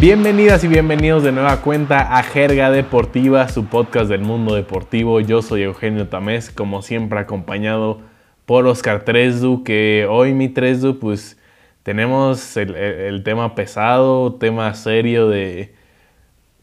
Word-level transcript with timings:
Bienvenidas 0.00 0.64
y 0.64 0.68
bienvenidos 0.68 1.22
de 1.22 1.30
nueva 1.30 1.60
cuenta 1.60 2.16
a 2.16 2.22
Jerga 2.22 2.70
Deportiva, 2.70 3.46
su 3.48 3.66
podcast 3.66 4.08
del 4.08 4.22
mundo 4.22 4.54
deportivo. 4.54 5.20
Yo 5.20 5.42
soy 5.42 5.64
Eugenio 5.64 6.08
Tamés, 6.08 6.48
como 6.48 6.80
siempre 6.80 7.18
acompañado 7.18 8.00
por 8.46 8.66
Oscar 8.66 9.04
Tresdu, 9.04 9.62
que 9.62 10.06
hoy 10.08 10.32
mi 10.32 10.48
Tresdu 10.48 10.98
pues 10.98 11.38
tenemos 11.82 12.56
el, 12.56 13.22
tema 13.24 13.54
pesado, 13.54 14.36
tema 14.36 14.72
serio 14.72 15.28
de 15.28 15.74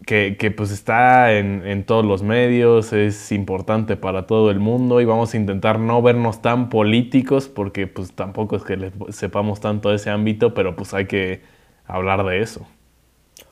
que, 0.07 0.51
pues 0.57 0.71
está 0.71 1.33
en, 1.33 1.83
todos 1.83 2.03
los 2.03 2.23
medios, 2.23 2.91
es 2.91 3.31
importante 3.31 3.97
para 3.97 4.25
todo 4.25 4.49
el 4.49 4.59
mundo 4.59 4.99
y 4.99 5.05
vamos 5.05 5.35
a 5.35 5.37
intentar 5.37 5.77
no 5.77 6.01
vernos 6.01 6.41
tan 6.41 6.69
políticos 6.69 7.47
porque 7.47 7.85
pues 7.85 8.13
tampoco 8.13 8.55
es 8.55 8.63
que 8.63 8.91
sepamos 9.09 9.59
tanto 9.59 9.91
de 9.91 9.97
ese 9.97 10.09
ámbito, 10.09 10.55
pero 10.55 10.75
pues 10.75 10.95
hay 10.95 11.05
que 11.05 11.43
hablar 11.85 12.25
de 12.25 12.41
eso. 12.41 12.67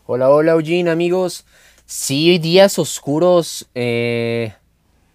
Hola, 0.05 0.29
hola 0.29 0.53
Eugene, 0.53 0.89
amigos. 0.89 1.45
Sí, 1.85 2.37
días 2.39 2.79
oscuros 2.79 3.69
eh, 3.75 4.53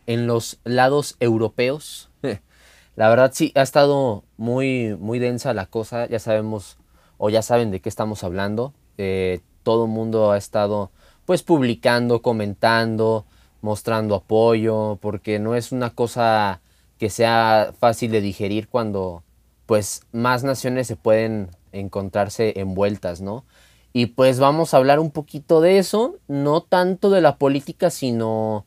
en 0.07 0.27
los 0.27 0.59
lados 0.65 1.17
europeos. 1.21 2.11
La 2.97 3.09
verdad 3.09 3.33
sí, 3.35 3.53
ha 3.55 3.63
estado 3.63 4.25
muy, 4.37 4.97
muy 4.99 5.19
densa 5.19 5.55
la 5.55 5.67
cosa. 5.67 6.07
Ya 6.07 6.19
sabemos, 6.19 6.77
o 7.19 7.31
ya 7.31 7.43
saben 7.43 7.71
de 7.71 7.81
qué 7.81 7.89
estamos 7.89 8.25
hablando. 8.25 8.75
Eh, 8.99 9.41
todo 9.63 9.85
el 9.85 9.91
mundo 9.91 10.33
ha 10.33 10.37
estado 10.37 10.91
pues 11.25 11.43
publicando, 11.43 12.23
comentando, 12.23 13.25
mostrando 13.63 14.15
apoyo, 14.17 14.99
porque 15.01 15.39
no 15.39 15.55
es 15.55 15.73
una 15.73 15.91
cosa 15.91 16.61
que 16.99 17.11
sea 17.11 17.73
fácil 17.79 18.11
de 18.11 18.21
digerir 18.21 18.69
cuando 18.69 19.23
pues 19.67 20.03
más 20.13 20.43
naciones 20.43 20.89
se 20.89 20.97
pueden 20.97 21.51
encontrarse 21.73 22.59
envueltas, 22.59 23.21
¿no? 23.21 23.45
Y 23.93 24.07
pues 24.07 24.39
vamos 24.39 24.73
a 24.73 24.77
hablar 24.77 25.01
un 25.01 25.11
poquito 25.11 25.61
de 25.61 25.79
eso, 25.79 26.17
no 26.29 26.63
tanto 26.63 27.11
de 27.11 27.21
la 27.21 27.37
política, 27.37 27.91
sino 27.91 28.67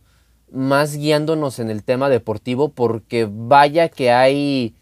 más 0.52 0.96
guiándonos 0.98 1.60
en 1.60 1.70
el 1.70 1.84
tema 1.84 2.10
deportivo, 2.10 2.70
porque 2.70 3.28
vaya 3.30 3.90
que 3.90 4.12
hay 4.12 4.76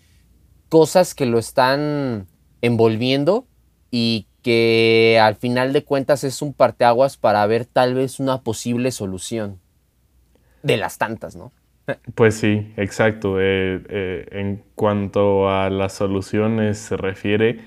cosas 0.70 1.14
que 1.14 1.26
lo 1.26 1.38
están 1.38 2.28
envolviendo 2.62 3.46
y 3.92 4.28
que 4.42 5.20
al 5.22 5.36
final 5.36 5.74
de 5.74 5.84
cuentas 5.84 6.24
es 6.24 6.42
un 6.42 6.54
parteaguas 6.54 7.18
para 7.18 7.46
ver 7.46 7.66
tal 7.66 7.94
vez 7.94 8.20
una 8.20 8.42
posible 8.42 8.92
solución 8.92 9.60
de 10.64 10.78
las 10.78 10.98
tantas, 10.98 11.36
¿no? 11.36 11.52
Pues 12.16 12.36
sí, 12.36 12.74
exacto. 12.78 13.40
Eh, 13.40 13.84
eh, 13.90 14.28
en 14.32 14.64
cuanto 14.76 15.50
a 15.50 15.70
las 15.70 15.94
soluciones 15.94 16.78
se 16.78 16.98
refiere, 16.98 17.60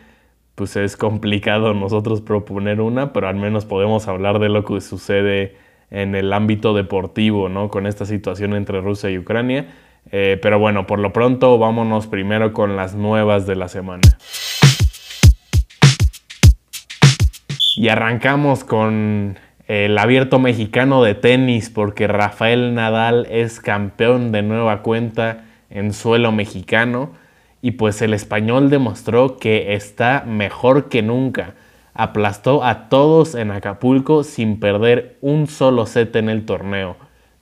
pues 0.55 0.77
es 0.77 0.97
complicado 0.97 1.75
nosotros 1.75 2.21
proponer 2.21 2.81
una, 2.81 3.13
pero 3.13 3.29
al 3.29 3.37
menos 3.37 3.65
podemos 3.65 4.07
hablar 4.07 4.39
de 4.39 4.49
lo 4.49 4.65
que 4.65 4.81
sucede 4.81 5.57
en 5.91 6.15
el 6.15 6.33
ámbito 6.33 6.75
deportivo, 6.75 7.49
¿no? 7.49 7.69
Con 7.69 7.87
esta 7.87 8.07
situación 8.07 8.55
entre 8.55 8.81
Rusia 8.81 9.11
y 9.11 9.19
Ucrania. 9.19 9.67
Eh, 10.13 10.39
pero 10.41 10.59
bueno, 10.59 10.87
por 10.87 10.99
lo 10.99 11.13
pronto 11.13 11.59
vámonos 11.59 12.07
primero 12.07 12.53
con 12.53 12.77
las 12.77 12.95
nuevas 12.95 13.47
de 13.47 13.57
la 13.57 13.69
semana. 13.69 14.03
Y 17.77 17.89
arrancamos 17.89 18.63
con 18.63 19.39
el 19.67 19.99
abierto 19.99 20.39
mexicano 20.39 21.03
de 21.03 21.15
tenis 21.15 21.71
porque 21.71 22.07
Rafael 22.07 22.75
Nadal 22.75 23.27
es 23.31 23.61
campeón 23.61 24.31
de 24.31 24.43
nueva 24.43 24.83
cuenta 24.83 25.47
en 25.71 25.93
suelo 25.93 26.31
mexicano 26.31 27.13
y 27.65 27.71
pues 27.71 28.03
el 28.03 28.13
español 28.13 28.69
demostró 28.69 29.39
que 29.39 29.73
está 29.73 30.23
mejor 30.27 30.91
que 30.91 31.01
nunca. 31.01 31.55
Aplastó 31.95 32.63
a 32.63 32.91
todos 32.91 33.35
en 33.35 33.51
Acapulco 33.51 34.23
sin 34.23 34.61
perder 34.61 35.17
un 35.23 35.47
solo 35.47 35.87
set 35.87 36.15
en 36.17 36.29
el 36.29 36.45
torneo. 36.45 36.97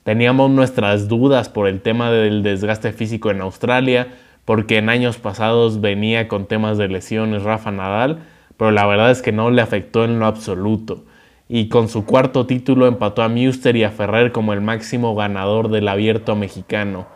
Teníamos 0.05 0.49
nuestras 0.49 1.09
dudas 1.09 1.49
por 1.49 1.67
el 1.67 1.81
tema 1.81 2.09
del 2.09 2.41
desgaste 2.41 2.93
físico 2.93 3.31
en 3.31 3.41
Australia, 3.41 4.13
porque 4.45 4.77
en 4.77 4.87
años 4.87 5.17
pasados 5.17 5.81
venía 5.81 6.29
con 6.29 6.45
temas 6.45 6.77
de 6.77 6.87
lesiones 6.87 7.43
Rafa 7.43 7.71
Nadal, 7.73 8.19
pero 8.55 8.71
la 8.71 8.85
verdad 8.85 9.11
es 9.11 9.21
que 9.21 9.33
no 9.33 9.51
le 9.51 9.61
afectó 9.61 10.05
en 10.05 10.19
lo 10.19 10.25
absoluto. 10.25 11.03
Y 11.49 11.67
con 11.67 11.89
su 11.89 12.05
cuarto 12.05 12.45
título 12.45 12.87
empató 12.87 13.23
a 13.23 13.27
Muster 13.27 13.75
y 13.75 13.83
a 13.83 13.91
Ferrer 13.91 14.31
como 14.31 14.53
el 14.53 14.61
máximo 14.61 15.15
ganador 15.15 15.67
del 15.67 15.89
abierto 15.89 16.37
mexicano. 16.37 17.07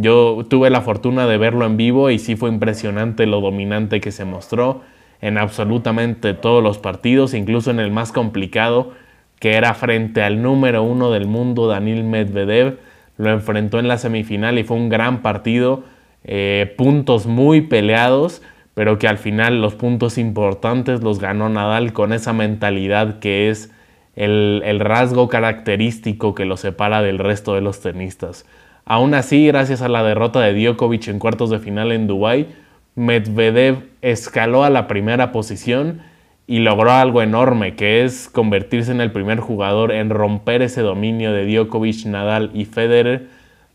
Yo 0.00 0.46
tuve 0.48 0.70
la 0.70 0.80
fortuna 0.80 1.26
de 1.26 1.36
verlo 1.36 1.66
en 1.66 1.76
vivo 1.76 2.08
y 2.08 2.18
sí 2.18 2.34
fue 2.34 2.48
impresionante 2.48 3.26
lo 3.26 3.42
dominante 3.42 4.00
que 4.00 4.12
se 4.12 4.24
mostró 4.24 4.80
en 5.20 5.36
absolutamente 5.36 6.32
todos 6.32 6.62
los 6.62 6.78
partidos, 6.78 7.34
incluso 7.34 7.70
en 7.70 7.80
el 7.80 7.90
más 7.90 8.10
complicado, 8.10 8.92
que 9.38 9.56
era 9.56 9.74
frente 9.74 10.22
al 10.22 10.40
número 10.40 10.82
uno 10.82 11.10
del 11.10 11.26
mundo, 11.26 11.68
Daniel 11.68 12.04
Medvedev. 12.04 12.78
Lo 13.18 13.30
enfrentó 13.30 13.78
en 13.78 13.88
la 13.88 13.98
semifinal 13.98 14.58
y 14.58 14.64
fue 14.64 14.78
un 14.78 14.88
gran 14.88 15.20
partido, 15.20 15.84
eh, 16.24 16.74
puntos 16.78 17.26
muy 17.26 17.60
peleados, 17.60 18.40
pero 18.72 18.98
que 18.98 19.06
al 19.06 19.18
final 19.18 19.60
los 19.60 19.74
puntos 19.74 20.16
importantes 20.16 21.02
los 21.02 21.18
ganó 21.18 21.50
Nadal 21.50 21.92
con 21.92 22.14
esa 22.14 22.32
mentalidad 22.32 23.18
que 23.18 23.50
es 23.50 23.70
el 24.16 24.80
rasgo 24.80 25.28
característico 25.28 26.34
que 26.34 26.46
lo 26.46 26.56
separa 26.56 27.02
del 27.02 27.18
resto 27.18 27.54
de 27.54 27.60
los 27.60 27.80
tenistas. 27.80 28.46
Aún 28.90 29.14
así, 29.14 29.46
gracias 29.46 29.82
a 29.82 29.88
la 29.88 30.02
derrota 30.02 30.40
de 30.40 30.52
Djokovic 30.52 31.06
en 31.06 31.20
cuartos 31.20 31.48
de 31.48 31.60
final 31.60 31.92
en 31.92 32.08
Dubái, 32.08 32.48
Medvedev 32.96 33.84
escaló 34.02 34.64
a 34.64 34.68
la 34.68 34.88
primera 34.88 35.30
posición 35.30 36.00
y 36.48 36.58
logró 36.58 36.90
algo 36.90 37.22
enorme, 37.22 37.76
que 37.76 38.02
es 38.02 38.28
convertirse 38.28 38.90
en 38.90 39.00
el 39.00 39.12
primer 39.12 39.38
jugador 39.38 39.92
en 39.92 40.10
romper 40.10 40.62
ese 40.62 40.80
dominio 40.80 41.32
de 41.32 41.46
Djokovic, 41.46 42.04
Nadal 42.06 42.50
y 42.52 42.64
Federer 42.64 43.28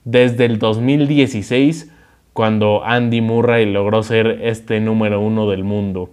desde 0.03 0.43
el 0.43 0.59
2016, 0.59 1.93
cuando 2.33 2.83
Andy 2.83 3.21
Murray 3.21 3.71
logró 3.71 4.03
ser 4.03 4.41
este 4.43 4.81
número 4.81 5.21
uno 5.21 5.49
del 5.49 5.63
mundo. 5.63 6.09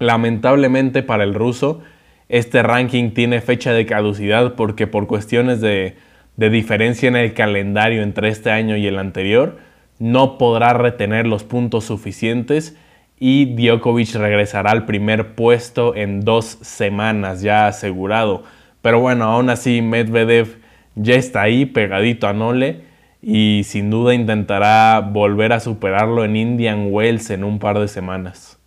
Lamentablemente 0.00 1.04
para 1.04 1.22
el 1.22 1.34
ruso, 1.34 1.82
este 2.28 2.64
ranking 2.64 3.10
tiene 3.12 3.40
fecha 3.40 3.72
de 3.72 3.86
caducidad 3.86 4.56
porque 4.56 4.88
por 4.88 5.06
cuestiones 5.06 5.60
de 5.60 5.94
de 6.36 6.50
diferencia 6.50 7.08
en 7.08 7.16
el 7.16 7.34
calendario 7.34 8.02
entre 8.02 8.28
este 8.28 8.50
año 8.50 8.76
y 8.76 8.86
el 8.86 8.98
anterior, 8.98 9.58
no 9.98 10.38
podrá 10.38 10.72
retener 10.72 11.26
los 11.26 11.44
puntos 11.44 11.84
suficientes 11.84 12.76
y 13.18 13.54
Djokovic 13.54 14.14
regresará 14.14 14.72
al 14.72 14.84
primer 14.84 15.34
puesto 15.34 15.94
en 15.94 16.22
dos 16.22 16.58
semanas 16.62 17.40
ya 17.40 17.68
asegurado. 17.68 18.42
Pero 18.80 18.98
bueno, 18.98 19.26
aún 19.26 19.48
así 19.48 19.80
Medvedev 19.80 20.58
ya 20.96 21.14
está 21.14 21.42
ahí 21.42 21.66
pegadito 21.66 22.26
a 22.26 22.32
Nole 22.32 22.80
y 23.22 23.62
sin 23.64 23.90
duda 23.90 24.14
intentará 24.14 25.00
volver 25.00 25.52
a 25.52 25.60
superarlo 25.60 26.24
en 26.24 26.34
Indian 26.34 26.88
Wells 26.90 27.30
en 27.30 27.44
un 27.44 27.60
par 27.60 27.78
de 27.78 27.86
semanas. 27.86 28.58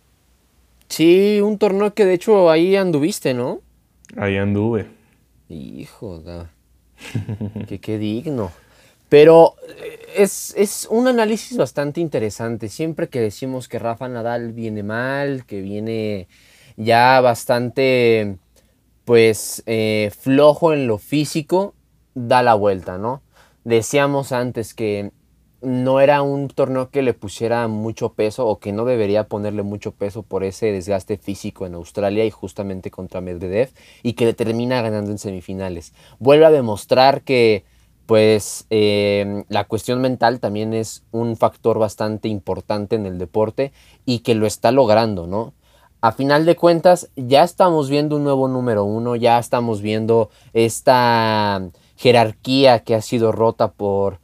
Sí, 0.88 1.40
un 1.42 1.58
torneo 1.58 1.92
que 1.92 2.06
de 2.06 2.14
hecho 2.14 2.50
ahí 2.50 2.76
anduviste, 2.76 3.34
¿no? 3.34 3.60
Ahí 4.16 4.36
anduve. 4.36 4.86
Hijo, 5.48 6.20
de 6.20 6.46
que 7.68 7.78
qué 7.80 7.98
digno. 7.98 8.52
Pero 9.08 9.54
eh, 9.68 10.00
es, 10.16 10.54
es, 10.56 10.86
un 10.90 11.06
análisis 11.08 11.56
bastante 11.56 12.00
interesante. 12.00 12.68
Siempre 12.68 13.08
que 13.08 13.20
decimos 13.20 13.68
que 13.68 13.78
Rafa 13.78 14.08
Nadal 14.08 14.52
viene 14.52 14.82
mal, 14.82 15.44
que 15.46 15.60
viene 15.60 16.28
ya 16.76 17.20
bastante, 17.20 18.36
pues, 19.04 19.62
eh, 19.66 20.10
flojo 20.18 20.72
en 20.72 20.86
lo 20.86 20.98
físico, 20.98 21.74
da 22.14 22.42
la 22.42 22.54
vuelta, 22.54 22.98
¿no? 22.98 23.22
Decíamos 23.64 24.32
antes 24.32 24.74
que 24.74 25.12
no 25.66 25.98
era 25.98 26.22
un 26.22 26.46
torneo 26.46 26.90
que 26.90 27.02
le 27.02 27.12
pusiera 27.12 27.66
mucho 27.66 28.12
peso 28.12 28.46
o 28.46 28.60
que 28.60 28.70
no 28.70 28.84
debería 28.84 29.26
ponerle 29.26 29.64
mucho 29.64 29.90
peso 29.90 30.22
por 30.22 30.44
ese 30.44 30.70
desgaste 30.70 31.18
físico 31.18 31.66
en 31.66 31.74
Australia 31.74 32.24
y 32.24 32.30
justamente 32.30 32.92
contra 32.92 33.20
Medvedev 33.20 33.70
y 34.04 34.12
que 34.12 34.26
le 34.26 34.32
termina 34.32 34.80
ganando 34.80 35.10
en 35.10 35.18
semifinales. 35.18 35.92
Vuelve 36.20 36.46
a 36.46 36.52
demostrar 36.52 37.22
que 37.22 37.64
pues 38.06 38.66
em, 38.70 39.42
la 39.48 39.64
cuestión 39.64 40.00
mental 40.00 40.38
también 40.38 40.72
es 40.72 41.02
un 41.10 41.36
factor 41.36 41.80
bastante 41.80 42.28
importante 42.28 42.94
en 42.94 43.04
el 43.04 43.18
deporte 43.18 43.72
y 44.04 44.20
que 44.20 44.36
lo 44.36 44.46
está 44.46 44.70
logrando, 44.70 45.26
¿no? 45.26 45.52
A 46.00 46.12
final 46.12 46.46
de 46.46 46.54
cuentas 46.54 47.10
ya 47.16 47.42
estamos 47.42 47.90
viendo 47.90 48.14
un 48.14 48.22
nuevo 48.22 48.46
número 48.46 48.84
uno, 48.84 49.16
ya 49.16 49.40
estamos 49.40 49.82
viendo 49.82 50.30
esta 50.52 51.60
jerarquía 51.96 52.84
que 52.84 52.94
ha 52.94 53.02
sido 53.02 53.32
rota 53.32 53.72
por 53.72 54.20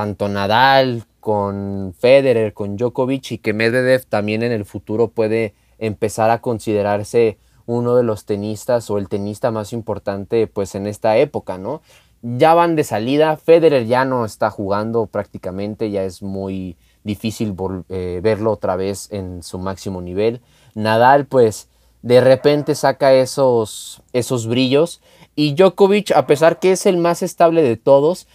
tanto 0.00 0.30
Nadal 0.30 1.04
con 1.20 1.92
Federer, 1.98 2.54
con 2.54 2.78
Djokovic 2.78 3.32
y 3.32 3.38
que 3.38 3.52
Medvedev 3.52 4.06
también 4.06 4.42
en 4.42 4.50
el 4.50 4.64
futuro 4.64 5.08
puede 5.08 5.52
empezar 5.78 6.30
a 6.30 6.40
considerarse 6.40 7.36
uno 7.66 7.96
de 7.96 8.02
los 8.02 8.24
tenistas 8.24 8.88
o 8.88 8.96
el 8.96 9.10
tenista 9.10 9.50
más 9.50 9.74
importante 9.74 10.46
pues 10.46 10.74
en 10.74 10.86
esta 10.86 11.18
época, 11.18 11.58
¿no? 11.58 11.82
Ya 12.22 12.54
van 12.54 12.76
de 12.76 12.84
salida, 12.84 13.36
Federer 13.36 13.84
ya 13.84 14.06
no 14.06 14.24
está 14.24 14.48
jugando 14.48 15.04
prácticamente, 15.04 15.90
ya 15.90 16.02
es 16.02 16.22
muy 16.22 16.78
difícil 17.04 17.54
eh, 17.90 18.20
verlo 18.22 18.52
otra 18.52 18.76
vez 18.76 19.12
en 19.12 19.42
su 19.42 19.58
máximo 19.58 20.00
nivel. 20.00 20.40
Nadal 20.74 21.26
pues 21.26 21.68
de 22.00 22.22
repente 22.22 22.74
saca 22.74 23.12
esos, 23.12 24.02
esos 24.14 24.46
brillos. 24.46 25.02
Y 25.36 25.54
Djokovic, 25.54 26.12
a 26.12 26.26
pesar 26.26 26.58
que 26.58 26.72
es 26.72 26.86
el 26.86 26.96
más 26.96 27.22
estable 27.22 27.62
de 27.62 27.76
todos, 27.76 28.26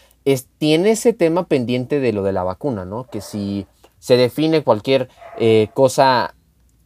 tiene 0.57 0.91
ese 0.91 1.13
tema 1.13 1.47
pendiente 1.47 1.99
de 1.99 2.13
lo 2.13 2.23
de 2.23 2.33
la 2.33 2.43
vacuna, 2.43 2.85
¿no? 2.85 3.05
Que 3.05 3.21
si 3.21 3.67
se 3.99 4.17
define 4.17 4.63
cualquier 4.63 5.09
eh, 5.37 5.69
cosa 5.73 6.35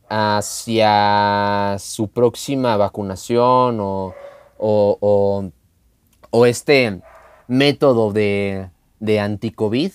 hacia 0.09 1.77
su 1.79 2.09
próxima 2.09 2.75
vacunación 2.77 3.79
o, 3.79 4.13
o, 4.57 6.45
este 6.45 7.01
método 7.47 8.11
de, 8.11 8.69
de 8.99 9.19
anti-COVID, 9.19 9.91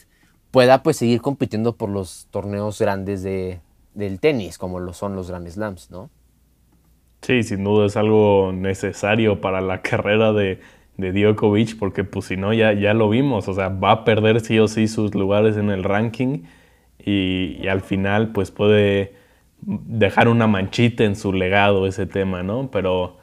pueda 0.50 0.82
pues 0.82 0.96
seguir 0.96 1.20
compitiendo 1.20 1.76
por 1.76 1.88
los 1.88 2.28
torneos 2.30 2.78
grandes 2.78 3.22
de, 3.22 3.60
del 3.94 4.20
tenis, 4.20 4.58
como 4.58 4.80
lo 4.80 4.92
son 4.92 5.16
los 5.16 5.28
Grand 5.28 5.48
Slams, 5.48 5.90
¿no? 5.90 6.10
Sí, 7.22 7.42
sin 7.42 7.64
duda 7.64 7.86
es 7.86 7.96
algo 7.96 8.52
necesario 8.52 9.40
para 9.40 9.60
la 9.60 9.80
carrera 9.82 10.32
de, 10.32 10.60
de 10.96 11.12
Djokovic, 11.12 11.78
porque 11.78 12.04
pues 12.04 12.26
si 12.26 12.36
no 12.36 12.52
ya, 12.52 12.72
ya 12.72 12.94
lo 12.94 13.08
vimos, 13.08 13.48
o 13.48 13.54
sea, 13.54 13.68
va 13.68 13.90
a 13.90 14.04
perder 14.04 14.40
sí 14.40 14.58
o 14.58 14.68
sí 14.68 14.88
sus 14.88 15.14
lugares 15.14 15.56
en 15.56 15.70
el 15.70 15.84
ranking 15.84 16.44
y, 17.04 17.66
al 17.68 17.80
final 17.80 18.32
pues 18.32 18.50
puede 18.50 19.14
dejar 19.62 20.28
una 20.28 20.46
manchita 20.46 21.04
en 21.04 21.16
su 21.16 21.32
legado 21.32 21.86
ese 21.86 22.06
tema, 22.06 22.42
¿no? 22.42 22.70
Pero, 22.70 23.18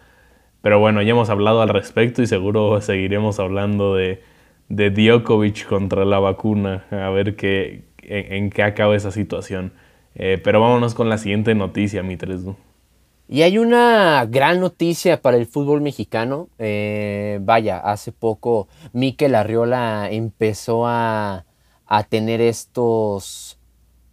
pero 0.61 0.79
bueno, 0.79 1.01
ya 1.01 1.11
hemos 1.11 1.29
hablado 1.29 1.61
al 1.61 1.69
respecto 1.69 2.21
y 2.21 2.27
seguro 2.27 2.81
seguiremos 2.81 3.39
hablando 3.39 3.95
de, 3.95 4.21
de 4.69 4.89
Djokovic 4.91 5.67
contra 5.67 6.05
la 6.05 6.19
vacuna, 6.19 6.85
a 6.91 7.09
ver 7.09 7.35
qué, 7.35 7.85
en, 8.03 8.49
qué 8.49 8.63
acaba 8.63 8.95
esa 8.95 9.11
situación. 9.11 9.73
Eh, 10.15 10.39
pero 10.43 10.61
vámonos 10.61 10.93
con 10.93 11.09
la 11.09 11.17
siguiente 11.17 11.55
noticia, 11.55 12.03
mi 12.03 12.17
Tresdu. 12.17 12.55
Y 13.31 13.43
hay 13.43 13.57
una 13.57 14.25
gran 14.25 14.59
noticia 14.59 15.21
para 15.21 15.37
el 15.37 15.47
fútbol 15.47 15.79
mexicano. 15.79 16.49
Eh, 16.59 17.39
vaya, 17.41 17.77
hace 17.77 18.11
poco 18.11 18.67
Mikel 18.91 19.35
Arriola 19.35 20.09
empezó 20.11 20.85
a, 20.85 21.45
tener 22.09 22.41
estos, 22.41 23.57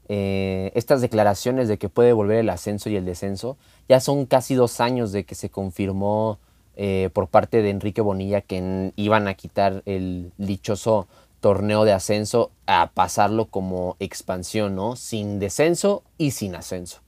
eh, 0.08 0.70
estas 0.76 1.00
declaraciones 1.00 1.66
de 1.66 1.78
que 1.78 1.88
puede 1.88 2.12
volver 2.12 2.38
el 2.38 2.48
ascenso 2.48 2.90
y 2.90 2.94
el 2.94 3.04
descenso. 3.04 3.56
Ya 3.88 3.98
son 3.98 4.24
casi 4.24 4.54
dos 4.54 4.78
años 4.78 5.10
de 5.10 5.24
que 5.24 5.34
se 5.34 5.50
confirmó 5.50 6.38
eh, 6.76 7.10
por 7.12 7.26
parte 7.26 7.60
de 7.60 7.70
Enrique 7.70 8.00
Bonilla 8.00 8.40
que 8.40 8.92
iban 8.94 9.26
a 9.26 9.34
quitar 9.34 9.82
el 9.84 10.30
dichoso 10.38 11.08
torneo 11.40 11.84
de 11.84 11.92
ascenso 11.92 12.52
a 12.66 12.92
pasarlo 12.94 13.46
como 13.46 13.96
expansión, 13.98 14.76
¿no? 14.76 14.94
Sin 14.94 15.40
descenso 15.40 16.04
y 16.18 16.30
sin 16.30 16.54
ascenso. 16.54 17.00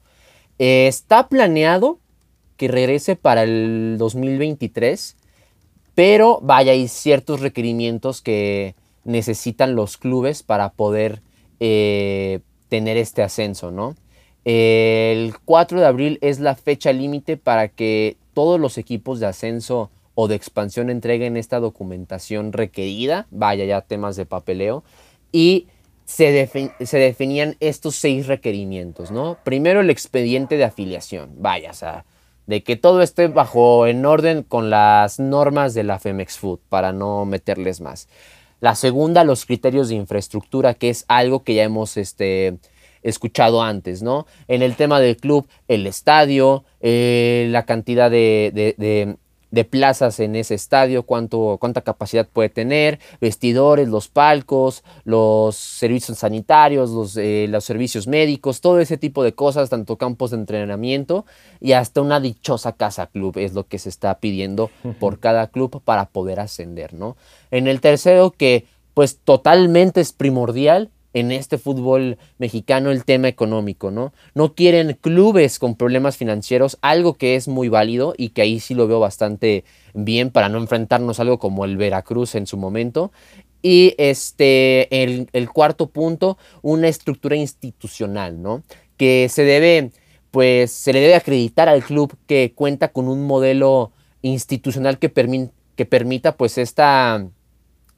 Está 0.61 1.29
planeado 1.29 1.99
que 2.59 2.69
regrese 2.69 3.17
para 3.17 3.45
el 3.45 3.97
2023, 3.99 5.17
pero 5.95 6.39
vaya, 6.43 6.73
hay 6.73 6.87
ciertos 6.87 7.41
requerimientos 7.41 8.21
que 8.21 8.75
necesitan 9.05 9.75
los 9.75 9.97
clubes 9.97 10.43
para 10.43 10.69
poder 10.73 11.23
eh, 11.61 12.41
tener 12.69 12.99
este 12.99 13.23
ascenso, 13.23 13.71
¿no? 13.71 13.97
El 14.45 15.35
4 15.47 15.81
de 15.81 15.87
abril 15.87 16.19
es 16.21 16.41
la 16.41 16.55
fecha 16.55 16.93
límite 16.93 17.39
para 17.39 17.69
que 17.69 18.19
todos 18.35 18.61
los 18.61 18.77
equipos 18.77 19.19
de 19.19 19.27
ascenso 19.27 19.91
o 20.15 20.29
de 20.29 20.35
expansión 20.35 20.91
entreguen 20.91 21.39
esta 21.39 21.59
documentación 21.59 22.53
requerida, 22.53 23.27
vaya 23.31 23.65
ya 23.65 23.81
temas 23.81 24.17
de 24.17 24.27
papeleo, 24.27 24.85
y 25.33 25.69
se, 26.11 26.75
se, 26.81 26.99
definían 26.99 27.57
estos 27.61 27.95
seis 27.95 28.27
requerimientos, 28.27 29.13
¿no? 29.13 29.39
Primero 29.45 29.81
el 29.81 29.91
expediente 29.91 30.57
de 30.57 30.65
afiliación, 30.65 31.31
vaya, 31.39 31.71
o 31.71 31.75
sea, 31.75 32.05
de 32.47 32.65
que 32.65 32.75
todo 32.75 33.01
esté 33.01 33.29
bajo 33.29 33.87
en 33.87 34.05
orden 34.05 34.43
con 34.43 34.71
las 34.71 35.21
normas 35.21 35.73
de 35.73 35.85
la 35.85 36.01
Femex 36.01 36.37
Food 36.37 36.59
para 36.69 36.93
no 36.93 37.25
meterles 37.27 37.81
más. 37.81 38.09
La 38.59 38.75
segunda, 38.75 39.23
los 39.23 39.47
criterios 39.47 39.89
de 39.89 39.95
infraestructura, 39.95 40.75
que 40.75 40.91
es 40.91 41.05
algo 41.07 41.45
que 41.45 41.55
ya 41.55 41.63
hemos 41.63 41.97
este, 41.97 42.59
escuchado 43.05 43.63
antes, 43.63 44.03
¿no? 44.03 44.27
En 44.49 44.63
el 44.63 44.75
tema 44.75 44.99
del 44.99 45.17
club, 45.17 45.47
el 45.69 45.87
estadio, 45.87 46.65
eh, 46.81 47.47
la 47.51 47.65
cantidad 47.67 48.11
de, 48.11 48.51
de 48.77 49.17
plazas 49.65 50.21
en 50.21 50.37
ese 50.37 50.55
estadio, 50.55 51.03
cuánto, 51.03 51.59
cuánta 51.61 51.83
capacidad 51.83 52.29
puede 52.29 52.49
tener, 52.49 53.01
vestidores, 53.21 53.89
los 53.89 54.09
palcos, 54.09 54.85
los 55.05 55.57
servicios 55.57 56.19
sanitarios, 56.19 56.91
los, 56.91 57.17
eh, 57.17 57.47
los 57.49 57.65
servicios 57.65 58.07
médicos, 58.07 58.61
todo 58.61 58.81
ese 58.81 58.97
tipo 58.97 59.25
de 59.25 59.35
cosas, 59.35 59.71
tanto 59.71 59.97
campos 59.97 60.31
de 60.31 60.39
entrenamiento 60.39 61.27
y 61.61 61.73
hasta 61.73 62.01
una 62.01 62.21
dichosa 62.21 62.73
casa 62.73 63.07
club 63.07 63.39
es 63.39 63.55
lo 63.55 63.67
que 63.67 63.79
se 63.79 63.89
está 63.89 64.19
pidiendo 64.19 64.71
por 64.99 65.19
cada 65.19 65.49
club 65.49 65.83
para 65.85 66.07
poder 66.07 66.41
ascender, 66.41 66.95
¿no? 66.95 67.17
En 67.51 67.67
el 67.67 67.81
tercero 67.81 68.31
que 68.31 68.67
pues 68.95 69.19
totalmente 69.19 70.01
es 70.01 70.13
primordial 70.13 70.91
en 71.13 71.33
este 71.33 71.59
fútbol 71.59 72.19
mexicano 72.39 72.91
el 72.91 73.05
tema 73.05 73.29
económico, 73.29 73.91
¿no? 73.91 74.13
No 74.35 74.55
quieren 74.55 74.97
clubes 75.01 75.59
con 75.59 75.75
problemas 75.75 76.17
financieros, 76.17 76.79
algo 76.83 77.15
que 77.15 77.35
es 77.35 77.49
muy 77.49 77.69
válido 77.69 78.15
y 78.17 78.31
que 78.31 78.43
ahí 78.43 78.61
sí 78.61 78.75
lo 78.75 78.87
veo 78.87 79.01
bastante 79.01 79.65
bien 79.95 80.31
para 80.31 80.49
no 80.49 80.59
enfrentarnos 80.59 81.19
a 81.19 81.23
algo 81.23 81.39
como 81.39 81.65
el 81.65 81.77
Veracruz 81.77 82.35
en 82.35 82.47
su 82.47 82.57
momento. 82.57 83.11
Y 83.63 83.95
este, 83.99 85.03
el, 85.03 85.51
cuarto 85.53 85.91
punto, 85.91 86.39
una 86.63 86.89
estructura 86.89 87.37
institucional, 87.37 88.41
¿no? 88.41 88.63
Que 88.97 89.29
se 89.29 89.45
debe, 89.45 89.91
pues, 90.31 90.71
se 90.71 90.93
le 90.93 91.01
debe 91.01 91.15
acreditar 91.15 91.69
al 91.69 91.83
club 91.85 92.17
que 92.27 92.53
cuenta 92.55 92.89
con 92.89 93.09
un 93.09 93.27
modelo 93.27 93.93
institucional 94.23 94.99
que, 94.99 95.13
que 95.77 95.85
permita, 95.85 96.37
pues, 96.37 96.57
esta 96.57 97.29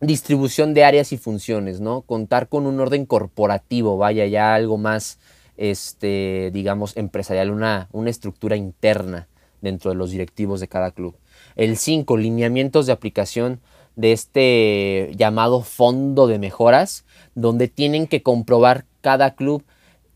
distribución 0.02 0.74
de 0.74 0.84
áreas 0.84 1.12
y 1.12 1.16
funciones, 1.16 1.80
¿no? 1.80 2.02
Contar 2.02 2.48
con 2.48 2.66
un 2.66 2.80
orden 2.80 3.06
corporativo, 3.06 3.96
vaya, 3.96 4.26
ya 4.26 4.54
algo 4.54 4.76
más, 4.76 5.18
este, 5.56 6.50
digamos, 6.52 6.96
empresarial, 6.96 7.50
una, 7.50 7.88
una 7.92 8.10
estructura 8.10 8.56
interna 8.56 9.28
dentro 9.60 9.90
de 9.90 9.96
los 9.96 10.10
directivos 10.10 10.60
de 10.60 10.68
cada 10.68 10.90
club. 10.90 11.14
El 11.54 11.76
5, 11.76 12.16
lineamientos 12.16 12.86
de 12.86 12.92
aplicación 12.92 13.60
de 13.94 14.12
este 14.12 15.12
llamado 15.16 15.62
fondo 15.62 16.26
de 16.26 16.38
mejoras, 16.38 17.04
donde 17.34 17.68
tienen 17.68 18.08
que 18.08 18.22
comprobar 18.22 18.84
cada 19.02 19.34
club 19.34 19.62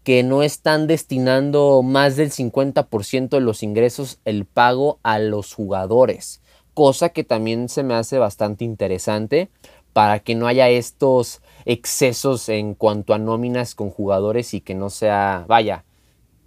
que 0.03 0.23
no 0.23 0.43
están 0.43 0.87
destinando 0.87 1.83
más 1.83 2.17
del 2.17 2.31
50% 2.31 3.29
de 3.29 3.41
los 3.41 3.63
ingresos 3.63 4.19
el 4.25 4.47
pago 4.47 4.99
a 5.03 5.19
los 5.19 5.53
jugadores, 5.55 6.41
cosa 6.75 7.09
que 7.09 7.25
también 7.25 7.69
se 7.69 7.83
me 7.83 7.95
hace 7.95 8.19
bastante 8.19 8.65
interesante 8.65 9.49
para 9.97 10.19
que 10.19 10.35
no 10.35 10.47
haya 10.47 10.69
estos 10.69 11.41
excesos 11.65 12.51
en 12.51 12.75
cuanto 12.75 13.15
a 13.15 13.19
nóminas 13.19 13.75
con 13.75 13.89
jugadores 13.89 14.53
y 14.53 14.61
que 14.61 14.75
no 14.75 14.91
sea, 14.91 15.47
vaya, 15.49 15.87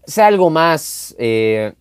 sea 0.06 0.27
algo 0.27 0.51
más 0.51 1.15
eh, 1.18 1.74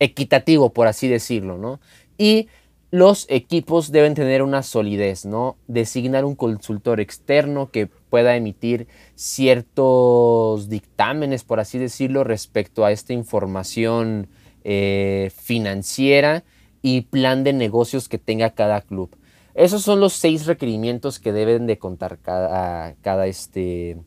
equitativo, 0.00 0.72
por 0.72 0.88
así 0.88 1.06
decirlo, 1.06 1.56
¿no? 1.56 1.78
Y 2.18 2.48
los 2.90 3.26
equipos 3.28 3.92
deben 3.92 4.14
tener 4.14 4.42
una 4.42 4.64
solidez, 4.64 5.24
¿no? 5.24 5.56
Designar 5.68 6.24
un 6.24 6.34
consultor 6.34 6.98
externo 6.98 7.70
que 7.70 7.86
pueda 7.86 8.34
emitir 8.34 8.88
ciertos 9.14 10.68
dictámenes, 10.68 11.44
por 11.44 11.60
así 11.60 11.78
decirlo, 11.78 12.24
respecto 12.24 12.84
a 12.84 12.90
esta 12.90 13.12
información 13.12 14.26
eh, 14.64 15.30
financiera 15.40 16.42
y 16.82 17.02
plan 17.02 17.44
de 17.44 17.52
negocios 17.52 18.08
que 18.08 18.18
tenga 18.18 18.50
cada 18.50 18.80
club. 18.80 19.16
Esos 19.54 19.82
son 19.82 20.00
los 20.00 20.12
seis 20.12 20.46
requerimientos 20.46 21.20
que 21.20 21.32
deben 21.32 21.66
de 21.66 21.78
contar 21.78 22.18
cada, 22.18 22.94
cada, 22.96 23.26
este, 23.26 23.98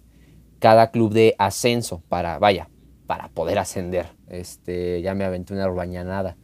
cada 0.60 0.92
club 0.92 1.14
de 1.14 1.36
ascenso 1.38 2.04
para, 2.10 2.38
vaya, 2.38 2.70
para 3.06 3.30
poder 3.30 3.58
ascender. 3.58 4.08
Este, 4.28 5.02
ya 5.02 5.16
me 5.16 5.24
aventé 5.24 5.54
una 5.54 5.68
urbañanada. 5.68 6.36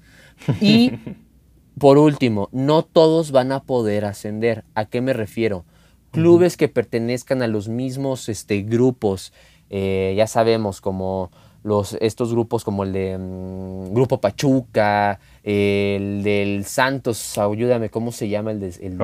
Y 0.62 0.94
por 1.80 1.98
último, 1.98 2.48
no 2.54 2.84
todos 2.84 3.32
van 3.32 3.52
a 3.52 3.64
poder 3.64 4.06
ascender. 4.06 4.64
¿A 4.74 4.86
qué 4.86 5.02
me 5.02 5.12
refiero? 5.12 5.66
Clubes 6.12 6.56
que 6.56 6.70
pertenezcan 6.70 7.42
a 7.42 7.48
los 7.48 7.68
mismos 7.68 8.30
este, 8.30 8.62
grupos, 8.62 9.34
eh, 9.70 10.14
ya 10.16 10.28
sabemos, 10.28 10.80
como 10.80 11.32
los, 11.64 11.98
estos 12.02 12.32
grupos 12.32 12.64
como 12.64 12.84
el 12.84 12.94
de 12.94 13.18
mm, 13.18 13.94
Grupo 13.94 14.20
Pachuca, 14.20 15.20
el 15.44 16.22
del 16.24 16.66
Santos, 16.66 17.38
ayúdame, 17.38 17.90
¿cómo 17.90 18.12
se 18.12 18.30
llama 18.30 18.52
el 18.52 18.60
de 18.60 18.68
el 18.82 18.98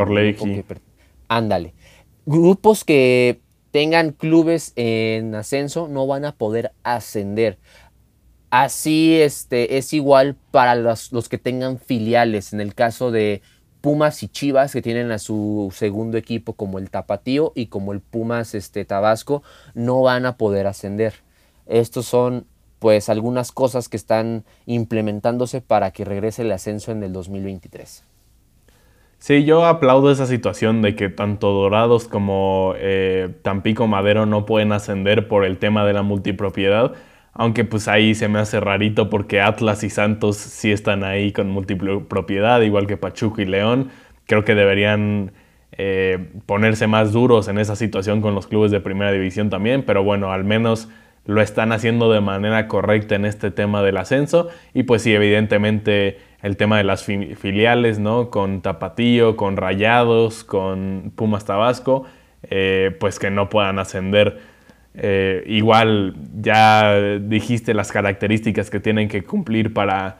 Ándale. 1.27 1.73
Grupos 2.25 2.83
que 2.83 3.39
tengan 3.71 4.11
clubes 4.11 4.73
en 4.75 5.35
ascenso 5.35 5.87
no 5.87 6.05
van 6.07 6.25
a 6.25 6.33
poder 6.33 6.71
ascender. 6.83 7.57
Así 8.49 9.21
este, 9.21 9.77
es 9.77 9.93
igual 9.93 10.35
para 10.51 10.75
los, 10.75 11.11
los, 11.11 11.29
que 11.29 11.37
tengan 11.37 11.79
filiales. 11.79 12.51
En 12.51 12.61
el 12.61 12.73
caso 12.73 13.11
de 13.11 13.41
Pumas 13.81 14.23
y 14.23 14.27
Chivas, 14.27 14.73
que 14.73 14.81
tienen 14.81 15.11
a 15.11 15.19
su 15.19 15.71
segundo 15.73 16.17
equipo 16.17 16.53
como 16.53 16.79
el 16.79 16.89
Tapatío 16.89 17.53
y 17.55 17.67
como 17.67 17.93
el 17.93 18.01
Pumas 18.01 18.55
este, 18.55 18.85
Tabasco, 18.85 19.43
no 19.75 20.01
van 20.01 20.25
a 20.25 20.35
poder 20.35 20.65
ascender. 20.65 21.13
Estos 21.69 22.05
son 22.05 22.45
pues 22.79 23.09
algunas 23.09 23.51
cosas 23.51 23.87
que 23.89 23.97
están 23.97 24.43
implementándose 24.65 25.61
para 25.61 25.91
que 25.91 26.03
regrese 26.03 26.41
el 26.41 26.51
ascenso 26.51 26.91
en 26.91 27.03
el 27.03 27.13
2023. 27.13 28.03
Sí, 29.19 29.43
yo 29.43 29.65
aplaudo 29.65 30.11
esa 30.11 30.25
situación 30.25 30.81
de 30.81 30.95
que 30.95 31.09
tanto 31.09 31.51
Dorados 31.51 32.07
como 32.07 32.73
eh, 32.77 33.29
Tampico 33.41 33.85
Madero 33.85 34.25
no 34.25 34.45
pueden 34.45 34.71
ascender 34.71 35.27
por 35.27 35.43
el 35.43 35.57
tema 35.57 35.85
de 35.85 35.91
la 35.91 36.03
multipropiedad, 36.03 36.93
aunque 37.33 37.65
pues 37.65 37.89
ahí 37.89 38.15
se 38.15 38.29
me 38.29 38.39
hace 38.39 38.61
rarito 38.61 39.09
porque 39.09 39.41
Atlas 39.41 39.83
y 39.83 39.89
Santos 39.89 40.37
sí 40.37 40.71
están 40.71 41.03
ahí 41.03 41.33
con 41.33 41.49
multipropiedad, 41.49 42.61
igual 42.61 42.87
que 42.87 42.95
Pachuco 42.95 43.41
y 43.41 43.45
León. 43.45 43.89
Creo 44.25 44.45
que 44.45 44.55
deberían 44.55 45.33
eh, 45.73 46.31
ponerse 46.45 46.87
más 46.87 47.11
duros 47.11 47.49
en 47.49 47.57
esa 47.57 47.75
situación 47.75 48.21
con 48.21 48.35
los 48.35 48.47
clubes 48.47 48.71
de 48.71 48.79
primera 48.79 49.11
división 49.11 49.49
también, 49.49 49.83
pero 49.83 50.01
bueno, 50.01 50.31
al 50.31 50.45
menos 50.45 50.87
lo 51.25 51.41
están 51.41 51.71
haciendo 51.71 52.11
de 52.11 52.21
manera 52.21 52.67
correcta 52.67 53.15
en 53.15 53.25
este 53.25 53.51
tema 53.51 53.83
del 53.83 53.97
ascenso 53.97 54.49
y 54.73 54.83
pues 54.83 55.03
sí, 55.03 55.13
evidentemente 55.13 56.17
el 56.41 56.57
tema 56.57 56.77
de 56.77 56.83
las 56.83 57.03
filiales, 57.03 57.99
¿no? 57.99 58.29
Con 58.29 58.61
Tapatío, 58.61 59.35
con 59.35 59.57
Rayados, 59.57 60.43
con 60.43 61.11
Pumas 61.15 61.45
Tabasco, 61.45 62.05
eh, 62.43 62.95
pues 62.99 63.19
que 63.19 63.29
no 63.29 63.49
puedan 63.49 63.77
ascender. 63.79 64.39
Eh, 64.95 65.43
igual 65.47 66.15
ya 66.41 66.95
dijiste 67.19 67.73
las 67.73 67.91
características 67.91 68.69
que 68.69 68.79
tienen 68.79 69.07
que 69.07 69.23
cumplir 69.23 69.73
para, 69.73 70.17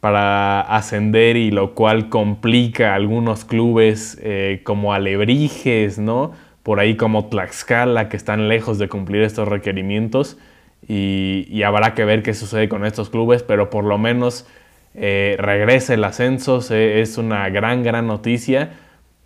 para 0.00 0.62
ascender 0.62 1.36
y 1.36 1.50
lo 1.50 1.74
cual 1.74 2.08
complica 2.08 2.92
a 2.92 2.94
algunos 2.96 3.44
clubes 3.44 4.18
eh, 4.22 4.62
como 4.64 4.94
Alebrijes, 4.94 5.98
¿no? 5.98 6.32
Por 6.70 6.78
ahí 6.78 6.94
como 6.94 7.26
Tlaxcala, 7.26 8.08
que 8.08 8.16
están 8.16 8.48
lejos 8.48 8.78
de 8.78 8.88
cumplir 8.88 9.22
estos 9.22 9.48
requerimientos. 9.48 10.38
Y, 10.86 11.48
y 11.50 11.64
habrá 11.64 11.94
que 11.94 12.04
ver 12.04 12.22
qué 12.22 12.32
sucede 12.32 12.68
con 12.68 12.86
estos 12.86 13.10
clubes, 13.10 13.42
pero 13.42 13.70
por 13.70 13.82
lo 13.82 13.98
menos 13.98 14.46
eh, 14.94 15.34
regrese 15.36 15.94
el 15.94 16.04
ascenso, 16.04 16.60
es 16.72 17.18
una 17.18 17.48
gran, 17.48 17.82
gran 17.82 18.06
noticia 18.06 18.70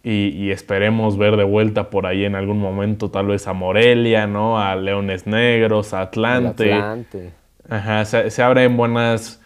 y, 0.02 0.50
esperemos 0.52 1.18
ver 1.18 1.36
de 1.36 1.44
vuelta 1.44 1.90
por 1.90 2.06
ahí 2.06 2.24
en 2.24 2.34
algún 2.34 2.60
momento 2.60 3.10
tal 3.10 3.26
vez 3.26 3.46
a 3.46 3.52
Morelia, 3.52 4.26
¿no? 4.26 4.58
A 4.58 4.74
Leones 4.74 5.26
Negros, 5.26 5.92
a 5.92 6.00
Atlante. 6.00 6.72
Ajá, 7.68 8.06
se, 8.06 8.42
abren 8.42 8.78
buenas 8.78 9.42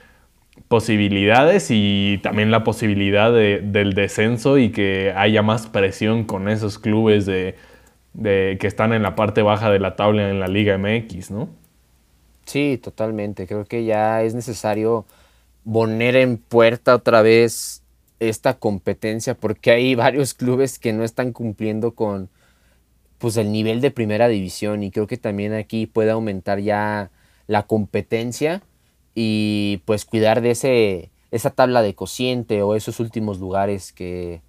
posibilidades 0.68 1.66
y 1.72 2.20
también 2.22 2.52
la 2.52 2.62
posibilidad 2.62 3.32
del 3.32 3.94
descenso 3.94 4.56
y 4.56 4.70
que 4.70 5.12
haya 5.16 5.42
más 5.42 5.66
presión 5.66 6.22
con 6.22 6.48
esos 6.48 6.78
clubes 6.78 7.26
de, 7.26 7.56
que 8.22 8.58
están 8.62 8.92
en 8.92 9.02
la 9.02 9.14
parte 9.14 9.42
baja 9.42 9.70
de 9.70 9.78
la 9.78 9.96
tabla 9.96 10.28
en 10.28 10.40
la 10.40 10.48
Liga 10.48 10.76
MX, 10.76 11.30
¿no? 11.30 11.48
Sí, 12.44 12.80
totalmente. 12.82 13.46
Creo 13.46 13.64
que 13.64 13.84
ya 13.84 14.22
es 14.22 14.34
necesario 14.34 15.04
poner 15.70 16.16
en 16.16 16.38
puerta 16.38 16.94
otra 16.94 17.22
vez 17.22 17.82
esta 18.20 18.54
competencia 18.54 19.34
porque 19.34 19.70
hay 19.70 19.94
varios 19.94 20.34
clubes 20.34 20.78
que 20.78 20.92
no 20.92 21.04
están 21.04 21.32
cumpliendo 21.32 21.92
con 21.92 22.30
pues 23.18 23.36
el 23.36 23.52
nivel 23.52 23.80
de 23.80 23.90
primera 23.90 24.28
división 24.28 24.82
y 24.82 24.90
creo 24.90 25.06
que 25.06 25.16
también 25.16 25.52
aquí 25.52 25.86
puede 25.86 26.10
aumentar 26.10 26.60
ya 26.60 27.10
la 27.46 27.64
competencia 27.64 28.62
y 29.14 29.82
pues 29.84 30.04
cuidar 30.04 30.40
de 30.40 30.52
ese 30.52 31.10
esa 31.30 31.50
tabla 31.50 31.82
de 31.82 31.94
cociente 31.94 32.62
o 32.62 32.74
esos 32.74 33.00
últimos 33.00 33.38
lugares 33.38 33.92
que 33.92 34.40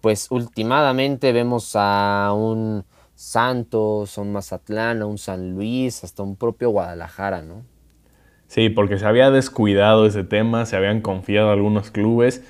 pues 0.00 0.30
últimamente 0.30 1.32
vemos 1.32 1.72
a 1.76 2.32
un 2.34 2.84
Santos, 3.14 4.18
a 4.18 4.20
un 4.20 4.32
Mazatlán, 4.32 5.02
un 5.02 5.18
San 5.18 5.54
Luis, 5.54 6.04
hasta 6.04 6.22
un 6.22 6.36
propio 6.36 6.70
Guadalajara, 6.70 7.42
¿no? 7.42 7.62
Sí, 8.46 8.68
porque 8.68 8.98
se 8.98 9.06
había 9.06 9.30
descuidado 9.30 10.06
ese 10.06 10.24
tema, 10.24 10.66
se 10.66 10.76
habían 10.76 11.00
confiado 11.00 11.50
algunos 11.50 11.90
clubes. 11.90 12.44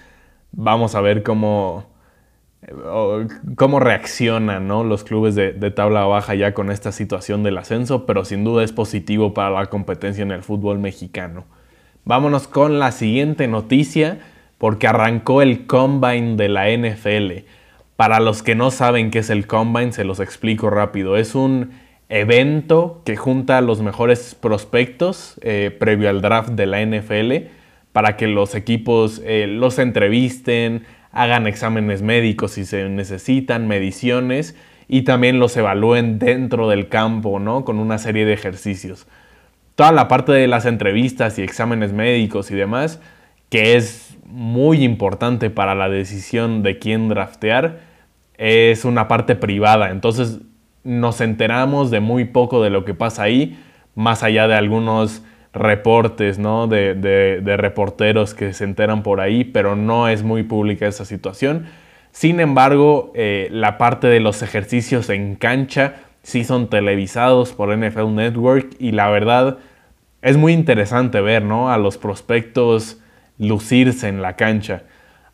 Vamos 0.53 0.95
a 0.95 1.01
ver 1.01 1.23
cómo, 1.23 1.85
cómo 3.57 3.81
reaccionan 3.81 4.69
los 4.69 5.05
clubes 5.05 5.35
de, 5.35 5.53
de, 5.53 5.71
tabla 5.71 6.05
baja 6.05 6.35
ya 6.35 6.53
con 6.55 6.71
esta 6.71 6.93
situación 6.93 7.43
del 7.43 7.59
ascenso, 7.59 8.07
pero 8.07 8.25
sin 8.25 8.45
duda 8.45 8.65
es 8.65 8.73
positivo 8.73 9.35
para 9.35 9.51
la 9.51 9.67
competencia 9.67 10.23
en 10.23 10.31
el 10.31 10.43
fútbol 10.43 10.79
mexicano. 10.79 11.45
Vámonos 12.05 12.49
con 12.49 12.79
la 12.79 12.93
siguiente 12.93 13.49
noticia, 13.49 14.19
porque 14.59 14.87
arrancó 14.87 15.43
el 15.43 15.67
combine 15.67 16.37
de 16.37 16.49
la 16.49 16.69
NFL. 16.71 17.45
Para 17.97 18.21
los 18.21 18.43
que 18.43 18.55
no 18.55 18.71
saben 18.71 19.11
qué 19.11 19.21
es 19.21 19.31
el 19.31 19.47
combine, 19.47 19.93
se 19.93 20.05
los 20.05 20.21
explico 20.21 20.69
rápido. 20.71 21.17
Es 21.17 21.35
un 21.35 21.71
evento 22.09 23.03
que 23.05 23.17
junta 23.17 23.59
a 23.59 23.61
los 23.61 23.81
mejores 23.81 24.35
prospectos 24.35 25.39
eh, 25.43 25.75
previo 25.79 26.11
al 26.11 26.21
draft 26.21 26.51
de 26.51 26.67
la 26.67 26.85
NFL 26.85 27.51
para 27.93 28.17
que 28.17 28.27
los 28.27 28.55
equipos 28.57 29.23
eh, 29.25 29.47
los 29.47 29.79
entrevisten, 29.79 30.85
hagan 31.13 31.47
exámenes 31.47 32.03
médicos 32.03 32.53
si 32.53 32.65
se 32.65 32.89
necesitan, 32.89 33.69
mediciones 33.69 34.57
y 34.89 35.03
también 35.03 35.39
los 35.39 35.57
evalúen 35.57 36.19
dentro 36.19 36.69
del 36.69 36.89
campo, 36.89 37.39
¿no? 37.39 37.65
Con 37.65 37.79
una 37.79 37.99
serie 37.99 38.25
de 38.25 38.33
ejercicios. 38.33 39.07
Toda 39.77 39.93
la 39.93 40.09
parte 40.09 40.33
de 40.33 40.49
las 40.49 40.67
entrevistas 40.67 41.39
y 41.39 41.43
exámenes 41.43 41.93
médicos 41.93 42.51
y 42.51 42.55
demás, 42.55 43.01
que 43.49 43.77
es 43.77 44.17
muy 44.27 44.83
importante 44.83 45.51
para 45.51 45.75
la 45.75 45.89
decisión 45.89 46.63
de 46.63 46.79
quién 46.79 47.09
draftear, 47.09 47.81
es 48.37 48.85
una 48.85 49.07
parte 49.09 49.37
privada. 49.37 49.91
Entonces 49.91 50.41
nos 50.83 51.21
enteramos 51.21 51.91
de 51.91 52.01
muy 52.01 52.25
poco 52.25 52.63
de 52.63 52.71
lo 52.71 52.85
que 52.85 52.95
pasa 52.95 53.23
ahí, 53.23 53.59
más 53.95 54.23
allá 54.23 54.49
de 54.49 54.55
algunos 54.55 55.23
reportes, 55.53 56.39
¿no? 56.39 56.67
De, 56.67 57.41
reporteros 57.57 58.35
que 58.35 58.53
se 58.53 58.65
enteran 58.65 59.03
por 59.03 59.21
ahí, 59.21 59.45
pero 59.45 59.77
no 59.77 60.09
es 60.09 60.23
muy 60.23 60.43
pública 60.43 60.87
esa 60.87 61.05
situación. 61.05 61.67
Sin 62.11 62.41
embargo, 62.41 63.13
eh, 63.15 63.49
la 63.51 63.79
parte 63.79 64.09
de 64.09 64.21
los 64.21 64.43
ejercicios 64.43 65.11
en 65.11 65.37
cancha 65.37 65.95
sí 66.23 66.45
son 66.45 66.69
televisados 66.69 67.53
por 67.53 67.77
NFL 67.77 68.15
Network 68.15 68.75
y 68.79 68.93
la 68.93 69.09
verdad 69.11 69.59
es 70.23 70.37
muy 70.37 70.53
interesante 70.53 71.21
ver, 71.21 71.43
¿no? 71.43 71.71
A 71.71 71.79
los 71.79 71.99
prospectos 71.99 73.01
lucirse 73.39 74.09
en 74.09 74.23
la 74.23 74.37
cancha. 74.37 74.83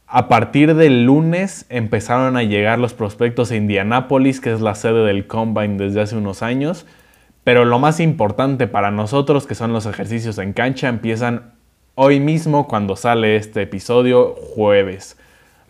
A 0.07 0.29
partir 0.29 0.75
del 0.75 1.05
lunes 1.05 1.67
empezaron 1.69 2.37
a 2.37 2.43
llegar 2.43 2.79
los 2.79 2.95
prospectos 2.95 3.53
a 3.53 3.57
Indianápolis, 3.57 4.41
que 4.41 4.53
es 4.53 4.61
la 4.61 4.75
sede 4.75 5.05
del 5.05 5.27
Combine 5.27 5.77
desde 5.77 6.01
hace 6.01 6.17
unos 6.17 6.43
años. 6.43 6.87
Pero 7.45 7.65
lo 7.65 7.79
más 7.79 8.01
importante 8.01 8.67
para 8.67 8.91
nosotros, 8.91 9.47
que 9.47 9.55
son 9.55 9.73
los 9.73 9.87
ejercicios 9.87 10.39
en 10.39 10.53
cancha, 10.53 10.89
empiezan 10.89 11.53
hoy 11.95 12.19
mismo 12.19 12.67
cuando 12.67 12.97
sale 12.97 13.37
este 13.37 13.63
episodio, 13.63 14.35
jueves. 14.35 15.17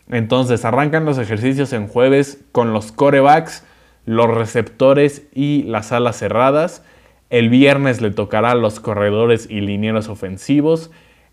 Entonces 0.08 0.64
arrancan 0.64 1.04
los 1.04 1.18
ejercicios 1.18 1.72
en 1.72 1.87
jueves 1.87 2.42
con 2.52 2.72
los 2.72 2.92
corebacks, 2.92 3.64
los 4.06 4.28
receptores 4.28 5.26
y 5.34 5.64
las 5.64 5.92
alas 5.92 6.18
cerradas. 6.18 6.82
El 7.28 7.49
viernes 7.49 8.00
le 8.00 8.10
tocará 8.10 8.52
a 8.52 8.56
los 8.56 8.80
corredores 8.80 9.49
y 9.50 9.60
linieros 9.60 10.08
ofensivos. 10.08 10.90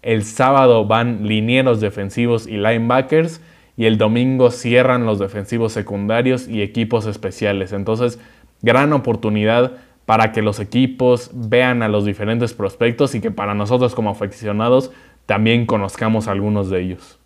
El 0.08 0.24
sábado 0.24 0.86
van 0.86 1.28
linieros 1.28 1.82
defensivos 1.82 2.48
y 2.48 2.54
linebackers. 2.54 3.42
Y 3.76 3.88
el 3.88 3.98
domingo 3.98 4.52
cierran 4.52 5.06
los 5.06 5.20
defensivos 5.20 5.74
secundarios 5.74 6.48
y 6.48 6.62
equipos 6.62 7.06
especiales. 7.06 7.74
Entonces, 7.74 8.18
gran 8.62 8.94
oportunidad 8.94 9.74
para 10.06 10.32
que 10.32 10.42
los 10.42 10.62
equipos 10.62 11.30
vean 11.34 11.84
a 11.84 11.90
los 11.90 12.06
diferentes 12.06 12.54
prospectos 12.54 13.16
y 13.16 13.20
que 13.20 13.32
para 13.32 13.54
nosotros 13.54 13.96
como 13.96 14.10
aficionados 14.12 14.92
también 15.26 15.66
conozcamos 15.66 16.30
algunos 16.30 16.70
de 16.70 16.84
ellos. 16.84 17.20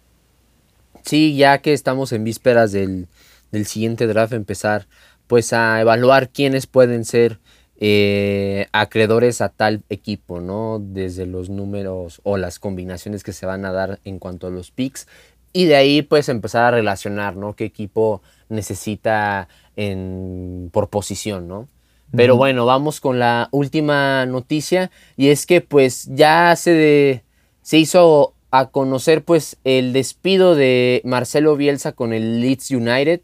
Sí, 1.03 1.35
ya 1.35 1.59
que 1.59 1.73
estamos 1.73 2.11
en 2.13 2.23
vísperas 2.23 2.71
del, 2.71 3.07
del 3.51 3.67
siguiente 3.67 4.07
draft, 4.07 4.33
empezar 4.33 4.87
pues 5.27 5.53
a 5.53 5.79
evaluar 5.79 6.29
quiénes 6.29 6.65
pueden 6.65 7.05
ser 7.05 7.37
eh, 7.83 8.67
acreedores 8.73 9.41
a 9.41 9.49
tal 9.49 9.81
equipo, 9.89 10.39
¿no? 10.39 10.79
Desde 10.79 11.25
los 11.25 11.49
números 11.49 12.21
o 12.23 12.37
las 12.37 12.59
combinaciones 12.59 13.23
que 13.23 13.33
se 13.33 13.47
van 13.47 13.65
a 13.65 13.71
dar 13.71 13.99
en 14.05 14.19
cuanto 14.19 14.45
a 14.45 14.51
los 14.51 14.69
picks. 14.69 15.07
Y 15.51 15.65
de 15.65 15.75
ahí 15.75 16.03
pues 16.03 16.29
empezar 16.29 16.65
a 16.65 16.71
relacionar, 16.71 17.35
¿no? 17.35 17.55
Qué 17.55 17.65
equipo 17.65 18.21
necesita 18.49 19.47
en, 19.75 20.69
por 20.71 20.89
posición, 20.89 21.47
¿no? 21.47 21.67
Pero 22.15 22.37
bueno, 22.37 22.67
vamos 22.67 22.99
con 22.99 23.17
la 23.17 23.47
última 23.51 24.25
noticia 24.27 24.91
y 25.17 25.29
es 25.29 25.47
que 25.47 25.61
pues 25.61 26.07
ya 26.11 26.55
se, 26.57 27.23
se 27.63 27.77
hizo 27.77 28.35
a 28.51 28.67
conocer 28.67 29.23
pues 29.23 29.57
el 29.63 29.91
despido 29.93 30.53
de 30.55 31.01
Marcelo 31.03 31.55
Bielsa 31.55 31.93
con 31.93 32.13
el 32.13 32.41
Leeds 32.41 32.69
United. 32.71 33.21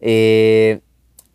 Eh, 0.00 0.80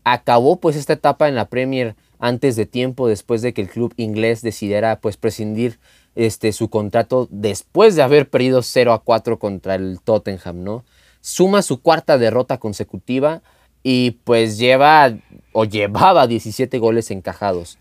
acabó 0.04 0.60
pues 0.60 0.76
esta 0.76 0.94
etapa 0.94 1.30
en 1.30 1.36
la 1.36 1.46
Premier 1.46 1.96
antes 2.26 2.56
de 2.56 2.66
tiempo, 2.66 3.08
después 3.08 3.44
de 3.44 3.54
que 3.54 3.62
el 3.62 3.70
club 3.70 3.94
inglés 3.98 4.42
decidiera 4.42 5.00
pues 5.00 5.16
prescindir 5.16 5.78
este, 6.16 6.54
su 6.54 6.70
contrato 6.70 7.28
después 7.30 7.96
de 7.96 8.02
haber 8.02 8.30
perdido 8.30 8.64
0 8.64 8.94
a 8.94 9.04
4 9.04 9.38
contra 9.38 9.76
el 9.76 10.00
Tottenham, 10.02 10.64
¿no? 10.64 10.86
Suma 11.22 11.62
su 11.62 11.82
cuarta 11.82 12.18
derrota 12.18 12.58
consecutiva 12.58 13.44
y 13.84 14.12
pues 14.24 14.58
lleva 14.58 15.16
o 15.52 15.66
llevaba 15.66 16.26
17 16.26 16.80
goles 16.80 17.12
encajados. 17.12 17.78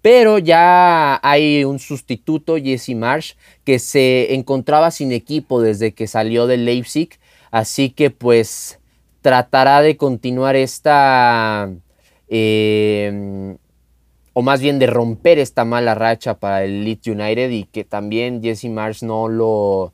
pero 0.00 0.38
ya 0.38 1.18
hay 1.24 1.64
un 1.64 1.80
sustituto, 1.80 2.56
Jesse 2.56 2.94
Marsh, 2.94 3.32
que 3.64 3.80
se 3.80 4.34
encontraba 4.34 4.92
sin 4.92 5.10
equipo 5.10 5.60
desde 5.60 5.92
que 5.92 6.06
salió 6.06 6.46
del 6.46 6.64
Leipzig, 6.64 7.10
así 7.50 7.90
que 7.90 8.10
pues 8.10 8.78
tratará 9.22 9.82
de 9.82 9.96
continuar 9.96 10.54
esta, 10.54 11.68
eh, 12.28 13.56
o 14.32 14.42
más 14.42 14.60
bien 14.60 14.78
de 14.78 14.86
romper 14.86 15.38
esta 15.38 15.64
mala 15.64 15.94
racha 15.94 16.38
para 16.38 16.64
el 16.64 16.84
Leeds 16.84 17.08
United 17.08 17.50
y 17.50 17.64
que 17.64 17.84
también 17.84 18.42
Jesse 18.42 18.66
Marsh 18.66 19.02
no 19.02 19.28
lo, 19.28 19.92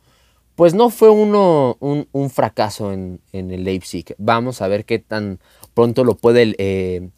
pues 0.57 0.75
no 0.75 0.91
fue 0.91 1.11
uno, 1.11 1.77
un, 1.81 2.31
fracaso 2.31 2.93
en, 2.93 3.21
el 3.33 3.65
Leipzig. 3.65 4.15
Vamos 4.19 4.63
a 4.63 4.69
ver 4.69 4.85
qué 4.85 4.99
tan 4.99 5.41
pronto 5.75 6.05
lo 6.05 6.15
puede 6.15 6.55
eh, 6.59 7.09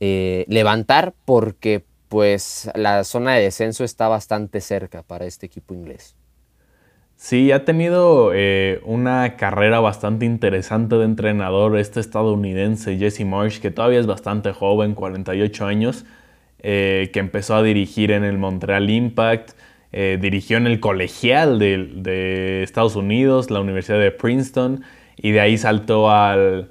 eh, 0.00 0.44
levantar 0.48 1.14
porque 1.24 1.84
pues 2.08 2.70
la 2.74 3.04
zona 3.04 3.34
de 3.34 3.42
descenso 3.42 3.84
está 3.84 4.08
bastante 4.08 4.60
cerca 4.60 5.02
para 5.02 5.26
este 5.26 5.46
equipo 5.46 5.74
inglés. 5.74 6.14
Sí, 7.16 7.50
ha 7.50 7.64
tenido 7.64 8.32
eh, 8.34 8.80
una 8.84 9.36
carrera 9.36 9.80
bastante 9.80 10.26
interesante 10.26 10.96
de 10.96 11.04
entrenador 11.06 11.78
este 11.78 11.98
estadounidense 11.98 12.98
Jesse 12.98 13.24
Marsh, 13.24 13.58
que 13.58 13.70
todavía 13.70 13.98
es 13.98 14.06
bastante 14.06 14.52
joven, 14.52 14.94
48 14.94 15.64
años, 15.64 16.04
que 16.62 17.10
empezó 17.14 17.54
a 17.54 17.62
dirigir 17.62 18.10
en 18.10 18.24
el 18.24 18.38
Montreal 18.38 18.90
Impact, 18.90 19.52
eh, 19.98 20.18
dirigió 20.20 20.58
en 20.58 20.66
el 20.66 20.78
colegial 20.78 21.58
de, 21.58 22.62
Estados 22.62 22.96
Unidos, 22.96 23.50
la 23.50 23.60
Universidad 23.60 23.98
de 23.98 24.10
Princeton, 24.10 24.82
y 25.16 25.30
de 25.30 25.40
ahí 25.40 25.56
saltó 25.56 26.10
al, 26.10 26.70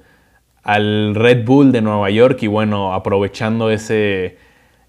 Red 0.64 1.44
Bull 1.44 1.72
de 1.72 1.80
Nueva 1.82 2.08
York 2.10 2.38
y 2.42 2.46
bueno, 2.46 2.94
aprovechando 2.94 3.70
ese, 3.70 4.38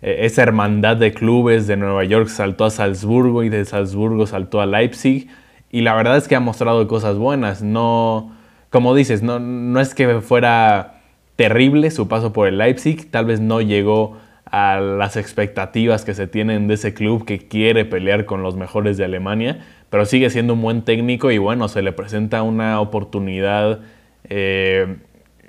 eh, 0.03 0.17
esa 0.21 0.43
hermandad 0.43 0.97
de 0.97 1.13
clubes 1.13 1.65
de 1.65 1.77
Nueva 1.77 2.03
York, 2.03 2.27
saltó 2.27 2.65
a 2.65 2.69
Salzburgo 2.69 3.43
y 3.43 3.49
de 3.49 3.65
Salzburgo 3.65 4.27
saltó 4.27 4.61
a 4.61 4.67
Leipzig. 4.67 5.27
Y 5.71 5.81
la 5.81 5.95
verdad 5.95 6.17
es 6.17 6.27
que 6.27 6.35
ha 6.35 6.39
mostrado 6.39 6.87
cosas 6.87 7.17
buenas. 7.17 7.63
No, 7.63 8.35
como 8.69 8.93
dices, 8.93 9.23
no, 9.23 9.39
no 9.39 9.79
es 9.79 9.95
que 9.95 10.21
fuera 10.21 11.01
terrible 11.35 11.89
su 11.89 12.07
paso 12.07 12.33
por 12.33 12.47
el 12.47 12.59
Leipzig, 12.59 13.09
tal 13.09 13.25
vez 13.25 13.39
no 13.39 13.61
llegó 13.61 14.17
a 14.51 14.79
las 14.79 15.17
expectativas 15.17 16.05
que 16.05 16.13
se 16.13 16.27
tienen 16.27 16.67
de 16.67 16.75
ese 16.75 16.93
club 16.93 17.25
que 17.25 17.47
quiere 17.47 17.85
pelear 17.85 18.25
con 18.25 18.43
los 18.43 18.55
mejores 18.55 18.97
de 18.97 19.05
Alemania, 19.05 19.59
pero 19.89 20.05
sigue 20.05 20.29
siendo 20.29 20.53
un 20.53 20.61
buen 20.61 20.83
técnico 20.83 21.31
y 21.31 21.37
bueno, 21.37 21.67
se 21.67 21.81
le 21.81 21.91
presenta 21.91 22.43
una 22.43 22.79
oportunidad 22.79 23.81
eh, 24.29 24.97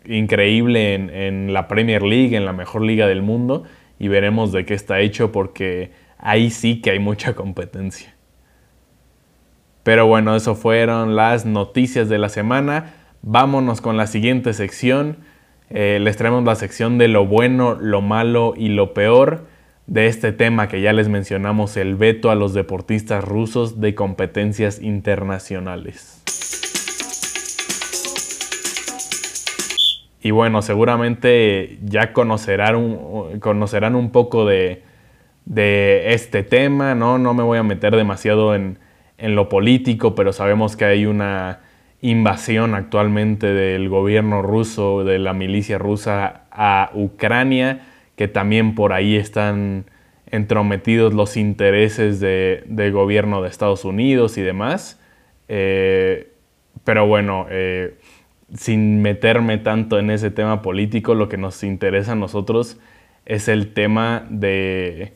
increíble 0.05 0.95
en, 0.95 1.52
la 1.52 1.69
Premier 1.69 2.02
League, 2.02 2.37
en 2.37 2.45
la 2.45 2.52
mejor 2.52 2.83
liga 2.83 3.07
del 3.07 3.23
mundo, 3.23 3.64
y 3.99 4.09
veremos 4.09 4.52
de 4.52 4.64
qué 4.64 4.75
está 4.75 5.00
hecho 5.00 5.33
porque 5.33 5.93
ahí 6.19 6.50
sí 6.50 6.81
que 6.81 6.90
hay 6.90 6.99
mucha 6.99 7.35
competencia. 7.35 8.14
Pero 9.83 10.07
bueno, 10.07 10.35
eso 10.37 10.55
fueron 10.55 11.17
las 11.17 11.47
noticias 11.47 12.09
de 12.09 12.19
la 12.19 12.28
semana. 12.28 12.95
Vámonos 13.23 13.81
con 13.81 13.97
la 13.97 14.07
siguiente 14.07 14.52
sección 14.52 15.19
eh, 15.70 15.98
les 16.00 16.16
traemos 16.16 16.44
la 16.44 16.54
sección 16.54 16.96
de 16.98 17.08
lo 17.08 17.26
bueno, 17.26 17.75
lo 17.75 18.00
malo 18.00 18.54
y 18.56 18.68
lo 18.68 18.94
peor 18.94 19.46
de 19.87 20.06
este 20.06 20.32
tema 20.32 20.68
que 20.68 20.80
ya 20.80 20.92
les 20.92 21.08
mencionamos, 21.08 21.76
el 21.76 21.94
veto 21.94 22.30
a 22.30 22.34
los 22.34 22.54
deportistas 22.54 23.25
rusos 23.25 23.80
de 23.80 23.94
competencias 23.94 24.80
internacionales. 24.82 26.22
Y 30.22 30.30
bueno, 30.30 30.62
seguramente 30.62 31.78
ya 31.84 32.12
conocerán 32.12 32.76
un, 32.76 33.40
conocerán 33.40 33.94
un 33.94 34.10
poco 34.10 34.44
de, 34.46 34.82
este 35.54 36.43
tema, 36.43 36.95
¿no? 36.95 37.19
No 37.19 37.32
me 37.32 37.43
voy 37.43 37.58
a 37.58 37.62
meter 37.62 37.97
demasiado 37.97 38.54
en 38.54 38.78
lo 39.19 39.49
político, 39.49 40.14
pero 40.14 40.32
sabemos 40.32 40.76
que 40.76 40.84
hay 40.84 41.06
una 41.06 41.60
invasión 42.00 42.75
actualmente 42.75 43.52
del 43.52 43.89
gobierno 43.89 44.43
ruso, 44.43 45.04
de 45.04 45.19
la 45.19 45.32
milicia 45.32 45.78
rusa 45.78 46.45
a 46.50 46.91
Ucrania, 46.95 47.87
que 48.17 48.28
también 48.28 48.75
por 48.75 48.93
ahí 48.93 49.17
están 49.17 49.87
entrometidos 50.30 51.15
los 51.15 51.37
intereses 51.37 52.21
del 52.21 52.93
gobierno 52.93 53.43
de 53.43 53.49
Estados 53.49 53.84
Unidos 53.84 54.39
y 54.39 54.43
demás. 54.43 55.00
Eh, 55.49 56.32
pero 56.84 57.06
bueno, 57.06 57.47
eh, 57.50 57.99
sin 58.54 59.02
meterme 59.02 59.58
tanto 59.58 59.99
en 59.99 60.11
ese 60.11 60.30
tema 60.30 60.63
político, 60.63 61.15
lo 61.15 61.28
que 61.28 61.37
nos 61.37 61.63
interesa 61.65 62.13
a 62.13 62.17
nosotros 62.17 62.78
es 63.26 63.49
el 63.49 63.73
tema 63.73 64.26
de, 64.30 65.15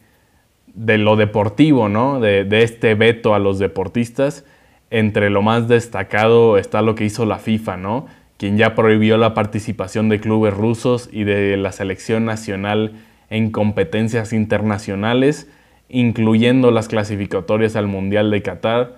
de 0.67 0.99
lo 0.99 1.17
deportivo, 1.17 1.89
¿no? 1.89 2.21
De, 2.21 2.45
de 2.45 2.63
este 2.63 2.95
veto 2.95 3.35
a 3.35 3.39
los 3.39 3.59
deportistas 3.59 4.45
entre 4.93 5.31
lo 5.31 5.41
más 5.41 5.69
destacado 5.69 6.59
está 6.59 6.83
lo 6.83 6.95
que 6.95 7.07
hizo 7.07 7.25
la 7.25 7.39
FIFA, 7.39 7.79
¿no? 7.79 8.07
Quien 8.37 8.59
ya 8.59 8.75
prohibió 8.75 9.17
la 9.17 9.33
participación 9.33 10.11
de 10.11 10.21
clubes 10.21 10.53
rusos 10.53 11.09
y 11.11 11.25
de 11.25 11.57
la 11.57 11.73
selección 11.73 12.27
nacional 12.27 12.93
en 13.31 13.51
competencias 13.51 14.35
internacionales, 14.35 15.51
incluyendo 15.89 16.71
las 16.71 16.89
clasificatorias 16.89 17.75
al 17.75 17.87
Mundial 17.87 18.31
de 18.31 18.43
Qatar. 18.43 18.97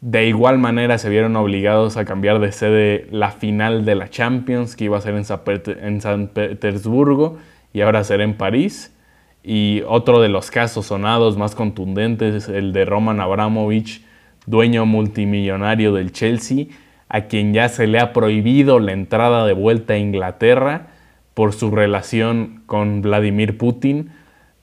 De 0.00 0.28
igual 0.28 0.58
manera 0.58 0.96
se 0.98 1.08
vieron 1.08 1.34
obligados 1.34 1.96
a 1.96 2.04
cambiar 2.04 2.38
de 2.38 2.52
sede 2.52 3.08
la 3.10 3.32
final 3.32 3.84
de 3.84 3.96
la 3.96 4.08
Champions, 4.10 4.76
que 4.76 4.84
iba 4.84 4.96
a 4.96 5.00
ser 5.00 5.16
en 5.16 6.00
San 6.00 6.28
Petersburgo 6.28 7.38
y 7.72 7.80
ahora 7.80 8.04
será 8.04 8.22
en 8.22 8.34
París. 8.34 8.96
Y 9.42 9.82
otro 9.88 10.20
de 10.20 10.28
los 10.28 10.52
casos 10.52 10.86
sonados 10.86 11.36
más 11.36 11.56
contundentes 11.56 12.34
es 12.44 12.48
el 12.48 12.72
de 12.72 12.84
Roman 12.84 13.20
Abramovich, 13.20 14.04
dueño 14.46 14.86
multimillonario 14.86 15.92
del 15.92 16.12
Chelsea, 16.12 16.66
a 17.08 17.22
quien 17.22 17.52
ya 17.52 17.68
se 17.68 17.86
le 17.86 17.98
ha 17.98 18.12
prohibido 18.12 18.78
la 18.78 18.92
entrada 18.92 19.46
de 19.46 19.52
vuelta 19.52 19.94
a 19.94 19.98
Inglaterra 19.98 20.88
por 21.34 21.52
su 21.52 21.70
relación 21.70 22.62
con 22.66 23.02
Vladimir 23.02 23.58
Putin, 23.58 24.10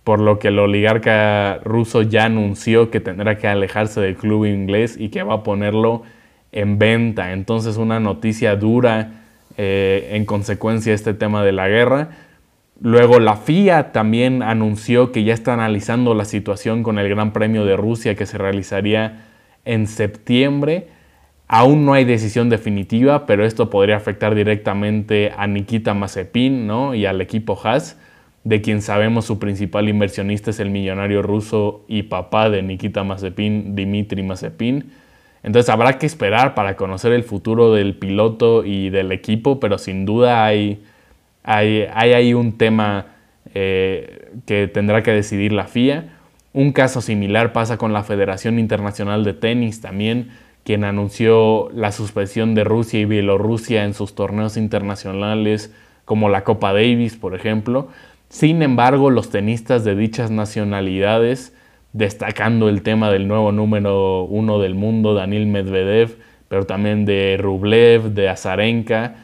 por 0.03 0.19
lo 0.19 0.39
que 0.39 0.47
el 0.47 0.59
oligarca 0.59 1.59
ruso 1.63 2.01
ya 2.01 2.25
anunció 2.25 2.89
que 2.89 2.99
tendrá 2.99 3.37
que 3.37 3.47
alejarse 3.47 4.01
del 4.01 4.15
club 4.15 4.45
inglés 4.45 4.95
y 4.99 5.09
que 5.09 5.23
va 5.23 5.35
a 5.35 5.43
ponerlo 5.43 6.03
en 6.51 6.79
venta. 6.79 7.33
Entonces 7.33 7.77
una 7.77 7.99
noticia 7.99 8.55
dura 8.55 9.11
eh, 9.57 10.09
en 10.13 10.25
consecuencia 10.25 10.91
de 10.91 10.95
este 10.95 11.13
tema 11.13 11.43
de 11.43 11.51
la 11.51 11.67
guerra. 11.67 12.09
Luego 12.81 13.19
la 13.19 13.35
FIA 13.35 13.91
también 13.91 14.41
anunció 14.41 15.11
que 15.11 15.23
ya 15.23 15.33
está 15.33 15.53
analizando 15.53 16.13
la 16.13 16.25
situación 16.25 16.81
con 16.81 16.97
el 16.97 17.09
Gran 17.09 17.33
Premio 17.33 17.65
de 17.65 17.75
Rusia 17.75 18.15
que 18.15 18.25
se 18.25 18.37
realizaría 18.37 19.28
en 19.65 19.87
septiembre. 19.87 20.87
Aún 21.47 21.85
no 21.85 21.93
hay 21.93 22.05
decisión 22.05 22.49
definitiva, 22.49 23.25
pero 23.25 23.45
esto 23.45 23.69
podría 23.69 23.97
afectar 23.97 24.35
directamente 24.35 25.33
a 25.35 25.47
Nikita 25.47 25.93
Mazepin 25.93 26.67
¿no? 26.67 26.93
y 26.93 27.05
al 27.05 27.21
equipo 27.21 27.59
Haas, 27.63 27.99
de 28.43 28.61
quien 28.61 28.81
sabemos 28.81 29.25
su 29.25 29.39
principal 29.39 29.89
inversionista 29.89 30.51
es 30.51 30.59
el 30.59 30.69
millonario 30.69 31.21
ruso 31.21 31.85
y 31.87 32.03
papá 32.03 32.49
de 32.49 32.61
Nikita 32.61 33.03
Mazepin, 33.03 33.75
Dmitry 33.75 34.23
Mazepin. 34.23 34.91
Entonces 35.41 35.69
habrá 35.69 35.97
que 35.97 36.05
esperar 36.05 36.53
para 36.53 36.75
conocer 36.75 37.13
el 37.13 37.23
futuro 37.23 37.73
del 37.73 37.95
piloto 37.95 38.63
y 38.65 38.89
del 38.89 39.11
equipo, 39.11 39.59
pero 39.59 39.77
sin 39.77 40.05
duda 40.05 40.45
hay, 40.45 40.83
hay, 41.43 41.87
hay 41.93 42.13
ahí 42.13 42.33
un 42.33 42.57
tema 42.57 43.07
eh, 43.55 44.29
que 44.45 44.67
tendrá 44.67 45.01
que 45.01 45.11
decidir 45.11 45.51
la 45.51 45.65
FIA. 45.65 46.18
Un 46.59 46.73
caso 46.73 46.99
similar 46.99 47.53
pasa 47.53 47.77
con 47.77 47.93
la 47.93 48.03
Federación 48.03 48.59
Internacional 48.59 49.23
de 49.23 49.33
Tenis 49.33 49.79
también, 49.79 50.31
quien 50.65 50.83
anunció 50.83 51.69
la 51.73 51.93
suspensión 51.93 52.53
de 52.53 52.65
Rusia 52.65 52.99
y 52.99 53.05
Bielorrusia 53.05 53.85
en 53.85 53.93
sus 53.93 54.13
torneos 54.13 54.57
internacionales 54.57 55.73
como 56.03 56.27
la 56.27 56.43
Copa 56.43 56.73
Davis, 56.73 57.15
por 57.15 57.33
ejemplo. 57.33 57.87
Sin 58.27 58.61
embargo, 58.61 59.09
los 59.09 59.29
tenistas 59.29 59.85
de 59.85 59.95
dichas 59.95 60.31
nacionalidades, 60.31 61.55
destacando 61.93 62.67
el 62.67 62.81
tema 62.81 63.09
del 63.09 63.29
nuevo 63.29 63.53
número 63.53 64.25
uno 64.25 64.59
del 64.59 64.75
mundo, 64.75 65.13
Daniel 65.13 65.47
Medvedev, 65.47 66.17
pero 66.49 66.65
también 66.65 67.05
de 67.05 67.37
Rublev, 67.39 68.11
de 68.11 68.27
Azarenka, 68.27 69.15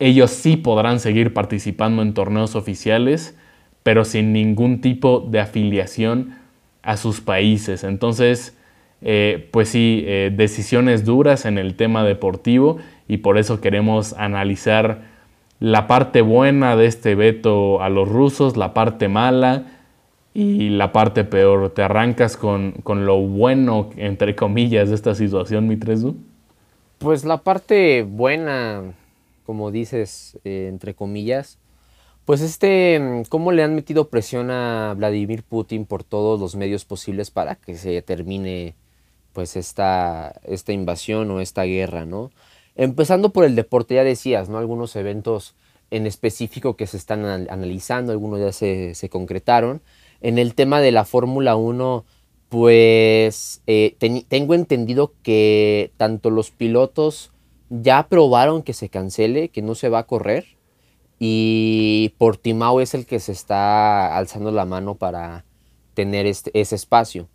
ellos 0.00 0.32
sí 0.32 0.56
podrán 0.56 0.98
seguir 0.98 1.32
participando 1.32 2.02
en 2.02 2.12
torneos 2.12 2.56
oficiales, 2.56 3.38
pero 3.84 4.04
sin 4.04 4.32
ningún 4.32 4.80
tipo 4.80 5.20
de 5.20 5.38
afiliación 5.38 6.41
a 6.82 6.96
sus 6.96 7.20
países. 7.20 7.84
Entonces, 7.84 8.56
eh, 9.00 9.48
pues 9.50 9.68
sí, 9.68 10.04
eh, 10.06 10.32
decisiones 10.34 11.04
duras 11.04 11.44
en 11.44 11.58
el 11.58 11.74
tema 11.74 12.04
deportivo 12.04 12.78
y 13.08 13.18
por 13.18 13.38
eso 13.38 13.60
queremos 13.60 14.12
analizar 14.14 15.02
la 15.58 15.86
parte 15.86 16.22
buena 16.22 16.76
de 16.76 16.86
este 16.86 17.14
veto 17.14 17.82
a 17.82 17.88
los 17.88 18.08
rusos, 18.08 18.56
la 18.56 18.74
parte 18.74 19.08
mala 19.08 19.66
y 20.34 20.70
la 20.70 20.92
parte 20.92 21.24
peor. 21.24 21.70
¿Te 21.70 21.82
arrancas 21.82 22.36
con, 22.36 22.74
lo 22.84 23.20
bueno, 23.20 23.90
entre 23.96 24.34
comillas, 24.34 24.88
de 24.88 24.94
esta 24.94 25.14
situación, 25.14 25.68
mi 25.68 25.76
Tresu? 25.76 26.16
Pues 26.98 27.24
la 27.24 27.38
parte 27.38 28.02
buena, 28.02 28.82
como 29.44 29.70
dices, 29.70 30.38
eh, 30.44 30.66
entre 30.68 30.94
comillas, 30.94 31.58
Pues 32.24 32.40
este, 32.40 33.24
cómo 33.28 33.50
le 33.50 33.64
han 33.64 33.74
metido 33.74 34.08
presión 34.08 34.50
a 34.50 34.94
Vladimir 34.96 35.42
Putin 35.42 35.86
por 35.86 36.04
todos 36.04 36.38
los 36.38 36.54
medios 36.54 36.84
posibles 36.84 37.30
para 37.30 37.56
que 37.56 37.74
se 37.74 38.00
termine 38.02 38.74
pues 39.32 39.56
esta, 39.56 40.40
esta 40.44 40.72
invasión 40.72 41.30
o 41.30 41.40
esta 41.40 41.64
guerra, 41.64 42.06
¿no? 42.06 42.30
Empezando 42.76 43.32
por 43.32 43.44
el 43.44 43.56
deporte, 43.56 43.96
ya 43.96 44.04
decías, 44.04 44.48
¿no? 44.48 44.58
Algunos 44.58 44.94
eventos 44.94 45.56
en 45.90 46.06
específico 46.06 46.76
que 46.76 46.86
se 46.86 46.96
están 46.96 47.24
analizando, 47.24 48.12
algunos 48.12 48.40
ya 48.40 48.52
se, 48.52 48.94
se 48.94 49.08
concretaron. 49.08 49.82
En 50.20 50.38
el 50.38 50.54
tema 50.54 50.80
de 50.80 50.92
la 50.92 51.04
Fórmula 51.04 51.56
1, 51.56 52.04
pues 52.48 53.62
eh, 53.66 53.96
tengo 54.28 54.54
entendido 54.54 55.12
que 55.22 55.90
tanto 55.96 56.30
los 56.30 56.50
pilotos 56.50 57.32
ya 57.68 57.98
aprobaron 57.98 58.62
que 58.62 58.74
se 58.74 58.90
cancele, 58.90 59.48
que 59.48 59.62
no 59.62 59.74
se 59.74 59.88
va 59.88 60.00
a 60.00 60.06
correr, 60.06 60.44
y 61.24 62.16
Portimao 62.18 62.80
es 62.80 62.94
el 62.94 63.06
que 63.06 63.20
se 63.20 63.30
está 63.30 64.16
alzando 64.16 64.50
la 64.50 64.64
mano 64.64 64.96
para 64.96 65.44
tener 65.94 66.26
este, 66.26 66.50
ese 66.60 66.74
espacio. 66.74 67.28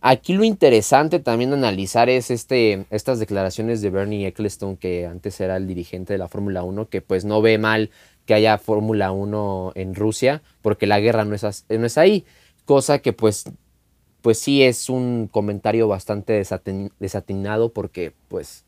Aquí 0.00 0.32
lo 0.32 0.44
interesante 0.44 1.18
también 1.18 1.52
analizar 1.52 2.08
es 2.08 2.30
este, 2.30 2.86
estas 2.88 3.18
declaraciones 3.18 3.82
de 3.82 3.90
Bernie 3.90 4.26
Ecclestone, 4.26 4.78
que 4.78 5.04
antes 5.04 5.38
era 5.42 5.58
el 5.58 5.66
dirigente 5.66 6.14
de 6.14 6.18
la 6.18 6.28
Fórmula 6.28 6.62
1, 6.62 6.88
que 6.88 7.02
pues 7.02 7.26
no 7.26 7.42
ve 7.42 7.58
mal 7.58 7.90
que 8.24 8.32
haya 8.32 8.56
Fórmula 8.56 9.12
1 9.12 9.72
en 9.74 9.94
Rusia, 9.94 10.40
porque 10.62 10.86
la 10.86 10.98
guerra 10.98 11.26
no 11.26 11.34
es, 11.34 11.98
ahí, 11.98 12.24
cosa 12.64 13.00
que 13.00 13.12
pues 13.12 13.44
pues 14.22 14.38
sí 14.38 14.62
es 14.62 14.88
un 14.88 15.28
comentario 15.30 15.86
bastante 15.86 16.42
desatinado 16.98 17.74
porque 17.74 18.14
pues 18.28 18.64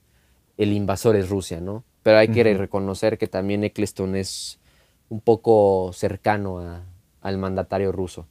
el 0.59 0.75
invasor 0.75 1.17
es 1.17 1.31
Rusia, 1.31 1.63
¿no? 1.63 1.83
Pero 2.03 2.19
hay 2.19 2.29
que 2.29 2.43
reconocer 2.55 3.19
que 3.19 3.27
también 3.27 3.65
Eccleston 3.65 4.17
es 4.17 4.59
un 5.09 5.21
poco 5.21 5.91
cercano 5.93 6.83
al 7.21 7.39
mandatario 7.39 7.93
ruso. 7.93 8.27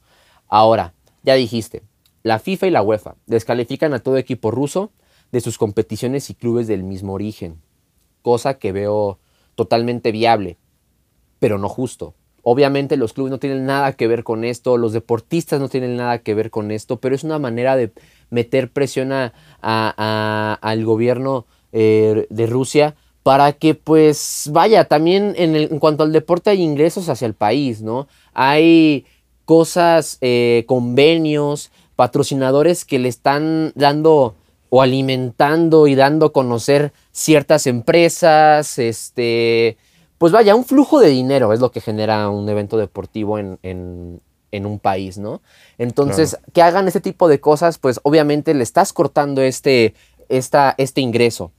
Ahora, 0.48 0.94
ya 1.22 1.34
dijiste, 1.34 1.82
la 2.22 2.38
FIFA 2.38 2.66
y 2.66 2.70
la 2.70 2.82
UEFA 2.82 3.16
descalifican 3.26 3.94
a 3.94 4.00
todo 4.00 4.16
equipo 4.16 4.50
ruso 4.50 4.90
de 5.32 5.40
sus 5.40 5.58
competiciones 5.58 6.28
y 6.30 6.34
clubes 6.34 6.66
del 6.66 6.82
mismo 6.82 7.12
origen, 7.12 7.60
cosa 8.22 8.54
que 8.54 8.72
veo 8.72 9.18
totalmente 9.54 10.10
viable, 10.10 10.58
pero 11.38 11.58
no 11.58 11.68
justo. 11.68 12.14
Obviamente 12.42 12.96
los 12.96 13.12
clubes 13.12 13.30
no 13.30 13.38
tienen 13.38 13.66
nada 13.66 13.92
que 13.92 14.08
ver 14.08 14.24
con 14.24 14.44
esto, 14.44 14.78
los 14.78 14.92
deportistas 14.92 15.60
no 15.60 15.68
tienen 15.68 15.96
nada 15.96 16.18
que 16.18 16.34
ver 16.34 16.50
con 16.50 16.70
esto, 16.70 16.98
pero 16.98 17.14
es 17.14 17.22
una 17.22 17.38
manera 17.38 17.76
de 17.76 17.92
meter 18.30 18.72
presión 18.72 19.12
al 19.12 20.84
gobierno 20.84 21.46
eh, 21.72 22.26
de 22.30 22.46
Rusia 22.46 22.96
para 23.22 23.52
que 23.52 23.74
pues 23.74 24.48
vaya, 24.52 24.84
también 24.84 25.34
en, 25.36 25.54
en, 25.56 25.78
cuanto 25.78 26.02
al 26.02 26.12
deporte 26.12 26.50
hay 26.50 26.62
ingresos 26.62 27.08
hacia 27.08 27.26
el 27.26 27.34
país, 27.34 27.82
¿no? 27.82 28.08
Hay 28.32 29.04
cosas, 29.44 30.18
eh, 30.20 30.64
convenios, 30.66 31.70
patrocinadores 31.96 32.84
que 32.84 32.98
le 32.98 33.08
están 33.08 33.72
dando 33.74 34.36
o 34.70 34.80
alimentando 34.80 35.88
y 35.88 35.96
dando 35.96 36.26
a 36.26 36.32
conocer 36.32 36.92
ciertas 37.10 37.66
empresas, 37.66 38.78
este, 38.78 39.76
pues 40.18 40.32
vaya, 40.32 40.54
un 40.54 40.64
flujo 40.64 41.00
de 41.00 41.08
dinero 41.08 41.52
es 41.52 41.60
lo 41.60 41.72
que 41.72 41.80
genera 41.80 42.30
un 42.30 42.48
evento 42.48 42.76
deportivo 42.76 43.38
en, 43.38 43.58
un 44.52 44.78
país, 44.78 45.18
¿no? 45.18 45.42
Entonces, 45.78 46.38
que 46.52 46.62
hagan 46.62 46.86
este 46.86 47.00
tipo 47.00 47.28
de 47.28 47.40
cosas, 47.40 47.78
pues 47.78 47.98
obviamente 48.04 48.54
le 48.54 48.62
estás 48.62 48.92
cortando 48.92 49.42
este, 49.42 49.94
esta, 50.28 50.74
este 50.78 51.00
ingreso. 51.00 51.50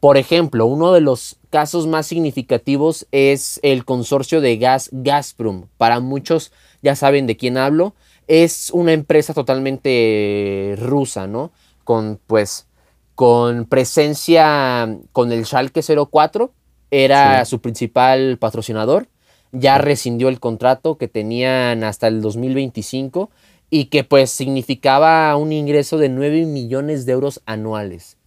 Por 0.00 0.16
ejemplo, 0.16 0.66
uno 0.66 0.92
de 0.92 1.00
los 1.00 1.36
casos 1.50 1.86
más 1.86 2.06
significativos 2.06 3.06
es 3.12 3.60
el 3.62 3.84
consorcio 3.84 4.40
de 4.40 4.58
gas 4.58 4.90
Gazprom. 4.92 5.66
Para 5.78 6.00
muchos 6.00 6.52
ya 6.82 6.94
saben 6.96 7.26
de 7.26 7.36
quién 7.36 7.56
hablo. 7.56 7.94
Es 8.28 8.70
una 8.70 8.92
empresa 8.92 9.32
totalmente 9.32 10.74
rusa, 10.78 11.26
¿no? 11.26 11.52
Con, 11.84 12.20
pues, 12.26 12.66
con 13.14 13.64
presencia 13.64 14.98
con 15.12 15.32
el 15.32 15.46
Schalke 15.46 15.80
04 15.82 16.52
era 16.90 17.44
su 17.44 17.60
principal 17.60 18.38
patrocinador, 18.38 19.08
ya 19.52 19.78
rescindió 19.78 20.28
el 20.28 20.38
contrato 20.38 20.98
que 20.98 21.08
tenían 21.08 21.82
hasta 21.82 22.08
el 22.08 22.20
2025 22.20 23.30
y 23.70 23.86
que 23.86 24.04
pues 24.04 24.30
significaba 24.30 25.34
un 25.36 25.52
ingreso 25.52 25.98
de 25.98 26.08
9 26.08 26.46
millones 26.46 27.06
de 27.06 27.12
euros 27.12 27.42
anuales. 27.46 28.18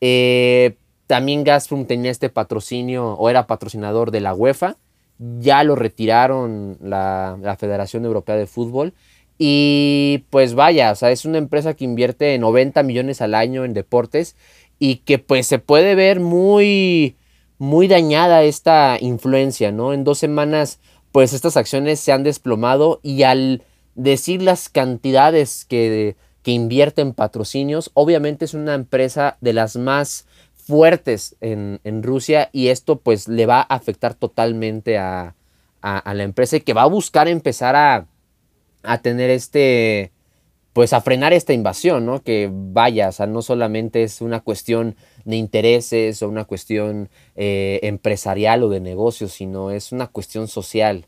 Eh, 0.00 0.76
también 1.08 1.42
Gazprom 1.42 1.86
tenía 1.86 2.10
este 2.10 2.28
patrocinio 2.28 3.14
o 3.14 3.30
era 3.30 3.46
patrocinador 3.46 4.10
de 4.10 4.20
la 4.20 4.34
UEFA, 4.34 4.76
ya 5.40 5.64
lo 5.64 5.74
retiraron 5.74 6.76
la, 6.82 7.56
Federación 7.58 8.04
Europea 8.04 8.36
de 8.36 8.46
Fútbol 8.46 8.92
y 9.38 10.24
pues 10.28 10.54
vaya, 10.54 10.92
o 10.92 10.94
sea, 10.94 11.10
es 11.10 11.24
una 11.24 11.38
empresa 11.38 11.74
que 11.74 11.84
invierte 11.84 12.38
90 12.38 12.82
millones 12.82 13.22
al 13.22 13.34
año 13.34 13.64
en 13.64 13.72
deportes 13.72 14.36
y 14.78 14.96
que 14.96 15.18
pues 15.18 15.46
se 15.46 15.58
puede 15.58 15.94
ver 15.94 16.20
muy 16.20 17.16
muy 17.56 17.88
dañada 17.88 18.44
esta 18.44 18.98
influencia, 19.00 19.72
¿no? 19.72 19.94
En 19.94 20.04
dos 20.04 20.18
semanas, 20.18 20.78
pues 21.10 21.32
estas 21.32 21.56
acciones 21.56 21.98
se 22.00 22.12
han 22.12 22.22
desplomado 22.22 23.00
y 23.02 23.22
al 23.22 23.62
decir 23.94 24.42
las 24.42 24.68
cantidades 24.68 25.64
que, 25.64 26.16
que 26.42 26.52
invierte 26.52 27.00
en 27.00 27.14
patrocinios, 27.14 27.90
obviamente 27.94 28.44
es 28.44 28.52
una 28.54 28.74
empresa 28.74 29.38
de 29.40 29.54
las 29.54 29.74
más 29.76 30.27
fuertes 30.68 31.34
en, 31.40 32.02
Rusia 32.02 32.50
y 32.52 32.68
esto 32.68 33.00
pues 33.00 33.26
le 33.26 33.46
va 33.46 33.60
a 33.60 33.74
afectar 33.74 34.12
totalmente 34.12 34.98
a, 34.98 35.34
la 35.82 36.22
empresa 36.22 36.56
y 36.56 36.60
que 36.60 36.74
va 36.74 36.82
a 36.82 36.86
buscar 36.86 37.26
empezar 37.26 37.74
a, 37.74 38.06
a 38.82 38.98
tener 38.98 39.30
este, 39.30 40.12
pues 40.74 40.92
a 40.92 41.00
frenar 41.00 41.32
esta 41.32 41.54
invasión, 41.54 42.04
¿no? 42.04 42.22
Que 42.22 42.50
vaya, 42.52 43.08
o 43.08 43.12
sea, 43.12 43.26
no 43.26 43.40
solamente 43.40 44.02
es 44.02 44.20
una 44.20 44.40
cuestión 44.40 44.94
de 45.24 45.36
intereses 45.36 46.22
o 46.22 46.28
una 46.28 46.44
cuestión 46.44 47.08
eh, 47.34 47.80
empresarial 47.84 48.62
o 48.62 48.68
de 48.68 48.80
negocios, 48.80 49.32
sino 49.32 49.70
es 49.70 49.90
una 49.90 50.08
cuestión 50.08 50.48
social. 50.48 51.06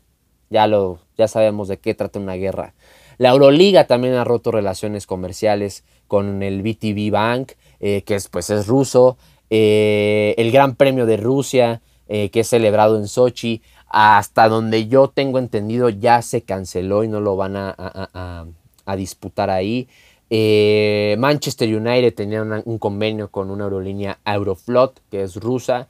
Ya, 0.49 0.65
lo, 0.65 0.99
ya 1.17 1.27
sabemos 1.27 1.67
de 1.67 1.77
qué 1.77 1.93
trata 1.93 2.17
una 2.17 2.33
guerra. 2.33 2.73
La 3.21 3.29
Euroliga 3.29 3.85
también 3.85 4.15
ha 4.15 4.23
roto 4.23 4.51
relaciones 4.51 5.05
comerciales 5.05 5.83
con 6.07 6.41
el 6.41 6.63
BTV 6.63 7.11
Bank, 7.11 7.51
eh, 7.79 8.01
que 8.01 8.15
es, 8.15 8.27
pues, 8.29 8.49
es 8.49 8.65
ruso. 8.65 9.17
Eh, 9.51 10.33
el 10.37 10.51
Gran 10.51 10.75
Premio 10.75 11.05
de 11.05 11.17
Rusia, 11.17 11.81
que 12.07 12.41
es 12.41 12.49
celebrado 12.49 12.97
en 12.97 13.07
Sochi, 13.07 13.61
hasta 13.87 14.49
donde 14.49 14.89
yo 14.89 15.07
tengo 15.07 15.39
entendido 15.39 15.87
ya 15.87 16.21
se 16.21 16.41
canceló 16.41 17.05
y 17.05 17.07
no 17.07 17.21
lo 17.21 17.37
van 17.37 17.55
a 17.55 18.95
disputar 18.97 19.49
ahí. 19.49 19.87
Eh, 20.33 21.17
Manchester 21.19 21.67
United 21.67 22.15
tenía 22.15 22.41
un 22.41 22.77
convenio 22.79 23.29
con 23.29 23.51
una 23.51 23.65
aerolínea 23.65 24.19
Aeroflot, 24.23 25.01
que 25.11 25.23
es 25.23 25.35
rusa. 25.35 25.89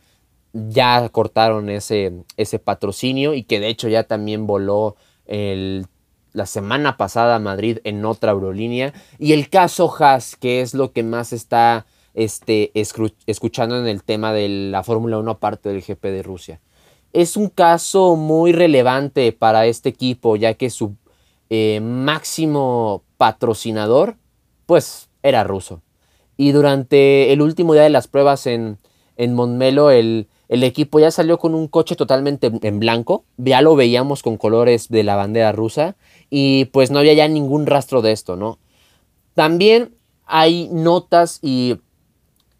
Ya 0.51 1.07
cortaron 1.09 1.69
ese, 1.69 2.23
ese 2.37 2.57
patrocinio 2.57 3.35
y 3.35 3.43
que 3.43 3.59
de 3.59 3.67
hecho 3.67 3.87
ya 3.87 4.03
también 4.03 4.47
voló 4.47 4.95
la 5.27 6.45
semana 6.47 6.97
pasada 6.97 7.35
a 7.35 7.39
Madrid 7.39 7.77
en 7.83 8.03
otra 8.03 8.31
aerolínea. 8.31 8.93
Y 9.19 9.33
el 9.33 9.47
caso 9.47 9.93
Haas, 9.97 10.35
que 10.35 10.61
es 10.61 10.73
lo 10.73 10.91
que 10.91 11.03
más 11.03 11.33
está 11.33 11.85
este, 12.13 12.71
escuchando 12.73 13.79
en 13.79 13.87
el 13.87 14.03
tema 14.03 14.33
de 14.33 14.49
la 14.49 14.83
Fórmula 14.83 15.17
1 15.17 15.31
aparte 15.31 15.69
del 15.69 15.81
GP 15.81 16.03
de 16.05 16.23
Rusia. 16.23 16.61
Es 17.13 17.37
un 17.37 17.49
caso 17.49 18.15
muy 18.15 18.51
relevante 18.51 19.31
para 19.33 19.65
este 19.65 19.89
equipo, 19.89 20.35
ya 20.35 20.53
que 20.53 20.69
su 20.69 20.95
eh, 21.49 21.81
máximo 21.81 23.03
patrocinador, 23.17 24.15
pues 24.65 25.09
era 25.23 25.43
ruso. 25.43 25.81
Y 26.37 26.53
durante 26.53 27.33
el 27.33 27.41
último 27.41 27.73
día 27.73 27.83
de 27.83 27.89
las 27.89 28.07
pruebas 28.07 28.47
en, 28.47 28.77
en 29.17 29.61
el, 29.61 30.27
el 30.47 30.63
equipo 30.63 30.99
ya 30.99 31.11
salió 31.11 31.37
con 31.37 31.53
un 31.53 31.67
coche 31.67 31.95
totalmente 31.95 32.51
en 32.61 32.79
blanco. 32.79 33.25
Ya 33.37 33.61
lo 33.61 33.75
veíamos 33.75 34.23
con 34.23 34.37
colores 34.37 34.89
de 34.89 35.03
la 35.03 35.15
bandera 35.15 35.51
rusa. 35.51 35.95
Y 36.29 36.65
pues 36.65 36.89
no 36.89 36.99
había 36.99 37.13
ya 37.13 37.27
ningún 37.27 37.67
rastro 37.67 38.01
de 38.01 38.13
esto, 38.13 38.37
¿no? 38.37 38.57
También 39.33 39.95
hay 40.25 40.69
notas 40.71 41.39
y 41.41 41.79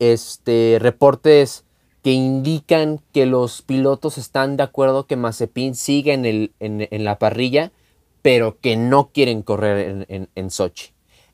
este, 0.02 0.78
reportes 0.82 1.64
que 2.04 2.12
indican 2.12 3.00
que 3.14 3.26
los 3.26 3.62
pilotos 3.62 4.18
están 4.18 4.58
de 4.58 4.64
acuerdo 4.64 5.06
que 5.06 5.16
Mazepin 5.16 5.76
sigue 5.76 6.14
en, 6.14 6.26
el, 6.26 6.52
en, 6.60 6.88
en 6.90 7.04
la 7.04 7.18
parrilla 7.20 7.72
pero 8.22 8.60
que 8.60 8.78
no 8.78 9.10
quieren 9.12 9.42
correr 9.42 10.28
en, 10.36 10.52
Sochi. 10.52 10.92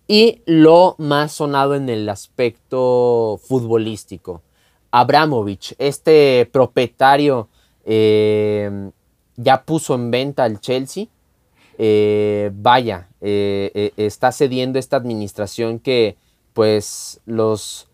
Y 0.08 0.42
lo 0.46 0.96
más 0.98 1.34
sonado 1.34 1.76
en 1.76 1.90
el 1.90 2.08
aspecto 2.08 3.40
futbolístico. 3.44 4.42
Abramovich, 4.92 5.76
este 5.78 6.48
propietario, 6.52 7.50
eh, 7.84 8.90
ya 9.36 9.64
puso 9.64 9.96
en 9.96 10.12
venta 10.12 10.46
al 10.46 10.62
Chelsea. 10.62 11.08
Eh, 11.78 12.52
vaya, 12.54 13.10
eh, 13.20 13.92
está 13.98 14.32
cediendo 14.32 14.80
esta 14.80 14.96
administración 14.96 15.80
que 15.80 16.16
pues 16.54 17.20
los 17.26 17.88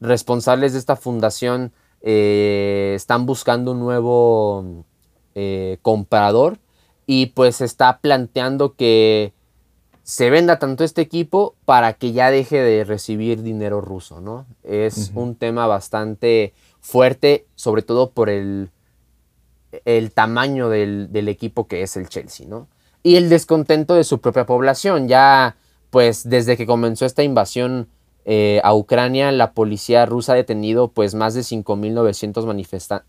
responsables 0.00 0.72
de 0.72 0.78
esta 0.78 0.96
fundación 0.96 1.72
están 2.00 3.24
buscando 3.24 3.72
un 3.72 3.80
nuevo 3.80 4.84
comprador 5.80 6.58
y 7.06 7.26
pues 7.26 7.60
está 7.60 7.98
planteando 7.98 8.74
que 8.74 9.32
se 10.04 10.28
venda 10.28 10.58
tanto 10.58 10.84
este 10.84 11.00
equipo 11.00 11.56
para 11.64 11.94
que 11.94 12.12
ya 12.12 12.30
deje 12.30 12.60
de 12.60 12.84
recibir 12.84 13.42
dinero 13.42 13.80
ruso, 13.80 14.20
¿no? 14.20 14.46
Es 14.62 15.12
un 15.14 15.34
tema 15.34 15.66
bastante 15.66 16.52
fuerte, 16.80 17.46
sobre 17.54 17.80
todo 17.80 18.10
por 18.10 18.28
el, 18.28 18.70
el 19.86 20.12
tamaño 20.12 20.68
del, 20.68 21.28
equipo 21.28 21.66
que 21.66 21.82
es 21.82 21.96
el 21.96 22.10
Chelsea, 22.10 22.46
¿no? 22.46 22.68
Y 23.02 23.16
el 23.16 23.30
descontento 23.30 23.94
de 23.94 24.04
su 24.04 24.20
propia 24.20 24.44
población. 24.44 25.08
Ya, 25.08 25.56
pues, 25.88 26.28
desde 26.28 26.58
que 26.58 26.66
comenzó 26.66 27.06
esta 27.06 27.22
invasión 27.22 27.88
eh, 28.24 28.60
a 28.64 28.74
Ucrania, 28.74 29.30
la 29.32 29.52
policía 29.52 30.06
rusa 30.06 30.32
ha 30.32 30.36
detenido, 30.36 30.88
pues, 30.88 31.14
más 31.14 31.34
de 31.34 31.42
5.900 31.42 33.02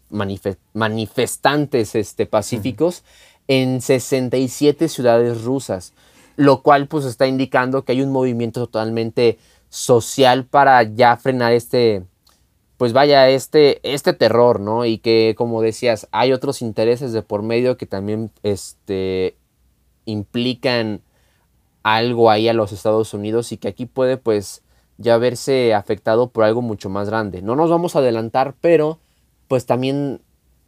manifestantes 0.73 1.95
este, 1.95 2.25
pacíficos 2.25 3.03
en 3.47 3.81
67 3.81 4.89
ciudades 4.89 5.43
rusas 5.43 5.93
lo 6.35 6.61
cual 6.61 6.87
pues 6.87 7.05
está 7.05 7.27
indicando 7.27 7.83
que 7.83 7.93
hay 7.93 8.01
un 8.01 8.11
movimiento 8.11 8.61
totalmente 8.61 9.37
social 9.69 10.45
para 10.45 10.83
ya 10.83 11.17
frenar 11.17 11.53
este, 11.53 12.03
pues 12.77 12.93
vaya, 12.93 13.29
este, 13.29 13.79
este 13.83 14.13
terror, 14.13 14.59
¿no? 14.59 14.85
Y 14.85 14.97
que 14.97 15.35
como 15.37 15.61
decías, 15.61 16.07
hay 16.11 16.33
otros 16.33 16.61
intereses 16.61 17.13
de 17.13 17.21
por 17.21 17.41
medio 17.41 17.77
que 17.77 17.85
también 17.85 18.31
este, 18.43 19.35
implican 20.05 21.01
algo 21.83 22.31
ahí 22.31 22.47
a 22.47 22.53
los 22.53 22.71
Estados 22.71 23.13
Unidos 23.13 23.51
y 23.51 23.57
que 23.57 23.67
aquí 23.67 23.85
puede 23.85 24.17
pues 24.17 24.63
ya 24.97 25.17
verse 25.17 25.73
afectado 25.73 26.29
por 26.29 26.43
algo 26.43 26.61
mucho 26.61 26.89
más 26.89 27.09
grande. 27.09 27.41
No 27.41 27.55
nos 27.55 27.69
vamos 27.69 27.95
a 27.95 27.99
adelantar, 27.99 28.55
pero 28.61 28.99
pues 29.47 29.65
también 29.65 30.21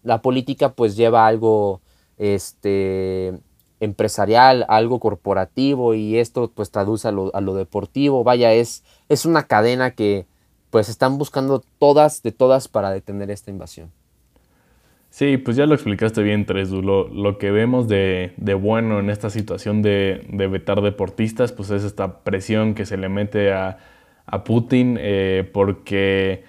la 0.03 0.21
política 0.21 0.73
pues 0.73 0.95
lleva 0.95 1.27
algo 1.27 1.81
este 2.17 3.33
empresarial, 3.79 4.65
algo 4.69 4.99
corporativo 4.99 5.93
y 5.93 6.17
esto 6.17 6.51
pues 6.53 6.71
traduce 6.71 7.07
a 7.07 7.11
lo, 7.11 7.33
a 7.35 7.41
lo, 7.41 7.53
deportivo. 7.53 8.23
Vaya, 8.23 8.53
es, 8.53 8.83
es 9.07 9.25
una 9.25 9.43
cadena 9.43 9.91
que 9.91 10.25
pues 10.71 10.89
están 10.89 11.17
buscando 11.17 11.63
todas 11.79 12.23
de 12.23 12.31
todas 12.31 12.67
para 12.67 12.91
detener 12.91 13.29
esta 13.29 13.51
invasión. 13.51 13.91
Sí, 15.09 15.37
pues 15.37 15.55
ya 15.57 15.65
lo 15.65 15.73
explicaste 15.73 16.21
bien, 16.21 16.45
Tresdu. 16.45 16.81
Lo, 16.81 17.07
lo 17.07 17.37
que 17.37 17.49
vemos 17.49 17.87
de, 17.87 18.33
de, 18.37 18.53
bueno 18.55 18.99
en 18.99 19.09
esta 19.09 19.29
situación 19.29 19.81
de, 19.81 20.27
de, 20.29 20.47
vetar 20.47 20.81
deportistas, 20.81 21.51
pues 21.51 21.69
es 21.69 21.83
esta 21.83 22.19
presión 22.19 22.75
que 22.75 22.85
se 22.85 22.97
le 22.97 23.09
mete 23.09 23.53
a, 23.53 23.77
a 24.27 24.43
Putin 24.43 24.97
eh, 24.99 25.49
porque 25.51 26.43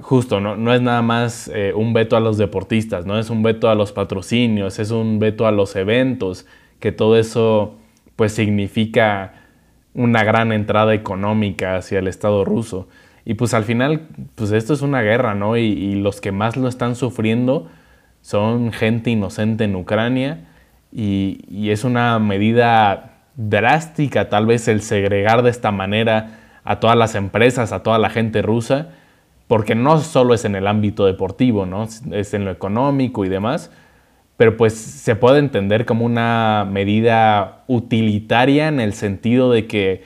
justo, 0.00 0.40
no, 0.40 0.56
no 0.56 0.74
es 0.74 0.80
nada 0.80 1.02
más 1.02 1.50
eh, 1.54 1.72
un 1.74 1.92
veto 1.92 2.16
a 2.16 2.20
los 2.20 2.38
deportistas, 2.38 3.06
no 3.06 3.18
es 3.18 3.30
un 3.30 3.42
veto 3.42 3.68
a 3.68 3.74
los 3.74 3.92
patrocinios, 3.92 4.78
es 4.78 4.90
un 4.90 5.18
veto 5.18 5.46
a 5.46 5.52
los 5.52 5.76
eventos, 5.76 6.46
que 6.80 6.92
todo 6.92 7.16
eso 7.16 7.76
pues 8.16 8.32
significa 8.32 9.34
una 9.94 10.24
gran 10.24 10.52
entrada 10.52 10.94
económica 10.94 11.76
hacia 11.76 11.98
el 11.98 12.08
Estado 12.08 12.44
ruso. 12.44 12.88
Y 13.24 13.34
pues 13.34 13.54
al 13.54 13.64
final, 13.64 14.08
pues 14.34 14.52
esto 14.52 14.72
es 14.72 14.82
una 14.82 15.02
guerra, 15.02 15.34
¿no? 15.34 15.56
Y, 15.56 15.94
los 15.96 16.20
que 16.20 16.32
más 16.32 16.56
lo 16.56 16.68
están 16.68 16.96
sufriendo 16.96 17.68
son 18.22 18.72
gente 18.72 19.10
inocente 19.10 19.64
en 19.64 19.76
Ucrania 19.76 20.48
y, 20.92 21.44
y, 21.48 21.70
es 21.70 21.84
una 21.84 22.18
medida 22.18 23.18
drástica 23.36 24.28
tal 24.28 24.46
vez 24.46 24.68
el 24.68 24.82
segregar 24.82 25.42
de 25.42 25.50
esta 25.50 25.70
manera 25.70 26.39
a 26.64 26.80
todas 26.80 26.96
las 26.96 27.14
empresas, 27.14 27.72
a 27.72 27.82
toda 27.82 27.98
la 27.98 28.10
gente 28.10 28.42
rusa, 28.42 28.88
porque 29.46 29.74
no 29.74 29.98
solo 29.98 30.34
es 30.34 30.44
en 30.44 30.54
el 30.54 30.66
ámbito 30.66 31.06
deportivo, 31.06 31.66
¿no? 31.66 31.88
Es 32.12 32.34
en 32.34 32.44
lo 32.44 32.50
económico 32.50 33.24
y 33.24 33.28
demás, 33.28 33.70
pero 34.36 34.56
pues 34.56 34.74
se 34.74 35.16
puede 35.16 35.38
entender 35.38 35.86
como 35.86 36.04
una 36.04 36.66
medida 36.70 37.64
utilitaria 37.66 38.68
en 38.68 38.80
el 38.80 38.94
sentido 38.94 39.50
de 39.50 39.66
que 39.66 40.04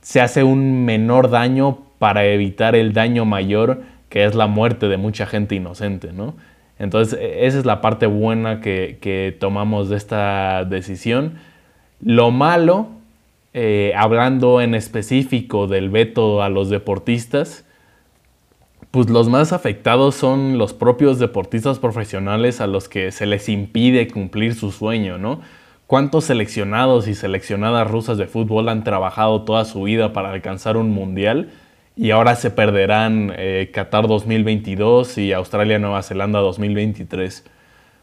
se 0.00 0.20
hace 0.20 0.42
un 0.42 0.84
menor 0.84 1.30
daño 1.30 1.78
para 1.98 2.24
evitar 2.24 2.74
el 2.74 2.92
daño 2.92 3.24
mayor 3.24 3.82
que 4.12 4.26
es 4.26 4.34
la 4.34 4.46
muerte 4.46 4.88
de 4.88 4.98
mucha 4.98 5.24
gente 5.24 5.54
inocente, 5.54 6.12
¿no? 6.12 6.34
Entonces 6.78 7.18
e, 7.18 7.46
esa 7.46 7.58
es 7.58 7.64
la 7.64 7.80
parte 7.80 8.04
buena 8.04 8.60
que, 8.60 9.34
tomamos 9.40 9.88
de 9.88 9.96
esta 9.96 10.66
decisión. 10.66 11.38
Lo 11.98 12.30
malo, 12.30 12.88
eh, 13.54 13.92
hablando 13.96 14.60
en 14.60 14.74
específico 14.74 15.66
del 15.66 15.90
veto 15.90 16.42
a 16.42 16.48
los 16.48 16.70
deportistas, 16.70 17.64
pues 18.90 19.08
los 19.08 19.28
más 19.28 19.52
afectados 19.52 20.14
son 20.14 20.58
los 20.58 20.72
propios 20.72 21.18
deportistas 21.18 21.78
profesionales 21.78 22.60
a 22.60 22.66
los 22.66 22.88
que 22.88 23.10
se 23.10 23.26
les 23.26 23.48
impide 23.48 24.08
cumplir 24.08 24.54
su 24.54 24.70
sueño, 24.70 25.18
¿no? 25.18 25.40
¿Cuántos 25.86 26.24
seleccionados 26.24 27.08
y 27.08 27.14
seleccionadas 27.14 27.90
rusas 27.90 28.16
de 28.16 28.26
fútbol 28.26 28.68
han 28.70 28.84
trabajado 28.84 29.42
toda 29.42 29.64
su 29.66 29.82
vida 29.82 30.12
para 30.14 30.30
alcanzar 30.30 30.76
un 30.78 30.90
mundial 30.90 31.50
y 31.96 32.10
ahora 32.10 32.34
se 32.36 32.50
perderán 32.50 33.32
eh, 33.36 33.70
Qatar 33.72 34.08
2022 34.08 35.18
y 35.18 35.32
Australia-Nueva 35.34 36.02
Zelanda 36.02 36.40
2023? 36.40 37.44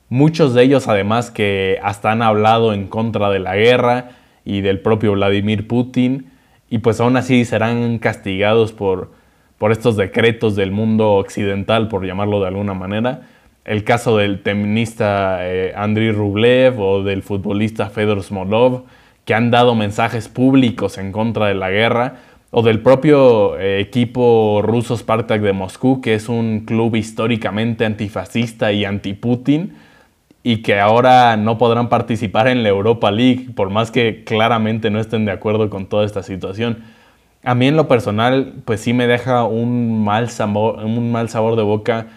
Muchos 0.10 0.54
de 0.54 0.64
ellos 0.64 0.88
además 0.88 1.32
que 1.32 1.80
hasta 1.82 2.12
han 2.12 2.22
hablado 2.22 2.74
en 2.74 2.88
contra 2.88 3.32
de 3.32 3.40
la 3.40 3.56
guerra 3.56 4.12
y 4.50 4.62
del 4.62 4.80
propio 4.80 5.14
Vladimir 5.14 5.68
Putin 5.68 6.32
y 6.70 6.80
pues 6.80 7.00
aún 7.00 7.18
así 7.18 7.46
serán 7.46 8.00
castigados 8.00 8.72
por 8.72 9.10
por 9.60 9.74
estos 9.74 9.98
decretos 9.98 10.56
del 10.56 10.72
mundo 10.72 11.12
occidental, 11.16 11.90
por 11.90 12.04
llamarlo 12.06 12.40
de 12.40 12.48
alguna 12.48 12.74
manera. 12.74 13.28
El 13.66 13.84
caso 13.84 14.18
del 14.18 14.42
tenista 14.42 15.40
eh, 15.42 15.74
Andriy 15.76 16.12
Rublev 16.12 16.80
o 16.80 17.04
del 17.04 17.22
futbolista 17.22 17.90
Fedor 17.90 18.24
Smolov, 18.24 18.86
que 19.26 19.36
han 19.36 19.52
dado 19.52 19.76
mensajes 19.76 20.30
públicos 20.30 20.98
en 20.98 21.12
contra 21.12 21.48
de 21.48 21.54
la 21.54 21.70
guerra, 21.70 22.16
o 22.52 22.64
del 22.64 22.80
propio 22.80 23.60
eh, 23.60 23.80
equipo 23.80 24.62
ruso 24.64 24.98
Spartak 24.98 25.42
de 25.42 25.54
Moscú, 25.54 26.02
que 26.02 26.16
es 26.16 26.30
un 26.30 26.62
club 26.62 26.96
históricamente 26.96 27.86
antifascista 27.86 28.72
y 28.72 28.86
anti-Putin, 28.86 29.74
y 30.44 30.62
que 30.62 30.80
ahora 30.80 31.36
no 31.38 31.58
podrán 31.58 31.90
participar 31.90 32.48
en 32.48 32.64
la 32.64 32.70
Europa 32.70 33.12
League, 33.12 33.48
por 33.56 33.70
más 33.70 33.92
que 33.92 34.24
claramente 34.24 34.90
no 34.90 35.00
estén 35.00 35.26
de 35.26 35.32
acuerdo 35.32 35.70
con 35.70 35.88
toda 35.88 36.06
esta 36.06 36.24
situación. 36.24 36.84
A 37.44 37.56
mí 37.56 37.68
en 37.68 37.76
lo 37.76 37.88
personal, 37.88 38.54
pues 38.66 38.82
sí 38.82 38.94
me 38.94 39.08
deja 39.08 39.44
un 39.44 40.04
mal 40.04 40.30
sabor, 40.30 40.84
un 40.84 41.12
mal 41.12 41.30
sabor 41.30 41.56
de 41.56 41.64
boca 41.64 42.08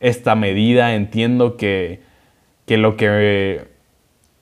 esta 0.00 0.34
medida. 0.34 0.94
Entiendo 0.94 1.56
que, 1.56 2.02
lo 2.66 2.96
que 2.96 3.70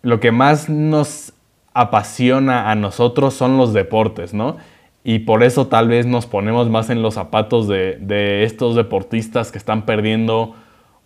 lo 0.02 0.20
que 0.20 0.32
más 0.32 0.68
nos 0.68 1.32
apasiona 1.74 2.70
a 2.70 2.74
nosotros 2.74 3.34
son 3.34 3.56
los 3.56 3.72
deportes, 3.72 4.34
¿no? 4.34 4.56
Y 5.02 5.20
por 5.20 5.42
eso 5.42 5.66
tal 5.66 5.88
vez 5.88 6.06
nos 6.06 6.26
ponemos 6.26 6.68
más 6.68 6.90
en 6.90 7.02
los 7.02 7.14
zapatos 7.14 7.68
de, 7.68 7.96
de, 8.00 8.44
estos 8.44 8.76
deportistas 8.76 9.50
que 9.50 9.58
están 9.58 9.86
perdiendo 9.86 10.54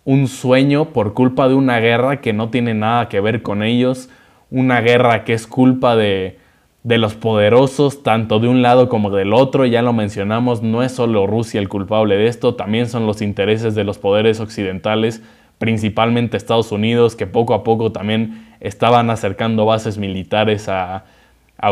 un 0.05 0.27
sueño 0.27 0.85
por 0.85 1.13
culpa 1.13 1.49
de 1.49 1.55
una 1.55 1.79
guerra 1.79 2.21
que 2.21 2.31
no 2.31 2.49
tiene 2.49 2.73
nada 2.73 3.09
que 3.09 3.19
ver 3.19 3.41
con 3.41 3.63
ellos, 3.63 4.09
una 4.51 4.79
guerra 4.79 5.23
que 5.23 5.33
es 5.33 5.47
culpa 5.47 5.95
de, 5.95 6.37
de 6.83 6.99
los 6.99 7.15
poderosos, 7.15 8.03
tanto 8.03 8.39
de 8.39 8.47
un 8.47 8.61
lado 8.61 8.87
como 8.89 9.09
del 9.09 9.33
otro, 9.33 9.65
ya 9.65 9.81
lo 9.81 9.91
mencionamos, 9.91 10.61
no 10.61 10.83
es 10.83 10.91
solo 10.91 11.25
Rusia 11.25 11.59
el 11.59 11.67
culpable 11.67 12.15
de 12.15 12.27
esto, 12.27 12.53
también 12.53 12.87
son 12.87 13.07
los 13.07 13.23
intereses 13.23 13.73
de 13.73 13.83
los 13.83 13.97
poderes 13.97 14.39
occidentales, 14.39 15.23
principalmente 15.57 16.37
Estados 16.37 16.71
Unidos, 16.71 17.15
que 17.15 17.25
poco 17.25 17.55
a 17.55 17.63
poco 17.63 17.91
también 17.91 18.45
estaban 18.59 19.09
acercando 19.09 19.65
bases 19.65 19.97
militares 19.97 20.69
a, 20.69 21.05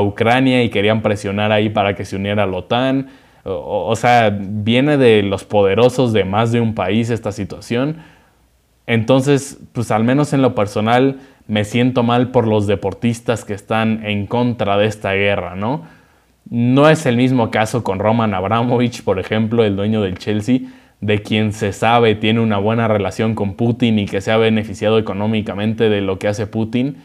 Ucrania 0.02 0.64
y 0.64 0.70
querían 0.70 1.04
presionar 1.04 1.52
ahí 1.52 1.70
para 1.70 1.94
que 1.94 2.04
se 2.04 2.16
uniera 2.16 2.44
a 2.44 2.46
la 2.48 2.58
OTAN. 2.58 3.10
O, 3.44 3.86
o 3.88 3.96
sea, 3.96 4.36
viene 4.36 4.98
de 4.98 5.22
los 5.22 5.44
poderosos 5.44 6.14
de 6.14 6.24
más 6.24 6.52
de 6.52 6.62
un 6.62 6.74
país 6.74 7.12
esta 7.12 7.32
situación. 7.32 7.98
Entonces, 8.88 9.60
pues 9.72 9.92
al 9.92 10.04
menos 10.04 10.34
en 10.34 10.42
lo 10.42 10.56
personal, 10.56 11.20
me 11.48 11.66
siento 11.66 12.04
mal 12.04 12.32
por 12.32 12.48
los 12.48 12.68
deportistas 12.68 13.46
que 13.46 13.54
están 13.54 14.06
en 14.06 14.28
contra 14.28 14.78
de 14.78 14.88
esta 14.88 15.14
guerra, 15.14 15.56
¿no? 15.56 15.84
No 16.50 16.90
es 16.90 17.06
el 17.06 17.18
mismo 17.18 17.52
caso 17.52 17.84
con 17.84 18.00
Roman 18.00 18.34
Abramovich, 18.34 19.04
por 19.04 19.20
ejemplo, 19.20 19.64
el 19.64 19.76
dueño 19.76 20.02
del 20.02 20.18
Chelsea, 20.18 20.60
de 21.00 21.22
quien 21.22 21.54
se 21.54 21.74
sabe 21.74 22.16
tiene 22.16 22.40
una 22.40 22.58
buena 22.58 22.88
relación 22.88 23.36
con 23.36 23.56
Putin 23.56 24.00
y 24.00 24.06
que 24.06 24.22
se 24.22 24.32
ha 24.32 24.38
beneficiado 24.38 24.98
económicamente 24.98 25.90
de 25.90 26.02
lo 26.02 26.20
que 26.20 26.28
hace 26.28 26.48
Putin. 26.48 26.98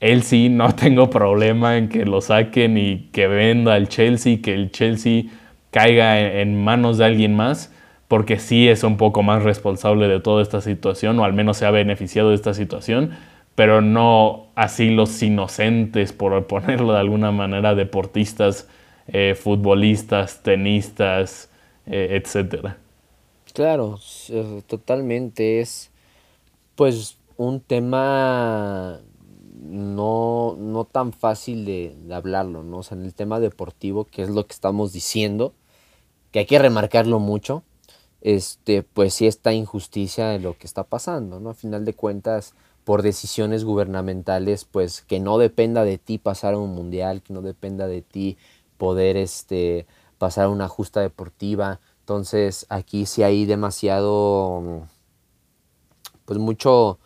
Él 0.00 0.22
sí, 0.22 0.48
no 0.50 0.74
tengo 0.74 1.10
problema 1.10 1.76
en 1.76 1.88
que 1.88 2.04
lo 2.04 2.20
saquen 2.20 2.78
y 2.78 3.08
que 3.12 3.26
venda 3.26 3.76
el 3.76 3.88
Chelsea, 3.88 4.38
que 4.42 4.54
el 4.54 4.70
Chelsea 4.70 5.24
caiga 5.70 6.20
en 6.20 6.62
manos 6.62 6.98
de 6.98 7.06
alguien 7.06 7.34
más, 7.34 7.73
porque 8.14 8.38
sí 8.38 8.68
es 8.68 8.84
un 8.84 8.96
poco 8.96 9.24
más 9.24 9.42
responsable 9.42 10.06
de 10.06 10.20
toda 10.20 10.40
esta 10.40 10.60
situación, 10.60 11.18
o 11.18 11.24
al 11.24 11.32
menos 11.32 11.56
se 11.56 11.66
ha 11.66 11.72
beneficiado 11.72 12.28
de 12.28 12.36
esta 12.36 12.54
situación 12.54 13.10
pero 13.54 13.80
no 13.80 14.46
así 14.54 14.90
los 14.90 15.22
inocentes, 15.22 16.12
por 16.12 16.46
ponerlo 16.48 16.92
de 16.92 17.00
alguna 17.00 17.32
manera, 17.32 17.74
deportistas, 17.74 18.68
eh, 19.06 19.36
futbolistas, 19.40 20.42
tenistas, 20.42 21.50
eh, 21.86 22.20
etcétera. 22.20 22.78
Claro, 23.52 24.00
totalmente 24.66 25.60
es 25.60 25.90
pues 26.74 27.16
un 27.36 27.60
tema 27.60 28.98
no, 29.62 30.56
no 30.58 30.84
tan 30.84 31.12
fácil 31.12 31.64
de, 31.64 31.94
hablarlo, 32.12 32.64
¿no? 32.64 32.78
O 32.78 32.82
sea, 32.82 32.98
en 32.98 33.04
el 33.04 33.14
tema 33.14 33.38
deportivo, 33.38 34.06
que 34.06 34.22
es 34.22 34.28
lo 34.28 34.44
que 34.44 34.52
estamos 34.52 34.92
diciendo, 34.92 35.54
que 36.32 36.40
hay 36.40 36.46
que 36.46 36.58
remarcarlo 36.58 37.20
mucho, 37.20 37.62
este, 38.24 38.82
pues 38.82 39.14
sí 39.14 39.26
esta 39.26 39.52
injusticia 39.52 40.28
de 40.28 40.40
lo 40.40 40.58
que 40.58 40.66
está 40.66 40.82
pasando, 40.82 41.38
¿no? 41.38 41.50
A 41.50 41.54
final 41.54 41.84
de 41.84 41.94
cuentas, 41.94 42.54
por 42.84 43.02
decisiones 43.02 43.64
gubernamentales, 43.64 44.64
pues 44.64 45.02
que 45.02 45.20
no 45.20 45.38
dependa 45.38 45.84
de 45.84 45.98
ti 45.98 46.18
pasar 46.18 46.54
a 46.54 46.58
un 46.58 46.74
mundial, 46.74 47.22
que 47.22 47.34
no 47.34 47.42
dependa 47.42 47.86
de 47.86 48.02
ti 48.02 48.36
poder 48.78 49.16
este, 49.16 49.86
pasar 50.18 50.46
a 50.46 50.48
una 50.48 50.68
justa 50.68 51.00
deportiva. 51.00 51.80
Entonces 52.00 52.66
aquí 52.70 53.04
sí 53.06 53.22
hay 53.22 53.44
demasiado, 53.44 54.86
pues 56.24 56.38
mucho, 56.38 56.98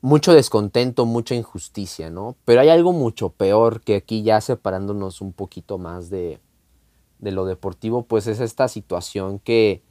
mucho 0.00 0.32
descontento, 0.32 1.04
mucha 1.04 1.34
injusticia, 1.34 2.08
¿no? 2.10 2.36
Pero 2.46 2.62
hay 2.62 2.70
algo 2.70 2.92
mucho 2.92 3.30
peor 3.30 3.82
que 3.82 3.96
aquí 3.96 4.22
ya 4.22 4.40
separándonos 4.40 5.20
un 5.20 5.34
poquito 5.34 5.76
más 5.76 6.08
de, 6.08 6.40
de 7.18 7.32
lo 7.32 7.44
deportivo, 7.44 8.04
pues 8.04 8.26
es 8.26 8.40
esta 8.40 8.68
situación 8.68 9.38
que, 9.38 9.82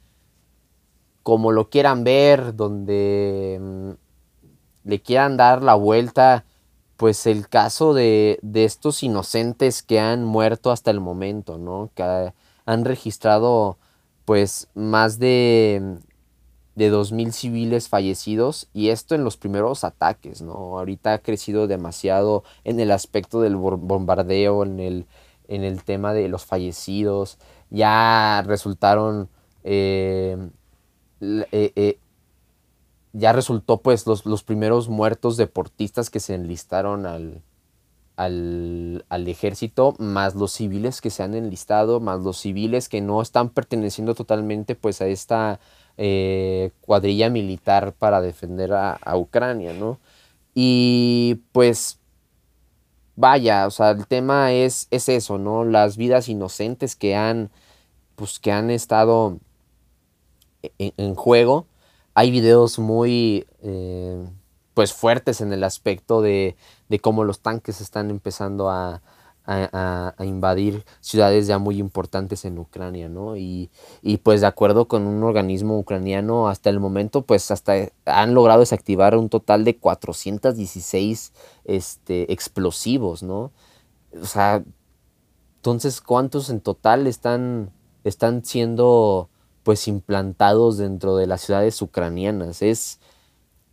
como 1.22 1.52
lo 1.52 1.70
quieran 1.70 2.04
ver, 2.04 2.56
donde 2.56 3.58
mm, 3.60 3.90
le 4.88 5.02
quieran 5.02 5.36
dar 5.36 5.62
la 5.62 5.74
vuelta, 5.74 6.44
pues 6.96 7.26
el 7.26 7.48
caso 7.48 7.94
de, 7.94 8.38
de, 8.42 8.64
estos 8.64 9.02
inocentes 9.02 9.82
que 9.82 10.00
han 10.00 10.24
muerto 10.24 10.70
hasta 10.70 10.90
el 10.90 11.00
momento, 11.00 11.58
¿no? 11.58 11.90
Que 11.94 12.32
han 12.66 12.84
registrado 12.84 13.78
pues 14.24 14.68
más 14.74 15.18
de 15.18 15.98
de 16.74 16.90
2.000 16.90 17.32
civiles 17.32 17.88
fallecidos 17.88 18.68
y 18.72 18.88
esto 18.88 19.14
en 19.14 19.24
los 19.24 19.36
primeros 19.36 19.84
ataques, 19.84 20.40
¿no? 20.40 20.78
Ahorita 20.78 21.14
ha 21.14 21.18
crecido 21.18 21.66
demasiado 21.66 22.44
en 22.64 22.80
el 22.80 22.90
aspecto 22.92 23.40
del 23.40 23.56
bombardeo, 23.56 24.62
en 24.64 24.80
el, 24.80 25.06
en 25.48 25.64
el 25.64 25.84
tema 25.84 26.14
de 26.14 26.28
los 26.28 26.46
fallecidos, 26.46 27.38
ya 27.70 28.42
resultaron, 28.46 29.28
eh, 29.64 30.50
eh, 31.22 31.72
eh, 31.76 31.98
ya 33.12 33.32
resultó 33.32 33.80
pues 33.80 34.06
los, 34.06 34.26
los, 34.26 34.42
primeros 34.42 34.88
muertos 34.88 35.36
deportistas 35.36 36.10
que 36.10 36.18
se 36.20 36.34
enlistaron 36.34 37.06
al, 37.06 37.42
al, 38.16 39.04
al, 39.08 39.28
ejército, 39.28 39.94
más 39.98 40.34
los 40.34 40.52
civiles 40.52 41.00
que 41.00 41.10
se 41.10 41.22
han 41.22 41.34
enlistado, 41.34 42.00
más 42.00 42.20
los 42.20 42.38
civiles 42.38 42.88
que 42.88 43.00
no 43.00 43.22
están 43.22 43.50
perteneciendo 43.50 44.14
totalmente 44.14 44.74
pues 44.74 45.00
a 45.00 45.06
esta 45.06 45.60
eh, 45.96 46.72
cuadrilla 46.80 47.30
militar 47.30 47.92
para 47.92 48.20
defender 48.20 48.72
a, 48.72 48.98
Ucrania, 49.16 49.74
¿no? 49.74 50.00
Y 50.54 51.40
pues 51.52 51.98
vaya, 53.16 53.66
o 53.66 53.70
sea, 53.70 53.90
el 53.90 54.06
tema 54.06 54.52
es, 54.52 54.88
es 54.90 55.08
eso, 55.08 55.38
¿no? 55.38 55.64
Las 55.64 55.96
vidas 55.96 56.28
inocentes 56.28 56.96
que 56.96 57.14
han, 57.14 57.50
pues, 58.16 58.38
que 58.40 58.52
han 58.52 58.70
estado 58.70 59.38
en, 60.78 61.14
juego. 61.14 61.66
Hay 62.14 62.30
videos 62.30 62.78
muy, 62.78 63.46
eh, 63.62 64.24
pues, 64.74 64.92
fuertes 64.92 65.40
en 65.40 65.52
el 65.52 65.64
aspecto 65.64 66.22
de, 66.22 66.56
de 66.88 66.98
cómo 67.00 67.24
los 67.24 67.40
tanques 67.40 67.80
están 67.80 68.10
empezando 68.10 68.70
a, 68.70 69.02
a, 69.44 70.14
invadir 70.24 70.84
ciudades 71.00 71.46
ya 71.46 71.58
muy 71.58 71.78
importantes 71.78 72.44
en 72.44 72.58
Ucrania, 72.58 73.08
¿no? 73.08 73.36
Y, 73.36 73.70
pues 74.22 74.40
de 74.40 74.46
acuerdo 74.46 74.88
con 74.88 75.06
un 75.06 75.22
organismo 75.22 75.78
ucraniano, 75.78 76.48
hasta 76.48 76.70
el 76.70 76.80
momento, 76.80 77.22
pues 77.22 77.50
hasta 77.50 77.74
han 78.04 78.34
logrado 78.34 78.60
desactivar 78.60 79.16
un 79.16 79.28
total 79.28 79.64
de 79.64 79.76
416 79.76 81.32
este, 81.64 82.32
explosivos, 82.32 83.22
¿no? 83.22 83.52
O 84.20 84.26
sea, 84.26 84.62
entonces, 85.56 86.00
¿cuántos 86.00 86.50
en 86.50 86.60
total 86.60 87.06
están, 87.06 87.72
están 88.04 88.44
siendo 88.44 89.28
pues 89.62 89.88
implantados 89.88 90.78
dentro 90.78 91.16
de 91.16 91.26
las 91.26 91.42
ciudades 91.42 91.80
ucranianas? 91.82 92.62
Es, 92.62 93.00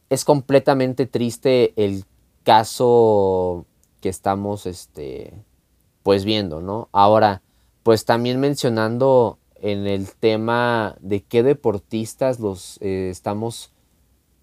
es 0.10 0.26
completamente 0.26 1.06
triste 1.06 1.74
el 1.76 2.06
caso 2.44 3.66
que 4.02 4.10
estamos 4.10 4.66
este, 4.66 5.34
pues 6.04 6.26
viendo, 6.26 6.62
¿no? 6.62 6.90
Ahora, 6.92 7.42
pues 7.84 8.06
también 8.06 8.40
mencionando 8.40 9.40
en 9.62 9.88
el 9.88 10.12
tema 10.12 10.96
de 11.02 11.22
qué 11.24 11.44
deportistas 11.44 12.40
los 12.40 12.78
eh, 12.82 13.10
estamos, 13.10 13.72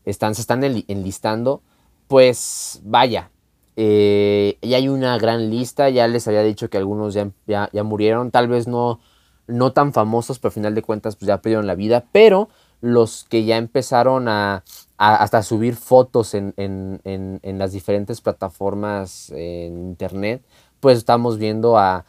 están, 0.05 0.35
se 0.35 0.43
están 0.43 0.63
enlistando, 0.65 1.63
pues 2.09 2.81
vaya, 2.85 3.31
eh, 3.77 4.59
ya 4.63 4.79
hay 4.79 4.89
una 4.89 5.19
gran 5.19 5.51
lista, 5.51 5.91
ya 5.91 6.09
les 6.09 6.27
había 6.29 6.43
dicho 6.43 6.71
que 6.71 6.79
algunos 6.79 7.15
ya, 7.15 7.31
ya, 7.47 7.83
murieron, 7.83 8.31
tal 8.31 8.49
vez 8.49 8.67
no, 8.67 9.01
no 9.47 9.73
tan 9.73 9.93
famosos, 9.93 10.39
pero 10.39 10.51
al 10.51 10.55
final 10.55 10.75
de 10.75 10.83
cuentas 10.83 11.17
pues 11.17 11.29
ya 11.29 11.41
perdieron 11.41 11.67
la 11.67 11.75
vida, 11.75 12.05
pero 12.13 12.49
los 12.81 13.25
que 13.25 13.45
ya 13.45 13.57
empezaron 13.57 14.29
a, 14.29 14.65
hasta 14.99 15.43
subir 15.43 15.77
fotos 15.77 16.35
en, 16.35 16.55
en, 16.57 17.01
en, 17.05 17.59
las 17.59 17.73
diferentes 17.73 18.21
plataformas 18.21 19.31
en 19.31 19.79
internet, 19.79 20.43
pues 20.81 20.99
estamos 20.99 21.39
viendo 21.39 21.79
a, 21.79 22.05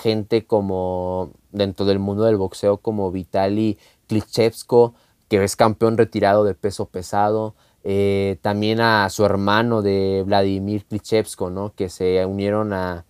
gente 0.00 0.46
como 0.46 1.32
dentro 1.52 1.84
del 1.84 1.98
mundo 1.98 2.24
del 2.24 2.36
boxeo 2.36 2.78
como 2.78 3.10
Vitali 3.10 3.76
Klitschevsko, 4.06 4.94
que 5.28 5.44
es 5.44 5.56
campeón 5.56 5.98
retirado 5.98 6.44
de 6.44 6.54
peso 6.54 6.86
pesado, 6.86 7.54
eh, 7.82 8.38
también 8.40 8.80
a 8.80 9.10
su 9.10 9.26
hermano 9.26 9.82
de 9.82 10.22
Vladimir 10.24 10.86
Klitschevsko, 10.86 11.50
¿no? 11.50 11.74
que 11.74 11.90
se 11.90 12.24
unieron 12.24 12.72
a, 12.72 13.04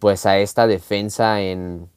pues 0.00 0.26
a 0.26 0.38
esta 0.38 0.66
defensa 0.66 1.42
en, 1.42 1.88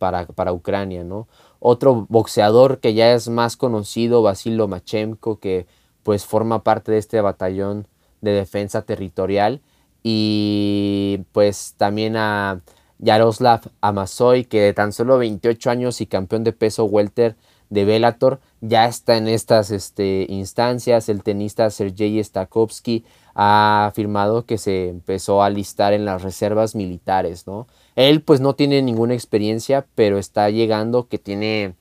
para, 0.00 0.26
para 0.26 0.52
Ucrania. 0.52 1.04
¿no? 1.04 1.28
Otro 1.60 2.06
boxeador 2.08 2.80
que 2.80 2.94
ya 2.94 3.12
es 3.12 3.28
más 3.28 3.56
conocido, 3.56 4.22
Vasil 4.22 4.56
Lomachenko, 4.56 5.38
que 5.38 5.66
pues 6.02 6.24
forma 6.24 6.64
parte 6.64 6.90
de 6.90 6.98
este 6.98 7.20
batallón 7.20 7.86
de 8.22 8.32
defensa 8.32 8.82
territorial 8.82 9.60
y 10.02 11.20
pues 11.32 11.74
también 11.76 12.16
a 12.16 12.62
Yaroslav 12.98 13.60
Amazoy, 13.82 14.44
que 14.46 14.62
de 14.62 14.72
tan 14.72 14.92
solo 14.92 15.18
28 15.18 15.70
años 15.70 16.00
y 16.00 16.06
campeón 16.06 16.44
de 16.44 16.52
peso 16.52 16.86
welter 16.86 17.36
de 17.68 17.84
Bellator, 17.84 18.40
ya 18.62 18.86
está 18.86 19.18
en 19.18 19.28
estas 19.28 19.70
este, 19.70 20.26
instancias. 20.30 21.10
El 21.10 21.22
tenista 21.22 21.68
Sergei 21.68 22.22
Stakovsky 22.24 23.04
ha 23.34 23.86
afirmado 23.86 24.46
que 24.46 24.56
se 24.56 24.88
empezó 24.88 25.42
a 25.42 25.46
alistar 25.46 25.92
en 25.92 26.06
las 26.06 26.22
reservas 26.22 26.74
militares, 26.74 27.46
¿no? 27.46 27.66
Él 27.96 28.22
pues 28.22 28.40
no 28.40 28.54
tiene 28.54 28.82
ninguna 28.82 29.14
experiencia, 29.14 29.86
pero 29.94 30.18
está 30.18 30.50
llegando 30.50 31.08
que 31.08 31.18
tiene 31.18 31.74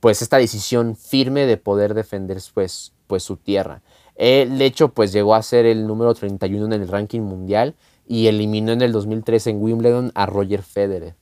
pues 0.00 0.22
esta 0.22 0.38
decisión 0.38 0.96
firme 0.96 1.46
de 1.46 1.56
poder 1.56 1.94
defender 1.94 2.38
pues, 2.54 2.92
pues 3.06 3.22
su 3.22 3.36
tierra. 3.36 3.82
El 4.16 4.60
hecho, 4.62 4.88
pues 4.88 5.12
llegó 5.12 5.34
a 5.34 5.42
ser 5.42 5.66
el 5.66 5.86
número 5.86 6.14
31 6.14 6.66
en 6.66 6.80
el 6.80 6.88
ranking 6.88 7.20
mundial 7.20 7.74
y 8.06 8.28
eliminó 8.28 8.72
en 8.72 8.82
el 8.82 8.92
2003 8.92 9.48
en 9.48 9.62
Wimbledon 9.62 10.12
a 10.14 10.26
Roger 10.26 10.62
Federer. 10.62 11.14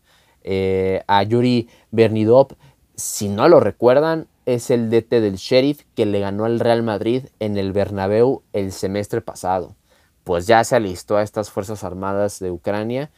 Eh, 0.43 1.03
a 1.07 1.23
Yuri 1.23 1.69
Bernidov, 1.91 2.49
si 2.95 3.29
no 3.29 3.49
lo 3.49 3.61
recuerdan, 3.61 4.29
es 4.47 4.71
el 4.71 4.91
DT 4.91 5.21
del 5.21 5.37
Sheriff 5.37 5.83
que 5.95 6.07
le 6.07 6.21
ganó 6.21 6.45
al 6.45 6.61
Real 6.61 6.83
Madrid 6.83 7.25
en 7.41 7.57
el 7.57 7.73
Bernabéu 7.73 8.43
el 8.53 8.73
semestre 8.73 9.21
pasado. 9.21 9.75
Pues 10.23 10.47
ya 10.47 10.63
se 10.65 10.77
alistó 10.77 11.17
a 11.17 11.23
estas 11.23 11.51
Fuerzas 11.51 11.85
Armadas 11.85 12.39
de 12.39 12.51
Ucrania 12.51 13.11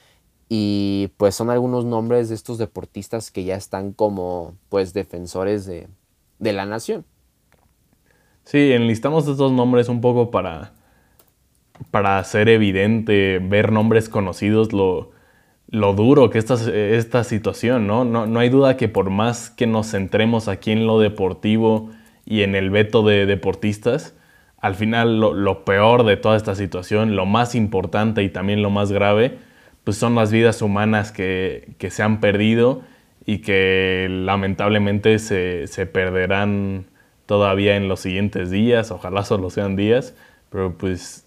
y 0.49 1.11
pues 1.17 1.35
son 1.35 1.51
algunos 1.51 1.85
nombres 1.85 2.29
de 2.29 2.35
estos 2.35 2.59
deportistas 2.59 3.31
que 3.31 3.45
ya 3.45 3.57
están 3.57 3.93
como 3.93 4.55
pues 4.69 4.93
defensores 4.93 5.67
de 5.67 5.89
la 6.53 6.67
nación. 6.67 7.05
Sí, 8.47 8.71
enlistamos 8.73 9.27
estos 9.27 9.51
nombres 9.51 9.89
un 9.89 10.01
poco 10.01 10.31
para, 10.31 10.73
para 11.91 12.19
hacer 12.19 12.49
evidente, 12.49 13.41
ver 13.41 13.73
nombres 13.73 14.09
conocidos, 14.09 14.73
lo, 14.73 15.11
lo 15.69 15.95
duro 15.95 16.31
que 16.31 16.39
esta, 16.39 16.55
esta 16.73 17.25
situación, 17.25 17.89
¿no? 17.89 18.05
¿no? 18.05 18.27
¿no? 18.27 18.39
hay 18.39 18.49
duda 18.49 18.77
que 18.77 18.89
por 18.89 19.11
más 19.11 19.51
que 19.51 19.67
nos 19.67 19.91
centremos 19.91 20.47
aquí 20.47 20.71
en 20.71 20.87
lo 20.87 21.01
deportivo 21.01 21.91
y 22.25 22.43
en 22.43 22.55
el 22.55 22.71
veto 22.71 23.03
de 23.03 23.27
deportistas, 23.27 24.15
al 24.59 24.77
final 24.77 25.19
lo, 25.19 25.35
lo, 25.35 25.65
peor 25.65 26.05
de 26.05 26.17
toda 26.17 26.37
esta 26.37 26.55
situación, 26.55 27.17
lo 27.17 27.27
más 27.27 27.57
importante 27.57 28.23
y 28.23 28.29
también 28.29 28.63
lo 28.63 28.71
más 28.71 28.93
grave, 28.93 29.39
pues 29.87 29.99
son 29.99 30.17
las 30.17 30.33
vidas 30.33 30.63
humanas 30.63 31.13
que, 31.13 31.69
que 31.79 31.91
se 31.91 32.03
han 32.03 32.19
perdido 32.19 32.83
y 33.25 33.39
que 33.39 34.09
lamentablemente 34.11 35.21
se, 35.21 35.69
se 35.69 35.87
perderán 35.87 36.87
todavía 37.25 37.77
en 37.77 37.87
los 37.87 38.01
siguientes 38.01 38.51
días, 38.51 38.91
ojalá 38.91 39.23
solo 39.23 39.49
sean 39.49 39.77
días, 39.77 40.17
pero 40.51 40.77
pues 40.77 41.25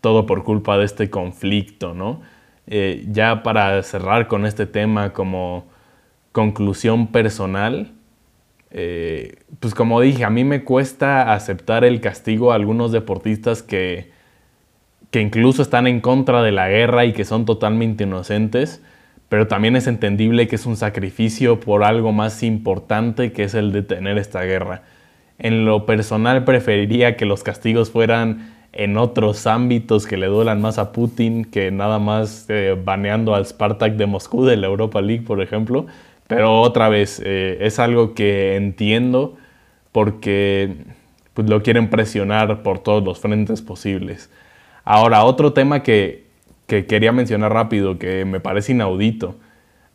todo 0.00 0.26
por 0.26 0.42
culpa 0.42 0.78
de 0.78 0.84
este 0.84 1.10
conflicto, 1.10 1.94
¿no? 1.94 2.22
Eh, 2.66 3.06
ya 3.08 3.44
para 3.44 3.80
cerrar 3.84 4.26
con 4.26 4.46
este 4.46 4.66
tema 4.66 5.12
como 5.12 5.68
conclusión 6.32 7.06
personal, 7.06 7.92
eh, 8.72 9.36
pues 9.60 9.76
como 9.76 10.00
dije, 10.00 10.24
a 10.24 10.30
mí 10.30 10.42
me 10.42 10.64
cuesta 10.64 11.32
aceptar 11.32 11.84
el 11.84 12.00
castigo 12.00 12.50
a 12.50 12.56
algunos 12.56 12.90
deportistas 12.90 13.62
que, 13.62 14.10
que 15.12 15.20
incluso 15.20 15.62
están 15.62 15.86
en 15.86 16.00
contra 16.00 16.42
de 16.42 16.52
la 16.52 16.68
guerra 16.68 17.04
y 17.04 17.12
que 17.12 17.24
son 17.24 17.44
totalmente 17.44 18.04
inocentes, 18.04 18.82
pero 19.28 19.46
también 19.46 19.76
es 19.76 19.86
entendible 19.86 20.48
que 20.48 20.56
es 20.56 20.66
un 20.66 20.76
sacrificio 20.76 21.60
por 21.60 21.84
algo 21.84 22.12
más 22.12 22.42
importante 22.42 23.30
que 23.32 23.44
es 23.44 23.54
el 23.54 23.72
de 23.72 23.82
tener 23.82 24.16
esta 24.18 24.42
guerra. 24.42 24.82
En 25.38 25.66
lo 25.66 25.84
personal 25.86 26.44
preferiría 26.44 27.16
que 27.16 27.26
los 27.26 27.42
castigos 27.42 27.90
fueran 27.90 28.54
en 28.72 28.96
otros 28.96 29.46
ámbitos 29.46 30.06
que 30.06 30.16
le 30.16 30.28
duelan 30.28 30.62
más 30.62 30.78
a 30.78 30.92
Putin 30.92 31.44
que 31.44 31.70
nada 31.70 31.98
más 31.98 32.46
eh, 32.48 32.74
baneando 32.82 33.34
al 33.34 33.44
Spartak 33.44 33.96
de 33.96 34.06
Moscú 34.06 34.46
de 34.46 34.56
la 34.56 34.66
Europa 34.66 35.02
League, 35.02 35.24
por 35.26 35.42
ejemplo. 35.42 35.86
Pero 36.26 36.58
otra 36.62 36.88
vez, 36.88 37.20
eh, 37.22 37.58
es 37.60 37.78
algo 37.78 38.14
que 38.14 38.56
entiendo 38.56 39.36
porque 39.92 40.74
pues, 41.34 41.50
lo 41.50 41.62
quieren 41.62 41.90
presionar 41.90 42.62
por 42.62 42.78
todos 42.78 43.04
los 43.04 43.20
frentes 43.20 43.60
posibles. 43.60 44.30
Ahora, 44.84 45.24
otro 45.24 45.52
tema 45.52 45.82
que, 45.82 46.26
que 46.66 46.86
quería 46.86 47.12
mencionar 47.12 47.52
rápido, 47.52 47.98
que 47.98 48.24
me 48.24 48.40
parece 48.40 48.72
inaudito. 48.72 49.36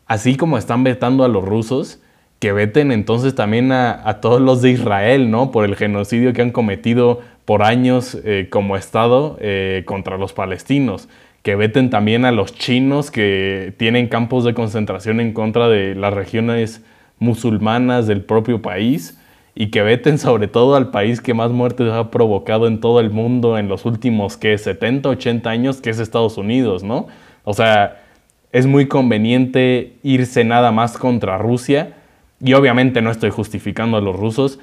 Así 0.06 0.38
como 0.38 0.58
están 0.58 0.84
vetando 0.84 1.24
a 1.24 1.28
los 1.28 1.44
rusos, 1.44 2.02
que 2.40 2.52
veten 2.52 2.92
entonces 2.92 3.36
también 3.36 3.72
a, 3.72 4.20
todos 4.22 4.40
los 4.40 4.62
de 4.62 4.72
Israel, 4.72 5.32
¿no? 5.32 5.52
Por 5.52 5.66
el 5.66 5.76
genocidio 5.76 6.34
que 6.34 6.42
han 6.42 6.52
cometido 6.52 7.22
por 7.46 7.64
años 7.64 8.18
eh, 8.24 8.48
como 8.50 8.78
Estado 8.78 9.38
eh, 9.42 9.84
contra 9.86 10.18
los 10.18 10.34
palestinos. 10.34 11.10
Que 11.42 11.56
veten 11.56 11.90
también 11.90 12.26
a 12.26 12.32
los 12.32 12.54
chinos 12.54 13.10
que 13.10 13.74
tienen 13.78 14.08
campos 14.08 14.44
de 14.44 14.54
concentración 14.54 15.20
en 15.20 15.34
contra 15.34 15.68
de 15.68 15.96
las 15.96 16.14
regiones 16.14 16.84
musulmanas 17.20 18.06
del 18.06 18.22
propio 18.22 18.62
país. 18.62 19.20
Y 19.60 19.72
que 19.72 19.82
veten 19.82 20.20
sobre 20.20 20.48
todo 20.48 20.76
al 20.76 20.92
país 20.92 21.20
que 21.20 21.34
más 21.34 21.50
muertes 21.50 21.92
ha 21.92 22.12
provocado 22.12 22.68
en 22.68 22.80
todo 22.80 23.00
el 23.00 23.10
mundo 23.10 23.58
en 23.58 23.68
los 23.68 23.86
últimos, 23.86 24.38
¿qué? 24.38 24.56
70, 24.56 25.10
80 25.10 25.50
años, 25.50 25.82
que 25.82 25.90
es 25.90 25.98
Estados 25.98 26.38
Unidos, 26.38 26.84
¿no? 26.84 27.08
O 27.44 27.56
sea, 27.56 28.04
es 28.52 28.68
muy 28.68 28.88
conveniente 28.88 29.98
irse 30.04 30.44
nada 30.44 30.72
más 30.72 31.00
contra 31.00 31.40
Rusia 31.40 31.96
y 32.40 32.54
obviamente 32.54 33.02
no 33.02 33.10
estoy 33.10 33.32
justificando 33.32 33.98
a 33.98 34.02
los 34.02 34.16
rusos, 34.16 34.60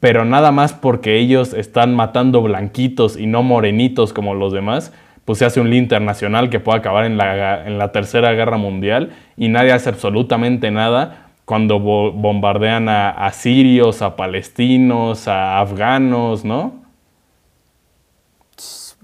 pero 0.00 0.24
nada 0.24 0.50
más 0.50 0.72
porque 0.72 1.16
ellos 1.16 1.54
están 1.54 1.94
matando 1.94 2.42
blanquitos 2.42 3.16
y 3.16 3.28
no 3.28 3.44
morenitos 3.44 4.12
como 4.12 4.34
los 4.34 4.52
demás, 4.52 4.92
pues 5.24 5.38
se 5.38 5.44
hace 5.44 5.60
un 5.60 5.70
lío 5.70 5.78
internacional 5.78 6.50
que 6.50 6.58
puede 6.58 6.80
acabar 6.80 7.04
en 7.04 7.16
la, 7.16 7.64
en 7.64 7.78
la 7.78 7.92
Tercera 7.92 8.32
Guerra 8.32 8.56
Mundial 8.56 9.10
y 9.36 9.50
nadie 9.50 9.70
hace 9.70 9.88
absolutamente 9.88 10.72
nada 10.72 11.29
cuando 11.50 11.80
bombardean 11.80 12.88
a, 12.88 13.10
a, 13.10 13.32
sirios, 13.32 14.02
a 14.02 14.14
palestinos, 14.14 15.26
a 15.26 15.58
afganos, 15.58 16.44
¿no? 16.44 16.84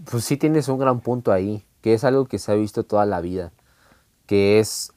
Pues 0.09 0.25
sí 0.25 0.37
tienes 0.37 0.69
un 0.69 0.79
gran 0.79 1.01
punto 1.01 1.33
ahí, 1.33 1.65
que 1.81 1.93
es 1.93 2.05
algo 2.05 2.27
que 2.27 2.39
se 2.39 2.53
ha 2.53 2.55
visto 2.55 2.85
toda 2.85 3.05
la 3.05 3.21
vida, 3.21 3.51
que 4.27 4.61
es 4.61 4.93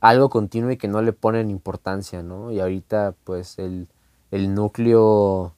algo 0.00 0.30
continuo 0.30 0.70
y 0.70 0.78
que 0.78 0.88
no 0.88 1.02
le 1.02 1.12
ponen 1.12 1.50
importancia, 1.50 2.22
¿no? 2.22 2.50
Y 2.50 2.60
ahorita 2.60 3.14
pues 3.24 3.58
el, 3.58 3.86
núcleo 4.54 5.52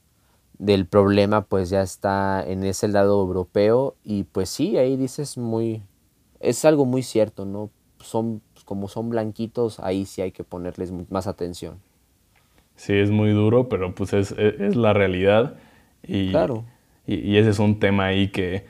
del 0.59 0.85
problema 0.85 1.43
pues 1.43 1.69
ya 1.69 1.81
está 1.81 2.43
en 2.45 2.65
ese 2.65 2.89
lado 2.89 3.21
europeo 3.21 3.95
y 4.03 4.25
pues 4.25 4.49
sí, 4.49 4.77
ahí 4.77 4.97
dices 4.97 5.37
muy, 5.37 5.81
es 6.41 6.65
algo 6.65 6.83
muy 6.83 7.03
cierto, 7.03 7.45
¿no? 7.45 7.69
Son, 8.01 8.41
como 8.67 8.89
son 8.89 9.09
blanquitos, 9.09 9.79
ahí 9.79 10.05
sí 10.05 10.21
hay 10.21 10.33
que 10.33 10.43
ponerles 10.43 10.91
más 11.09 11.25
atención. 11.25 11.75
Sí, 12.75 12.91
es 12.91 13.09
muy 13.11 13.31
duro, 13.31 13.69
pero 13.69 13.95
pues 13.95 14.11
es, 14.11 14.35
la 14.75 14.91
realidad. 14.91 15.55
Y, 16.03 16.31
claro. 16.31 16.65
Y, 17.05 17.37
ese 17.37 17.51
es 17.51 17.59
un 17.59 17.79
tema 17.79 18.07
ahí 18.07 18.27
que, 18.27 18.65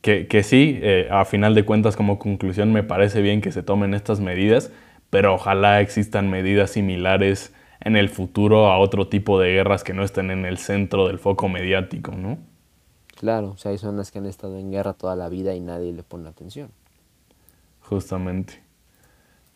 que, 0.00 0.42
sí, 0.42 0.78
eh, 0.80 1.06
a 1.10 1.26
final 1.26 1.54
de 1.54 1.66
cuentas 1.66 1.96
como 1.96 2.18
conclusión 2.18 2.72
me 2.72 2.82
parece 2.82 3.20
bien 3.20 3.42
que 3.42 3.52
se 3.52 3.62
tomen 3.62 3.92
estas 3.92 4.20
medidas, 4.20 4.72
pero 5.10 5.34
ojalá 5.34 5.82
existan 5.82 6.30
medidas 6.30 6.70
similares 6.70 7.54
en 7.80 7.96
el 7.96 8.08
futuro 8.08 8.68
a 8.68 8.78
otro 8.78 9.08
tipo 9.08 9.38
de 9.38 9.52
guerras 9.52 9.84
que 9.84 9.92
no 9.92 10.02
estén 10.02 10.30
en 10.30 10.46
el 10.46 10.56
centro 10.56 11.08
del 11.08 11.18
foco 11.18 11.50
mediático, 11.50 12.12
¿no? 12.12 12.38
Claro, 13.16 13.50
o 13.50 13.56
sea, 13.58 13.70
hay 13.70 13.76
zonas 13.76 14.10
que 14.10 14.18
han 14.18 14.26
estado 14.26 14.56
en 14.56 14.70
guerra 14.70 14.94
toda 14.94 15.14
la 15.14 15.28
vida 15.28 15.54
y 15.54 15.60
nadie 15.60 15.92
le 15.92 16.02
pone 16.02 16.26
atención. 16.26 16.70
Justamente. 17.82 18.61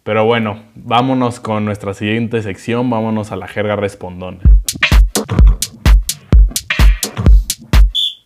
Pero 0.07 0.25
bueno, 0.25 0.63
vámonos 0.77 1.41
con 1.41 1.65
nuestra 1.65 1.93
siguiente 1.93 2.41
sección, 2.41 2.89
vámonos 2.89 3.33
a 3.33 3.37
la 3.37 3.49
jerga 3.49 3.75
respondona. 3.75 4.39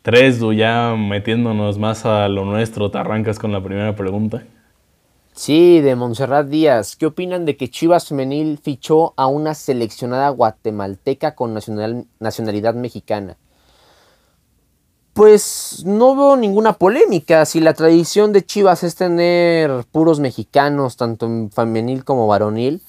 Tres, 0.02 0.40
ya 0.54 0.94
metiéndonos 0.94 1.78
más 1.78 2.04
a 2.04 2.28
lo 2.28 2.44
nuestro, 2.44 2.90
te 2.90 2.98
arrancas 2.98 3.38
con 3.38 3.50
la 3.50 3.64
primera 3.64 3.96
pregunta. 3.96 4.44
Sí, 5.32 5.80
de 5.80 5.96
Montserrat 5.96 6.48
Díaz. 6.48 6.96
¿Qué 6.96 7.06
opinan 7.06 7.46
de 7.46 7.56
que 7.56 7.70
Chivas 7.70 8.08
Femenil 8.08 8.58
fichó 8.58 9.14
a 9.16 9.26
una 9.26 9.54
seleccionada 9.54 10.28
guatemalteca 10.28 11.34
con 11.34 11.54
nacionalidad 11.54 12.74
mexicana? 12.74 13.38
Pues 15.12 15.82
no 15.84 16.14
veo 16.14 16.36
ninguna 16.36 16.74
polémica. 16.74 17.44
Si 17.44 17.60
la 17.60 17.74
tradición 17.74 18.32
de 18.32 18.44
Chivas 18.44 18.84
es 18.84 18.94
tener 18.94 19.84
puros 19.90 20.20
mexicanos, 20.20 20.96
tanto 20.96 21.26
en 21.26 21.50
femenil 21.50 22.04
como 22.04 22.26
varonil, 22.26 22.80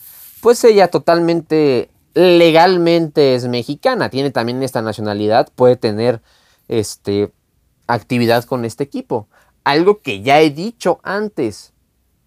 pues 0.42 0.64
ella 0.64 0.90
totalmente 0.90 1.90
legalmente 2.14 3.36
es 3.36 3.48
mexicana. 3.48 4.10
Tiene 4.10 4.32
también 4.32 4.62
esta 4.64 4.82
nacionalidad, 4.82 5.50
puede 5.56 5.76
tener 5.76 6.22
este, 6.68 7.32
actividad 7.88 8.44
con 8.46 8.66
este 8.66 8.84
equipo. 8.84 9.28
Algo 9.64 10.02
que 10.02 10.22
ya 10.22 10.42
he 10.42 10.50
dicho 10.50 11.00
antes 11.04 11.74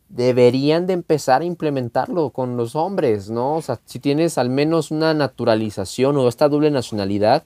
deberían 0.08 0.86
de 0.86 0.92
empezar 0.92 1.42
a 1.42 1.44
implementarlo 1.44 2.30
con 2.30 2.56
los 2.56 2.76
hombres, 2.76 3.30
¿no? 3.30 3.56
O 3.56 3.62
sea, 3.62 3.80
si 3.84 3.98
tienes 3.98 4.38
al 4.38 4.48
menos 4.48 4.90
una 4.90 5.12
naturalización 5.12 6.16
o 6.16 6.28
esta 6.28 6.48
doble 6.48 6.70
nacionalidad, 6.70 7.44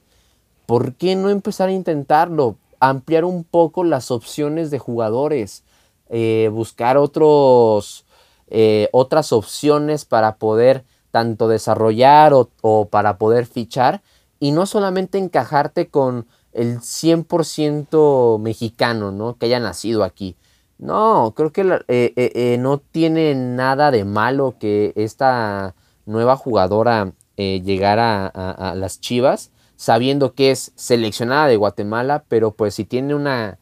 ¿por 0.69 0.97
qué 0.97 1.17
no 1.17 1.31
empezar 1.31 1.71
a 1.71 1.73
intentarlo? 1.73 2.59
Ampliar 2.79 3.25
un 3.25 3.43
poco 3.43 3.85
las 3.85 4.11
opciones 4.11 4.71
de 4.71 4.79
jugadores, 4.79 5.65
eh, 6.11 6.51
buscar 6.53 6.99
otros, 6.99 8.05
eh, 8.49 8.91
otras 8.93 9.33
opciones 9.33 10.05
para 10.05 10.37
poder 10.37 10.85
tanto 11.11 11.49
desarrollar 11.49 12.35
o, 12.35 12.85
para 12.91 13.17
poder 13.17 13.47
fichar 13.47 14.03
y 14.41 14.53
no 14.53 14.67
solamente 14.67 15.17
encajarte 15.17 15.89
con 15.89 16.27
el 16.53 16.81
100% 16.81 18.39
mexicano, 18.39 19.11
¿no? 19.11 19.39
Que 19.39 19.47
haya 19.47 19.61
nacido 19.61 20.05
aquí. 20.05 20.37
No, 20.77 21.33
creo 21.35 21.51
que 21.51 21.81
eh, 21.89 22.57
no 22.61 22.77
tiene 22.77 23.35
nada 23.35 23.91
de 23.91 24.05
malo 24.05 24.57
que 24.61 24.93
esta 24.97 25.75
nueva 26.05 26.37
jugadora 26.37 27.15
llegara 27.39 28.27
a, 28.27 28.75
las 28.75 29.01
Chivas, 29.01 29.51
sabiendo 29.79 30.35
que 30.35 30.51
es 30.51 30.73
seleccionada 30.75 31.47
de 31.47 31.57
Guatemala, 31.57 32.25
pero 32.29 32.51
pues 32.51 32.75
si 32.75 32.85
tiene 32.85 33.15
una, 33.15 33.59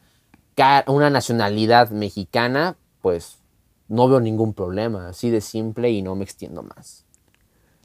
una 0.87 1.09
nacionalidad 1.09 1.91
mexicana, 1.91 2.75
pues 3.01 3.39
no 3.87 4.09
veo 4.09 4.19
ningún 4.19 4.53
problema, 4.53 5.07
así 5.07 5.29
de 5.29 5.39
simple 5.39 5.91
y 5.91 6.01
no 6.01 6.15
me 6.15 6.25
extiendo 6.25 6.63
más. 6.63 7.05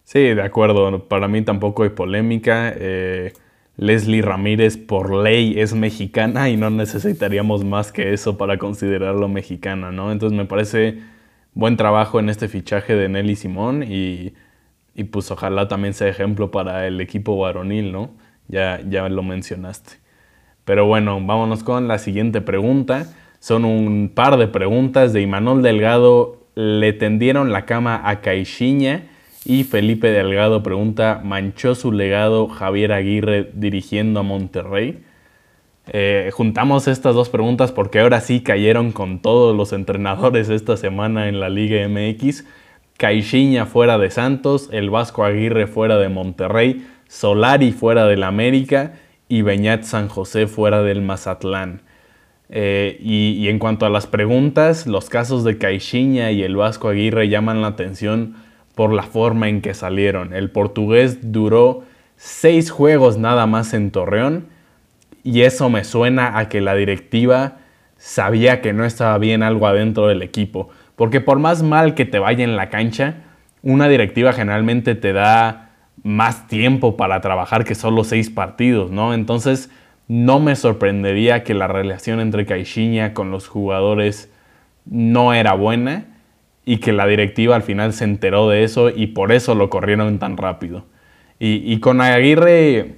Sí, 0.03 0.21
de 0.21 0.43
acuerdo, 0.43 1.07
para 1.09 1.29
mí 1.29 1.43
tampoco 1.43 1.85
hay 1.85 1.91
polémica. 1.91 2.75
Leslie 3.77 4.23
Ramírez 4.23 4.77
por 4.77 5.15
ley 5.15 5.59
es 5.59 5.75
mexicana 5.75 6.51
y 6.51 6.57
no 6.57 6.71
necesitaríamos 6.71 7.65
más 7.65 7.91
que 7.93 8.13
eso 8.13 8.37
para 8.37 8.59
considerarlo 8.59 9.29
mexicana, 9.29 9.91
¿no? 9.93 10.13
Entonces 10.13 10.37
me 10.37 10.45
parece 10.45 11.01
buen 11.55 11.77
trabajo 11.77 12.21
en 12.21 12.29
este 12.29 12.49
fichaje 12.49 12.95
de 12.95 13.09
Nelly 13.09 13.37
Simón 13.37 13.83
y, 13.83 14.35
pues 15.11 15.31
ojalá 15.31 15.69
también 15.69 15.95
sea 15.95 16.09
ejemplo 16.09 16.51
para 16.51 16.87
el 16.87 17.01
equipo 17.01 17.39
varonil, 17.39 17.93
¿no? 17.93 18.11
Ya, 18.53 18.81
ya 18.89 19.09
lo 19.09 19.25
mencionaste. 19.25 19.95
Pero 20.65 20.87
bueno, 20.87 21.19
vámonos 21.21 21.65
con 21.65 21.89
la 21.89 21.99
siguiente 21.99 22.41
pregunta. 22.41 23.07
Son 23.41 23.65
un 23.65 24.13
par 24.15 24.37
de 24.37 24.47
preguntas 24.47 25.13
de 25.13 25.23
Imanol 25.23 25.63
Delgado. 25.63 26.47
Le 26.55 26.93
tendieron 26.93 27.51
la 27.51 27.65
cama 27.65 28.03
a 28.05 28.21
Caixinha 28.21 29.09
y 29.45 29.65
Felipe 29.65 30.11
Delgado 30.11 30.63
pregunta, 30.63 31.21
¿manchó 31.25 31.75
su 31.75 31.91
legado 31.91 32.47
Javier 32.47 32.93
Aguirre 32.93 33.51
dirigiendo 33.55 34.21
a 34.21 34.23
Monterrey? 34.23 35.03
Eh, 35.89 36.31
juntamos 36.33 36.87
estas 36.87 37.15
dos 37.15 37.29
preguntas 37.29 37.73
porque 37.73 37.99
ahora 37.99 38.21
sí 38.21 38.43
cayeron 38.43 38.93
con 38.93 39.21
todos 39.21 39.57
los 39.57 39.73
entrenadores 39.73 40.49
esta 40.49 40.77
semana 40.77 41.29
en 41.29 41.41
la 41.41 41.49
Liga 41.49 41.89
MX. 41.89 42.45
Caixinha 42.99 43.67
fuera 43.67 43.99
de 43.99 44.11
Santos, 44.11 44.69
el 44.71 44.91
Vasco 44.91 45.25
Aguirre 45.25 45.67
fuera 45.67 45.97
de 45.97 46.09
Monterrey, 46.09 46.87
Solari 47.13 47.73
fuera 47.73 48.07
del 48.07 48.23
América 48.23 48.95
y 49.29 49.43
Beñat 49.43 49.83
San 49.83 50.09
José 50.09 50.47
fuera 50.47 50.83
del 50.83 51.03
Mazatlán. 51.03 51.83
Eh, 52.49 52.97
y, 53.01 53.33
y, 53.33 53.51
en 53.51 53.59
cuanto 53.59 53.85
a 53.85 53.91
las 53.91 54.07
preguntas, 54.07 54.87
los 54.87 55.11
casos 55.11 55.45
de 55.45 55.59
Caixinha 55.59 56.31
y 56.31 56.43
el 56.43 56.57
Vasco 56.57 56.89
Aguirre 56.89 57.29
llaman 57.29 57.61
la 57.61 57.69
atención 57.69 58.37
por 58.75 58.95
la 58.95 59.03
forma 59.03 59.51
en 59.51 59.61
que 59.61 59.75
salieron. 59.75 60.33
El 60.33 60.51
portugués 60.51 61.19
duró 61.33 61.85
seis 62.17 62.71
juegos 62.71 63.19
nada 63.19 63.47
más 63.47 63.75
en 63.75 63.91
Torreón 63.91 64.47
y 65.23 65.43
eso 65.43 65.69
me 65.69 65.85
suena 65.85 66.39
a 66.39 66.49
que 66.49 66.63
la 66.63 66.75
directiva 66.75 67.59
sabía 67.99 68.63
que 68.63 68.73
no 68.73 68.87
estaba 68.87 69.19
bien 69.19 69.43
algo 69.43 69.67
adentro 69.67 70.07
del 70.07 70.23
equipo. 70.23 70.71
Porque 70.97 71.21
por 71.21 71.39
más 71.39 71.63
mal 71.63 71.95
que 71.95 72.07
te 72.07 72.19
vaya 72.19 72.43
en 72.43 72.57
la 72.57 72.71
cancha, 72.71 73.17
una 73.63 73.89
directiva 73.89 74.33
generalmente 74.33 74.95
te 74.95 75.13
da 75.13 75.72
más 76.03 76.49
tiempo 76.49 76.97
para 76.97 77.21
trabajar 77.21 77.65
que 77.65 77.75
solo 77.75 78.05
seis 78.05 78.31
partidos, 78.31 78.91
¿no? 78.91 79.15
Entonces 79.15 79.71
no 80.09 80.41
me 80.41 80.57
sorprendería 80.57 81.45
que 81.45 81.55
la 81.55 81.69
relación 81.69 82.21
entre 82.21 82.47
Caixinha 82.47 83.15
con 83.15 83.31
los 83.31 83.49
jugadores 83.49 84.31
no 84.85 85.33
era 85.33 85.55
buena 85.55 86.07
y 86.65 86.79
que 86.79 86.93
la 86.93 87.07
directiva 87.07 87.57
al 87.57 87.63
final 87.63 87.93
se 87.93 88.05
enteró 88.05 88.49
de 88.49 88.65
eso 88.65 88.91
y 88.91 89.09
por 89.09 89.33
eso 89.33 89.55
lo 89.55 89.71
corrieron 89.71 90.19
tan 90.19 90.37
rápido. 90.37 90.85
Y, 91.45 91.81
con 91.81 92.01
Aguirre 92.01 92.95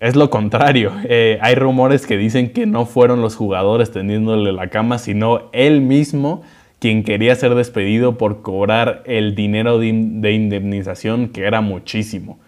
es 0.00 0.16
lo 0.16 0.28
contrario. 0.28 0.92
Eh, 1.04 1.38
hay 1.42 1.54
rumores 1.54 2.06
que 2.06 2.16
dicen 2.16 2.52
que 2.52 2.66
no 2.66 2.86
fueron 2.86 3.20
los 3.20 3.36
jugadores 3.36 3.92
tendiéndole 3.92 4.50
la 4.52 4.68
cama, 4.68 4.98
sino 4.98 5.50
él 5.52 5.80
mismo 5.80 6.42
quien 6.84 7.02
quería 7.02 7.34
ser 7.34 7.54
despedido 7.54 8.18
por 8.18 8.42
cobrar 8.42 9.02
el 9.06 9.34
dinero 9.34 9.78
de 9.78 9.86
indemnización, 10.32 11.30
que 11.30 11.44
era 11.44 11.62
muchísimo. 11.62 12.38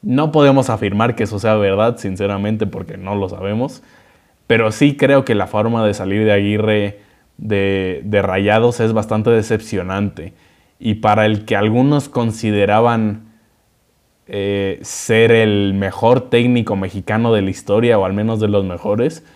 No 0.00 0.30
podemos 0.30 0.70
afirmar 0.70 1.16
que 1.16 1.24
eso 1.24 1.40
sea 1.40 1.56
verdad, 1.56 1.96
sinceramente, 1.98 2.68
porque 2.68 2.96
no 2.96 3.16
lo 3.16 3.28
sabemos, 3.28 3.82
pero 4.46 4.70
sí 4.70 4.96
creo 4.96 5.24
que 5.24 5.34
la 5.34 5.48
forma 5.48 5.84
de 5.84 5.94
salir 5.94 6.24
de 6.24 6.30
Aguirre 6.30 7.00
de, 7.36 8.22
Rayados 8.22 8.78
es 8.78 8.92
bastante 8.92 9.30
decepcionante. 9.30 10.34
Y 10.78 10.94
para 10.94 11.26
el 11.26 11.44
que 11.44 11.56
algunos 11.56 12.08
consideraban 12.08 13.32
eh, 14.28 14.78
ser 14.82 15.32
el 15.32 15.74
mejor 15.74 16.30
técnico 16.30 16.76
mexicano 16.76 17.32
de 17.32 17.42
la 17.42 17.50
historia, 17.50 17.98
o 17.98 18.04
al 18.04 18.12
menos 18.12 18.38
de 18.38 18.46
los 18.46 18.64
mejores, 18.64 19.26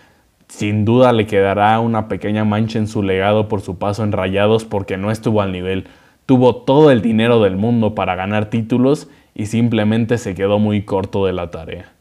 sin 0.49 0.84
duda 0.84 1.12
le 1.12 1.26
quedará 1.26 1.80
una 1.80 2.09
pequeña 2.09 2.45
mancha 2.45 2.78
en 2.78 2.86
su 2.86 3.03
legado 3.03 3.49
por 3.49 3.61
su 3.61 3.78
paso 3.78 4.05
en 4.05 4.12
Rayados 4.12 4.64
porque 4.64 4.97
no 4.97 5.11
estuvo 5.11 5.40
al 5.40 5.53
nivel. 5.53 5.88
Tuvo 6.26 6.57
todo 6.57 6.90
el 6.90 7.03
dinero 7.03 7.42
del 7.42 7.57
mundo 7.57 7.95
para 7.95 8.14
ganar 8.14 8.51
títulos 8.51 9.09
y 9.34 9.47
simplemente 9.47 10.18
se 10.18 10.34
quedó 10.34 10.59
muy 10.59 10.84
corto 10.84 11.26
de 11.26 11.32
la 11.32 11.51
tarea. 11.51 11.92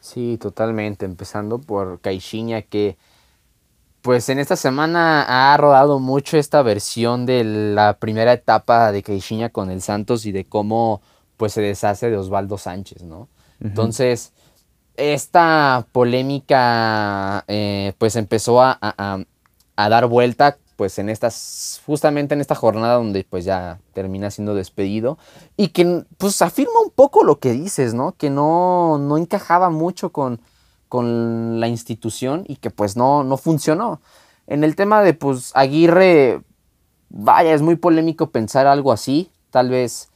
Sí, 0.00 0.38
totalmente. 0.40 1.04
Empezando 1.04 1.58
por 1.58 2.00
Caixinha 2.00 2.62
que 2.62 2.96
pues 4.02 4.28
en 4.28 4.40
esta 4.40 4.56
semana 4.56 5.52
ha 5.52 5.56
rodado 5.56 6.00
mucho 6.00 6.36
esta 6.36 6.62
versión 6.62 7.24
de 7.24 7.44
la 7.44 7.98
primera 7.98 8.32
etapa 8.32 8.90
de 8.90 9.02
Caixinha 9.02 9.50
con 9.50 9.70
el 9.70 9.80
Santos 9.80 10.26
y 10.26 10.32
de 10.32 10.44
cómo 10.44 11.00
pues 11.36 11.52
se 11.52 11.62
deshace 11.62 12.10
de 12.10 12.16
Osvaldo 12.16 12.58
Sánchez, 12.58 13.04
¿no? 13.04 13.28
Entonces, 13.60 14.32
esta 14.96 15.86
polémica 15.92 17.44
eh, 17.48 17.94
pues 17.98 18.16
empezó 18.16 18.62
a, 18.62 18.78
a, 18.80 19.88
dar 19.88 20.06
vuelta 20.06 20.58
pues 20.76 20.98
en 20.98 21.08
estas, 21.08 21.80
justamente 21.86 22.34
en 22.34 22.40
esta 22.40 22.54
jornada 22.54 22.94
donde 22.94 23.24
pues 23.28 23.44
ya 23.44 23.80
termina 23.94 24.30
siendo 24.30 24.54
despedido 24.54 25.18
y 25.56 25.68
que 25.68 26.04
pues 26.18 26.40
afirma 26.42 26.80
un 26.84 26.90
poco 26.90 27.24
lo 27.24 27.38
que 27.38 27.52
dices, 27.52 27.94
¿no? 27.94 28.12
Que 28.12 28.30
no, 28.30 28.98
no 28.98 29.16
encajaba 29.16 29.70
mucho 29.70 30.10
con, 30.10 30.40
con 30.88 31.60
la 31.60 31.68
institución 31.68 32.44
y 32.46 32.56
que 32.56 32.70
pues 32.70 32.96
no, 32.96 33.24
no 33.24 33.36
funcionó. 33.36 34.00
En 34.46 34.64
el 34.64 34.76
tema 34.76 35.02
de 35.02 35.14
pues 35.14 35.52
Aguirre, 35.54 36.42
vaya, 37.08 37.54
es 37.54 37.62
muy 37.62 37.76
polémico 37.76 38.30
pensar 38.30 38.66
algo 38.66 38.92
así. 38.92 39.30
Tal 39.50 39.68
vez 39.68 40.10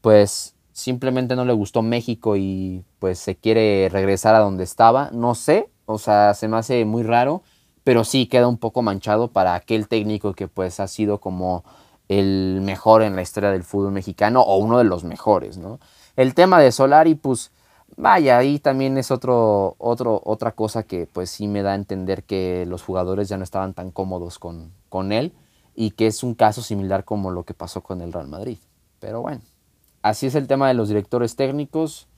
pues 0.00 0.54
simplemente 0.78 1.36
no 1.36 1.44
le 1.44 1.52
gustó 1.52 1.82
México 1.82 2.36
y 2.36 2.84
pues 2.98 3.18
se 3.18 3.36
quiere 3.36 3.88
regresar 3.90 4.34
a 4.34 4.40
donde 4.40 4.64
estaba. 4.64 5.10
No 5.12 5.34
sé, 5.34 5.70
o 5.86 5.98
sea, 5.98 6.34
se 6.34 6.48
me 6.48 6.56
hace 6.56 6.84
muy 6.84 7.02
raro, 7.02 7.42
pero 7.84 8.04
sí 8.04 8.26
queda 8.26 8.48
un 8.48 8.58
poco 8.58 8.82
manchado 8.82 9.28
para 9.28 9.54
aquel 9.54 9.88
técnico 9.88 10.34
que 10.34 10.48
pues 10.48 10.80
ha 10.80 10.88
sido 10.88 11.18
como 11.18 11.64
el 12.08 12.60
mejor 12.62 13.02
en 13.02 13.16
la 13.16 13.22
historia 13.22 13.50
del 13.50 13.64
fútbol 13.64 13.92
mexicano 13.92 14.42
o 14.42 14.56
uno 14.58 14.78
de 14.78 14.84
los 14.84 15.04
mejores, 15.04 15.58
¿no? 15.58 15.78
El 16.16 16.34
tema 16.34 16.60
de 16.60 16.72
Solari, 16.72 17.14
pues 17.14 17.50
Vaya, 17.96 18.38
ahí 18.38 18.60
también 18.60 18.96
es 18.96 19.10
otro, 19.10 19.74
otro, 19.78 20.20
otra 20.24 20.52
cosa 20.52 20.84
que 20.84 21.08
pues 21.12 21.30
sí 21.30 21.48
me 21.48 21.62
da 21.62 21.72
a 21.72 21.74
entender 21.74 22.22
que 22.22 22.64
los 22.66 22.82
jugadores 22.82 23.28
ya 23.28 23.38
no 23.38 23.44
estaban 23.44 23.74
tan 23.74 23.90
cómodos 23.90 24.38
con, 24.38 24.72
con 24.88 25.10
él 25.10 25.32
y 25.74 25.92
que 25.92 26.06
es 26.06 26.22
un 26.22 26.34
caso 26.34 26.62
similar 26.62 27.04
como 27.04 27.32
lo 27.32 27.44
que 27.44 27.54
pasó 27.54 27.82
con 27.82 28.00
el 28.00 28.12
Real 28.12 28.28
Madrid. 28.28 28.58
Pero 29.00 29.20
bueno, 29.22 29.40
así 30.02 30.26
es 30.26 30.34
el 30.34 30.46
tema 30.46 30.68
de 30.68 30.74
los 30.74 30.88
directores 30.88 31.36
técnicos. 31.36 32.08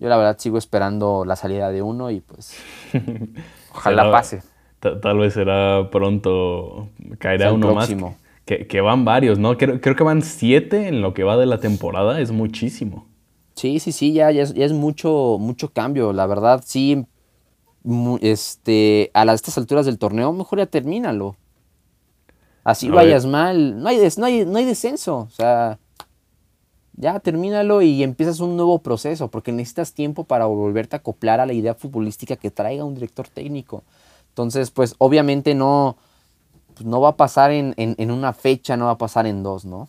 Yo 0.00 0.08
la 0.08 0.16
verdad 0.16 0.36
sigo 0.38 0.58
esperando 0.58 1.24
la 1.24 1.36
salida 1.36 1.70
de 1.70 1.82
uno 1.82 2.10
y 2.10 2.20
pues 2.20 2.56
ojalá 3.72 4.10
pase. 4.10 4.42
Tal 4.80 5.18
vez 5.18 5.32
será 5.32 5.88
pronto, 5.90 6.88
caerá 7.18 7.52
uno 7.52 7.74
más. 7.74 7.90
Que, 8.44 8.66
que, 8.66 8.82
van 8.82 9.06
varios, 9.06 9.38
¿no? 9.38 9.56
Creo, 9.56 9.80
creo 9.80 9.96
que 9.96 10.04
van 10.04 10.20
siete 10.20 10.88
en 10.88 11.00
lo 11.00 11.14
que 11.14 11.24
va 11.24 11.38
de 11.38 11.46
la 11.46 11.60
temporada, 11.60 12.20
es 12.20 12.30
muchísimo. 12.30 13.06
Sí, 13.54 13.78
sí, 13.78 13.92
sí, 13.92 14.12
ya, 14.12 14.30
ya, 14.30 14.42
es, 14.42 14.72
mucho, 14.72 15.38
mucho 15.40 15.72
cambio. 15.72 16.12
La 16.12 16.26
verdad, 16.26 16.62
sí, 16.66 17.06
este, 18.20 19.10
a 19.14 19.24
las, 19.24 19.36
estas 19.36 19.56
alturas 19.58 19.86
del 19.86 19.98
torneo, 19.98 20.32
mejor 20.32 20.58
ya 20.58 20.66
termínalo. 20.66 21.36
Así 22.64 22.88
vayas 22.88 23.26
mal, 23.26 23.82
no 23.82 23.88
hay, 23.88 23.98
no, 24.16 24.26
hay, 24.26 24.44
no 24.44 24.58
hay 24.58 24.64
descenso. 24.64 25.18
O 25.18 25.30
sea, 25.30 25.78
ya 26.96 27.18
termínalo 27.20 27.82
y 27.82 28.02
empiezas 28.02 28.40
un 28.40 28.56
nuevo 28.56 28.78
proceso, 28.80 29.28
porque 29.28 29.52
necesitas 29.52 29.92
tiempo 29.94 30.24
para 30.24 30.46
volverte 30.46 30.96
a 30.96 30.98
acoplar 31.00 31.40
a 31.40 31.46
la 31.46 31.52
idea 31.52 31.74
futbolística 31.74 32.36
que 32.36 32.50
traiga 32.50 32.84
un 32.84 32.94
director 32.94 33.28
técnico. 33.28 33.82
Entonces, 34.30 34.70
pues 34.70 34.94
obviamente 34.98 35.54
no, 35.54 35.96
pues, 36.74 36.86
no 36.86 37.00
va 37.00 37.10
a 37.10 37.16
pasar 37.16 37.52
en, 37.52 37.74
en 37.76 38.10
una 38.10 38.32
fecha, 38.32 38.76
no 38.76 38.86
va 38.86 38.92
a 38.92 38.98
pasar 38.98 39.26
en 39.26 39.42
dos, 39.42 39.64
¿no? 39.64 39.88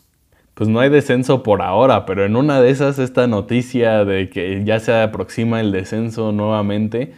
pues 0.55 0.69
no 0.69 0.79
hay 0.79 0.89
descenso 0.89 1.43
por 1.43 1.61
ahora, 1.61 2.05
pero 2.05 2.25
en 2.25 2.35
una 2.37 2.61
de 2.61 2.69
esas 2.71 2.97
esta 2.97 3.27
noticia 3.27 4.05
de 4.05 4.29
que 4.29 4.63
ya 4.63 4.79
se 4.79 4.93
aproxima 4.93 5.59
el 5.59 5.71
descenso 5.73 6.31
nuevamente, 6.31 7.13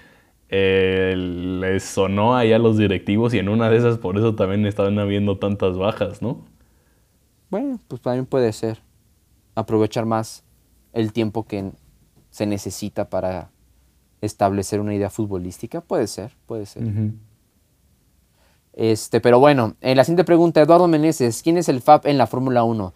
eh, 0.49 1.13
les 1.15 1.83
sonó 1.83 2.35
ahí 2.35 2.51
a 2.51 2.59
los 2.59 2.77
directivos 2.77 3.33
y 3.35 3.39
en 3.39 3.49
una 3.49 3.69
de 3.69 3.77
esas 3.77 3.99
por 3.99 4.17
eso 4.17 4.33
también 4.35 4.65
estaban 4.65 4.97
habiendo 4.97 5.37
tantas 5.37 5.77
bajas, 5.77 6.21
¿no? 6.21 6.45
Bueno, 7.51 7.79
pues 7.87 8.01
también 8.01 8.25
puede 8.25 8.51
ser. 8.53 8.79
Aprovechar 9.57 10.05
más 10.05 10.43
el 10.93 11.13
tiempo 11.13 11.47
que 11.47 11.71
se 12.29 12.45
necesita 12.45 13.09
para 13.09 13.49
establecer 14.21 14.79
una 14.79 14.93
idea 14.93 15.09
futbolística, 15.09 15.81
puede 15.81 16.05
ser, 16.05 16.35
puede 16.45 16.67
ser. 16.67 16.83
Este, 18.73 19.19
pero 19.19 19.39
bueno, 19.39 19.75
en 19.81 19.97
la 19.97 20.03
siguiente 20.03 20.23
pregunta, 20.23 20.61
Eduardo 20.61 20.87
Meneses, 20.87 21.41
¿quién 21.41 21.57
es 21.57 21.69
el 21.69 21.81
FAP 21.81 22.05
en 22.05 22.19
la 22.19 22.27
Fórmula 22.27 22.63
1? 22.63 22.93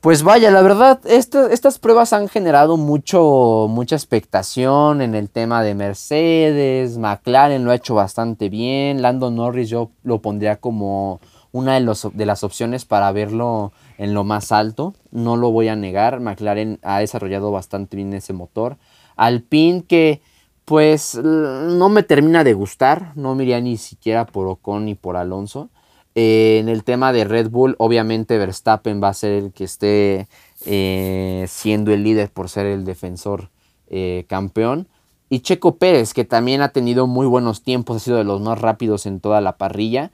Pues 0.00 0.22
vaya, 0.22 0.52
la 0.52 0.62
verdad, 0.62 1.00
estas 1.04 1.80
pruebas 1.80 2.12
han 2.12 2.28
generado 2.28 2.76
mucho, 2.76 3.66
mucha 3.68 3.96
expectación 3.96 5.02
en 5.02 5.16
el 5.16 5.30
tema 5.30 5.64
de 5.64 5.74
Mercedes, 5.74 6.98
McLaren 6.98 7.64
lo 7.64 7.72
ha 7.72 7.74
hecho 7.74 7.96
bastante 7.96 8.48
bien, 8.48 9.02
Lando 9.02 9.32
Norris 9.32 9.68
yo 9.68 9.90
lo 10.04 10.22
pondría 10.22 10.60
como 10.60 11.20
una 11.50 11.74
de, 11.74 11.80
los, 11.80 12.08
de 12.12 12.26
las 12.26 12.44
opciones 12.44 12.84
para 12.84 13.10
verlo 13.10 13.72
en 13.98 14.14
lo 14.14 14.24
más 14.24 14.52
alto, 14.52 14.94
no 15.10 15.36
lo 15.36 15.50
voy 15.50 15.68
a 15.68 15.76
negar, 15.76 16.20
McLaren 16.20 16.78
ha 16.82 16.98
desarrollado 16.98 17.50
bastante 17.50 17.96
bien 17.96 18.12
ese 18.12 18.32
motor. 18.32 18.76
Alpine 19.16 19.84
que 19.84 20.20
pues 20.66 21.14
no 21.14 21.88
me 21.88 22.02
termina 22.02 22.42
de 22.42 22.52
gustar, 22.52 23.12
no 23.14 23.34
me 23.34 23.44
iría 23.44 23.60
ni 23.60 23.76
siquiera 23.76 24.26
por 24.26 24.48
Ocon 24.48 24.84
ni 24.84 24.96
por 24.96 25.16
Alonso. 25.16 25.70
Eh, 26.16 26.58
en 26.58 26.68
el 26.68 26.82
tema 26.82 27.12
de 27.12 27.24
Red 27.24 27.50
Bull, 27.50 27.76
obviamente 27.78 28.36
Verstappen 28.36 29.02
va 29.02 29.08
a 29.10 29.14
ser 29.14 29.32
el 29.32 29.52
que 29.52 29.64
esté 29.64 30.26
eh, 30.64 31.44
siendo 31.46 31.92
el 31.92 32.02
líder 32.02 32.30
por 32.30 32.48
ser 32.48 32.66
el 32.66 32.84
defensor 32.84 33.50
eh, 33.88 34.24
campeón. 34.26 34.88
Y 35.28 35.40
Checo 35.40 35.76
Pérez, 35.76 36.14
que 36.14 36.24
también 36.24 36.62
ha 36.62 36.70
tenido 36.70 37.06
muy 37.06 37.26
buenos 37.26 37.62
tiempos, 37.62 37.96
ha 37.98 38.00
sido 38.00 38.16
de 38.16 38.24
los 38.24 38.40
más 38.40 38.60
rápidos 38.60 39.06
en 39.06 39.20
toda 39.20 39.40
la 39.40 39.56
parrilla. 39.58 40.10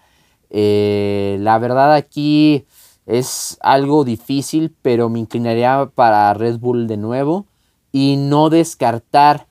la 0.50 1.58
verdad 1.58 1.94
aquí 1.94 2.66
es 3.06 3.58
algo 3.60 4.04
difícil, 4.04 4.74
pero 4.82 5.08
me 5.08 5.18
inclinaría 5.18 5.90
para 5.94 6.32
Red 6.34 6.58
Bull 6.58 6.86
de 6.86 6.96
nuevo 6.96 7.46
y 7.90 8.16
no 8.16 8.48
descartar 8.50 9.46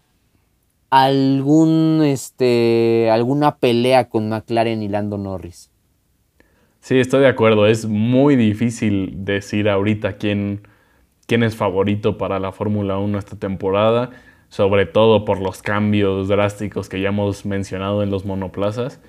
algún, 0.89 2.01
este, 2.03 3.09
alguna 3.11 3.57
pelea 3.57 4.09
con 4.09 4.29
McLaren 4.29 4.83
y 4.83 4.89
Lando 4.89 5.17
Norris. 5.17 5.71
Sí, 6.81 6.99
estoy 6.99 7.21
de 7.21 7.27
acuerdo. 7.27 7.67
Es 7.67 7.85
muy 7.85 8.35
difícil 8.35 9.13
decir 9.23 9.69
ahorita 9.69 10.17
quién, 10.17 10.67
quién 11.27 11.43
es 11.43 11.55
favorito 11.55 12.17
para 12.17 12.39
la 12.39 12.51
Fórmula 12.51 12.97
1 12.97 13.17
esta 13.19 13.37
temporada, 13.37 14.09
sobre 14.49 14.85
todo 14.85 15.23
por 15.23 15.39
los 15.39 15.61
cambios 15.61 16.27
drásticos 16.27 16.89
que 16.89 16.99
ya 16.99 17.09
hemos 17.09 17.45
mencionado 17.45 18.03
en 18.03 18.09
los 18.09 18.25
monoplazas. 18.25 18.99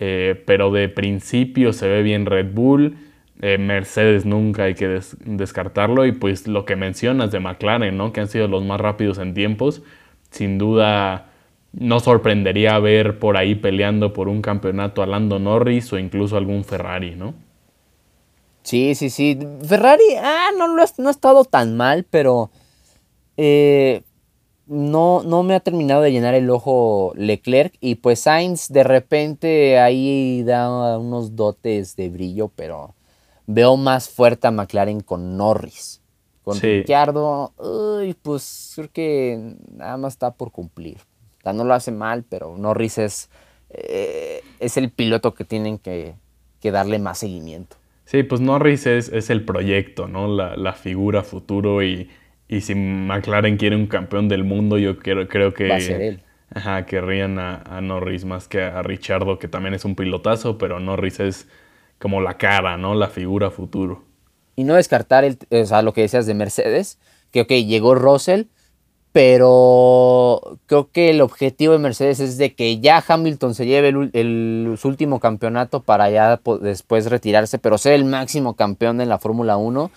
Eh, 0.00 0.42
pero 0.46 0.70
de 0.70 0.88
principio 0.88 1.72
se 1.72 1.88
ve 1.88 2.02
bien 2.02 2.24
Red 2.24 2.52
Bull, 2.52 2.96
eh, 3.40 3.58
Mercedes 3.58 4.24
nunca 4.24 4.64
hay 4.64 4.74
que 4.74 5.00
descartarlo 5.24 6.06
y 6.06 6.12
pues 6.12 6.46
lo 6.48 6.64
que 6.64 6.76
mencionas 6.76 7.30
de 7.30 7.40
McLaren, 7.40 7.96
¿no? 7.96 8.12
que 8.12 8.20
han 8.20 8.28
sido 8.28 8.48
los 8.48 8.64
más 8.64 8.80
rápidos 8.80 9.18
en 9.18 9.34
tiempos, 9.34 9.82
sin 10.30 10.58
duda 10.58 11.30
no 11.72 12.00
sorprendería 12.00 12.78
ver 12.78 13.18
por 13.18 13.36
ahí 13.36 13.54
peleando 13.54 14.12
por 14.12 14.28
un 14.28 14.42
campeonato 14.42 15.02
a 15.02 15.06
Lando 15.06 15.38
Norris 15.38 15.92
o 15.92 15.98
incluso 15.98 16.36
algún 16.36 16.64
Ferrari, 16.64 17.14
¿no? 17.14 17.34
Sí, 18.62 18.94
sí, 18.94 19.10
sí. 19.10 19.38
Ferrari, 19.66 20.04
ah, 20.20 20.50
no, 20.56 20.68
no, 20.68 20.82
ha, 20.82 21.10
estado 21.10 21.44
tan 21.44 21.76
mal, 21.76 22.04
pero 22.10 22.50
eh, 23.36 24.02
no, 24.66 25.22
no 25.22 25.42
me 25.42 25.54
ha 25.54 25.60
terminado 25.60 26.02
de 26.02 26.12
llenar 26.12 26.34
el 26.34 26.50
ojo 26.50 27.12
Leclerc. 27.16 27.74
Y 27.80 27.96
pues 27.96 28.20
Sainz 28.20 28.68
de 28.68 28.84
repente 28.84 29.78
ahí 29.78 30.42
da 30.42 30.98
unos 30.98 31.36
dotes 31.36 31.96
de 31.96 32.10
brillo, 32.10 32.50
pero 32.54 32.94
veo 33.48 33.78
más 33.78 34.10
fuerte 34.10 34.46
a 34.46 34.50
McLaren 34.52 35.00
con 35.00 35.36
Norris. 35.36 36.00
Con 36.44 36.60
Ricciardo, 36.60 37.52
pues 38.22 38.72
creo 38.76 38.90
que 38.92 39.56
nada 39.74 39.96
más 39.96 40.14
está 40.14 40.30
por 40.30 40.52
cumplir. 40.52 40.98
no 41.44 41.64
lo 41.64 41.74
hace 41.74 41.90
mal, 41.90 42.24
pero 42.28 42.56
Norris 42.56 42.98
es, 42.98 43.30
eh, 43.70 44.42
es 44.60 44.76
el 44.76 44.90
piloto 44.90 45.34
que 45.34 45.44
tienen 45.44 45.78
que, 45.78 46.14
darle 46.62 46.98
más 46.98 47.18
seguimiento. 47.18 47.76
Sí, 48.04 48.22
pues 48.22 48.40
Norris 48.40 48.86
es, 48.86 49.30
el 49.30 49.44
proyecto, 49.44 50.08
¿no? 50.08 50.28
La, 50.28 50.72
figura 50.74 51.22
futuro 51.22 51.82
y, 51.82 52.10
si 52.48 52.74
McLaren 52.74 53.56
quiere 53.56 53.76
un 53.76 53.86
campeón 53.86 54.28
del 54.28 54.44
mundo, 54.44 54.78
yo 54.78 54.98
creo, 54.98 55.26
creo 55.26 55.52
que... 55.52 55.68
Va 55.68 55.76
a 55.76 55.80
ser 55.80 56.00
él. 56.00 56.22
Ajá, 56.54 56.86
querrían 56.86 57.38
a, 57.38 57.56
a 57.62 57.82
Norris 57.82 58.24
más 58.24 58.48
que 58.48 58.62
a 58.62 58.82
Richardo, 58.82 59.38
que 59.38 59.48
también 59.48 59.74
es 59.74 59.84
un 59.84 59.94
pilotazo, 59.94 60.56
pero 60.56 60.80
Norris 60.80 61.20
es 61.20 61.46
como 61.98 62.20
la 62.20 62.38
cara, 62.38 62.76
¿no? 62.76 62.94
La 62.94 63.08
figura 63.08 63.50
futuro 63.50 64.08
y 64.58 64.64
no 64.64 64.74
descartar 64.74 65.22
el, 65.22 65.38
o 65.50 65.66
sea, 65.66 65.82
lo 65.82 65.92
que 65.92 66.00
decías 66.00 66.26
de 66.26 66.34
Mercedes, 66.34 66.98
que 67.30 67.42
ok, 67.42 67.50
llegó 67.64 67.94
Russell, 67.94 68.46
pero 69.12 70.58
creo 70.66 70.90
que 70.90 71.10
el 71.10 71.20
objetivo 71.20 71.74
de 71.74 71.78
Mercedes 71.78 72.18
es 72.18 72.38
de 72.38 72.56
que 72.56 72.80
ya 72.80 73.00
Hamilton 73.06 73.54
se 73.54 73.66
lleve 73.66 73.90
el, 73.90 74.74
su 74.76 74.88
último 74.88 75.20
campeonato 75.20 75.84
para 75.84 76.10
ya 76.10 76.40
después 76.60 77.08
retirarse, 77.08 77.60
pero 77.60 77.78
ser 77.78 77.92
el 77.92 78.04
máximo 78.04 78.56
campeón 78.56 79.00
en 79.00 79.08
la 79.08 79.20
Fórmula 79.20 79.56
1. 79.56 79.92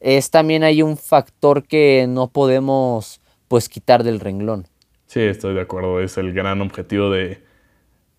Es 0.00 0.30
también 0.30 0.62
hay 0.62 0.82
un 0.82 0.96
factor 0.96 1.64
que 1.64 2.06
no 2.08 2.28
podemos 2.28 3.20
pues 3.48 3.68
quitar 3.68 4.04
del 4.04 4.20
renglón. 4.20 4.68
Sí, 5.06 5.18
estoy 5.18 5.54
de 5.54 5.62
acuerdo, 5.62 6.00
es 6.00 6.16
el 6.16 6.32
gran 6.32 6.60
objetivo 6.60 7.10
de, 7.10 7.42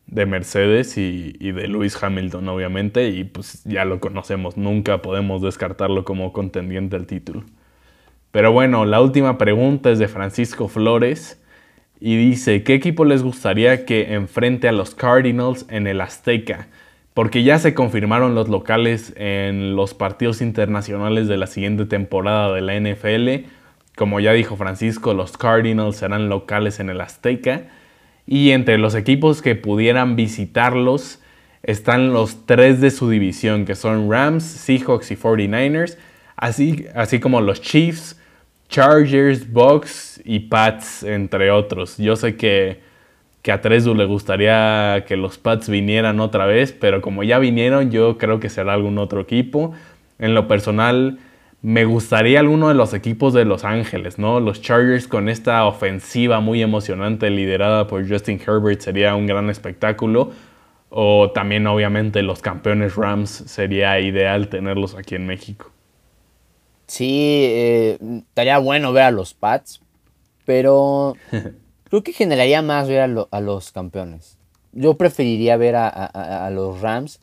de 0.08 0.26
Mercedes 0.26 0.97
y, 0.97 1.34
de 1.34 1.68
Lewis 1.68 2.01
Hamilton, 2.01 2.47
obviamente, 2.49 3.10
y 3.10 3.26
pues 3.26 3.64
ya 3.66 3.86
lo 3.86 3.99
conocemos, 3.99 4.58
nunca 4.58 5.01
podemos 5.01 5.41
descartarlo 5.41 6.05
como 6.05 6.34
contendiente 6.34 6.95
al 6.95 7.05
título. 7.05 7.43
Pero 8.32 8.51
bueno, 8.51 8.86
la 8.86 9.01
última 9.01 9.38
pregunta 9.38 9.91
es 9.91 9.99
de 9.99 10.08
Francisco 10.08 10.68
Flores 10.68 11.41
y 11.99 12.16
dice, 12.18 12.64
¿qué 12.64 12.74
equipo 12.74 13.05
les 13.05 13.24
gustaría 13.24 13.86
que 13.86 14.14
enfrente 14.14 14.68
a 14.68 14.72
los 14.72 14.95
Cardinals 14.95 15.66
en 15.70 15.88
el 15.88 16.01
Azteca? 16.01 16.68
Porque 17.14 17.43
ya 17.43 17.58
se 17.58 17.74
confirmaron 17.74 18.36
los 18.36 18.47
locales 18.47 19.14
en 19.18 19.76
los 19.76 19.93
partidos 19.93 20.41
internacionales 20.41 21.28
de 21.28 21.38
la 21.38 21.47
siguiente 21.47 21.86
temporada 21.86 22.53
de 22.53 22.62
la 22.62 22.80
NFL. 22.80 23.49
Como 23.95 24.20
ya 24.20 24.34
dijo 24.34 24.55
Francisco, 24.55 25.16
los 25.16 25.36
Cardinals 25.36 25.95
serán 25.95 26.30
locales 26.30 26.80
en 26.80 26.91
el 26.91 27.01
Azteca. 27.01 27.64
Y 28.28 28.52
entre 28.52 28.78
los 28.78 28.94
equipos 28.94 29.42
que 29.42 29.56
pudieran 29.56 30.18
visitarlos 30.18 31.22
están 31.64 32.14
los 32.14 32.46
tres 32.46 32.82
de 32.82 32.92
su 32.92 33.10
división, 33.10 33.66
que 33.66 33.74
son 33.74 34.12
Rams, 34.12 34.44
Seahawks 34.44 35.12
y 35.12 35.16
49ers, 35.16 35.98
así, 36.36 36.86
así 36.94 37.20
como 37.20 37.42
los 37.42 37.62
Chiefs, 37.62 38.20
Chargers, 38.70 39.52
Bucks 39.52 40.22
y 40.26 40.40
Pats, 40.40 41.04
entre 41.04 41.52
otros. 41.52 41.98
Yo 41.98 42.18
sé 42.18 42.36
que, 42.36 42.82
que 43.42 43.52
a 43.54 43.62
Tresu 43.62 43.96
le 43.96 44.06
gustaría 44.06 45.06
que 45.08 45.16
los 45.16 45.38
Pats 45.38 45.70
vinieran 45.70 46.20
otra 46.20 46.46
vez, 46.46 46.74
pero 46.74 47.02
como 47.02 47.24
ya 47.24 47.40
vinieron, 47.40 47.92
yo 47.92 48.18
creo 48.18 48.42
que 48.42 48.50
será 48.50 48.74
algún 48.74 48.98
otro 48.98 49.22
equipo. 49.22 49.74
En 50.20 50.34
lo 50.34 50.48
personal, 50.48 51.20
me 51.62 51.86
gustaría 51.86 52.39
alguno 52.39 52.68
de 52.68 52.76
los 52.76 52.93
equipos 52.93 53.34
de 53.34 53.43
Los 53.43 53.64
Ángeles, 53.64 54.20
¿no? 54.20 54.39
Los 54.39 54.62
Chargers 54.62 55.08
con 55.08 55.28
esta 55.28 55.66
ofensiva 55.66 56.39
muy 56.39 56.62
emocionante 56.62 57.30
liderada 57.30 57.88
por 57.88 58.08
Justin 58.08 58.39
Herbert 58.45 58.82
sería 58.82 59.16
un 59.16 59.26
gran 59.26 59.49
espectáculo. 59.49 60.32
O 60.89 61.32
también 61.32 61.68
obviamente 61.68 62.22
los 62.22 62.41
campeones 62.41 62.95
Rams 62.95 63.30
sería 63.30 63.99
ideal 63.99 64.47
tenerlos 64.47 64.95
aquí 64.95 65.16
en 65.16 65.28
México. 65.28 65.72
Sí, 66.86 67.43
eh, 67.45 67.97
estaría 68.20 68.58
bueno 68.60 68.93
ver 68.93 69.03
a 69.03 69.12
los 69.12 69.34
Pats, 69.34 69.82
pero 70.45 71.16
creo 71.89 72.03
que 72.03 72.14
generaría 72.14 72.62
más 72.62 72.88
ver 72.88 73.01
a, 73.30 73.41
los 73.41 73.72
campeones. 73.74 74.38
Yo 74.72 74.93
preferiría 74.93 75.58
ver 75.58 75.76
a 75.76 76.49
los 76.53 76.80
Rams 76.80 77.20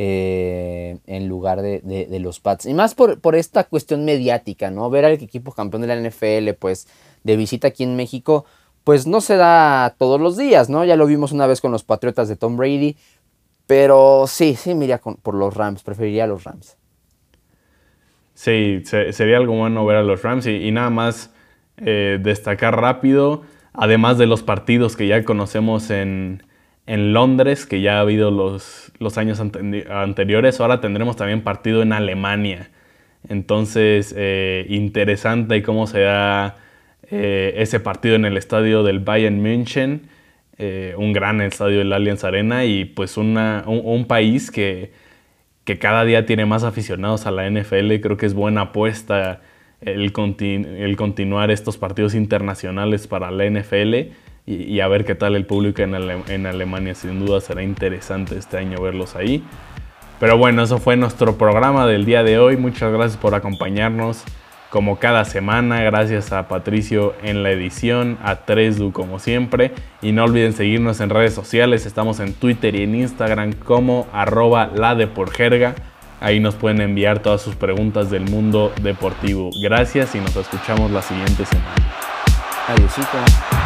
eh, 0.00 0.98
en 1.08 1.26
lugar 1.26 1.60
de, 1.60 2.18
los 2.20 2.38
Pats. 2.38 2.66
Y 2.66 2.72
más 2.72 2.94
por, 2.94 3.20
por, 3.20 3.34
esta 3.34 3.64
cuestión 3.64 4.04
mediática, 4.04 4.70
¿no? 4.70 4.88
Ver 4.90 5.04
al 5.04 5.14
equipo 5.14 5.50
campeón 5.50 5.82
de 5.82 5.88
la 5.88 5.96
NFL, 5.96 6.52
pues, 6.56 6.86
de 7.24 7.36
visita 7.36 7.66
aquí 7.66 7.82
en 7.82 7.96
México, 7.96 8.44
pues 8.84 9.08
no 9.08 9.20
se 9.20 9.34
da 9.34 9.96
todos 9.98 10.20
los 10.20 10.36
días, 10.36 10.70
¿no? 10.70 10.84
Ya 10.84 10.94
lo 10.94 11.06
vimos 11.06 11.32
una 11.32 11.48
vez 11.48 11.60
con 11.60 11.72
los 11.72 11.82
Patriotas 11.82 12.28
de 12.28 12.36
Tom 12.36 12.56
Brady. 12.56 12.94
Pero 13.66 14.26
sí, 14.28 14.54
sí, 14.54 14.72
mira 14.76 14.98
por 14.98 15.34
los 15.34 15.52
Rams, 15.54 15.82
preferiría 15.82 16.28
los 16.28 16.44
Rams. 16.44 16.76
Sí, 18.34 18.82
sería 18.84 19.36
algo 19.36 19.56
bueno 19.56 19.84
ver 19.84 19.96
a 19.96 20.04
los 20.04 20.22
Rams 20.22 20.46
y, 20.46 20.70
nada 20.70 20.90
más 20.90 21.34
eh, 21.76 22.20
destacar 22.22 22.80
rápido, 22.80 23.42
además 23.72 24.16
de 24.16 24.26
los 24.26 24.44
partidos 24.44 24.94
que 24.94 25.08
ya 25.08 25.24
conocemos 25.24 25.90
en, 25.90 26.44
en 26.88 27.12
Londres, 27.12 27.66
que 27.66 27.82
ya 27.82 27.98
ha 27.98 28.00
habido 28.00 28.30
los, 28.30 28.92
los 28.98 29.18
años 29.18 29.40
anteriores. 29.40 30.58
Ahora 30.58 30.80
tendremos 30.80 31.16
también 31.16 31.42
partido 31.42 31.82
en 31.82 31.92
Alemania. 31.92 32.70
Entonces, 33.28 34.14
eh, 34.16 34.64
interesante 34.70 35.62
cómo 35.62 35.86
se 35.86 36.00
da 36.00 36.56
eh, 37.10 37.52
ese 37.58 37.78
partido 37.78 38.16
en 38.16 38.24
el 38.24 38.38
estadio 38.38 38.84
del 38.84 39.00
Bayern 39.00 39.42
München, 39.42 40.08
eh, 40.56 40.94
un 40.96 41.12
gran 41.12 41.42
estadio 41.42 41.78
del 41.78 41.92
Allianz 41.92 42.24
Arena 42.24 42.64
y 42.64 42.86
pues 42.86 43.18
una, 43.18 43.64
un, 43.66 44.06
país 44.06 44.50
que, 44.50 44.90
que, 45.64 45.78
cada 45.78 46.04
día 46.04 46.24
tiene 46.24 46.46
más 46.46 46.64
aficionados 46.64 47.26
a 47.26 47.30
la 47.30 47.50
NFL. 47.50 48.00
Creo 48.00 48.16
que 48.16 48.24
es 48.24 48.32
buena 48.32 48.62
apuesta 48.62 49.42
el, 49.82 50.10
el 50.10 50.96
continuar 50.96 51.50
estos 51.50 51.76
partidos 51.76 52.14
internacionales 52.14 53.06
para 53.06 53.30
la 53.30 53.44
NFL 53.44 54.14
y, 54.48 54.80
a 54.80 54.88
ver 54.88 55.04
qué 55.04 55.14
tal 55.14 55.36
el 55.36 55.44
público 55.44 55.82
en, 55.82 56.46
Alemania. 56.46 56.94
Sin 56.94 57.24
duda 57.24 57.40
será 57.42 57.62
interesante 57.62 58.38
este 58.38 58.56
año 58.56 58.80
verlos 58.80 59.14
ahí. 59.14 59.44
Pero 60.18 60.38
bueno, 60.38 60.62
eso 60.62 60.78
fue 60.78 60.96
nuestro 60.96 61.36
programa 61.36 61.86
del 61.86 62.06
día 62.06 62.22
de 62.22 62.38
hoy. 62.38 62.56
Muchas 62.56 62.90
gracias 62.90 63.18
por 63.18 63.34
acompañarnos 63.34 64.24
como 64.70 64.98
cada 64.98 65.26
semana. 65.26 65.82
Gracias 65.82 66.32
a 66.32 66.48
Patricio 66.48 67.14
en 67.22 67.42
la 67.42 67.50
edición, 67.50 68.16
a 68.24 68.36
Tresdu 68.46 68.90
como 68.90 69.18
siempre. 69.18 69.72
Y 70.00 70.12
no 70.12 70.24
olviden 70.24 70.54
seguirnos 70.54 71.00
en 71.00 71.10
redes 71.10 71.34
sociales. 71.34 71.84
Estamos 71.84 72.18
en 72.18 72.32
Twitter 72.32 72.74
y 72.74 72.84
en 72.84 72.94
Instagram 72.94 73.52
como 73.52 74.06
arroba 74.14 74.70
la 74.74 74.96
Ahí 76.20 76.40
nos 76.40 76.54
pueden 76.54 76.80
enviar 76.80 77.18
todas 77.18 77.42
sus 77.42 77.54
preguntas 77.54 78.10
del 78.10 78.22
mundo 78.22 78.72
deportivo. 78.82 79.50
Gracias 79.62 80.14
y 80.14 80.20
nos 80.20 80.34
escuchamos 80.34 80.90
la 80.90 81.02
siguiente 81.02 81.44
semana. 81.44 81.74
Adiósito. 82.66 83.57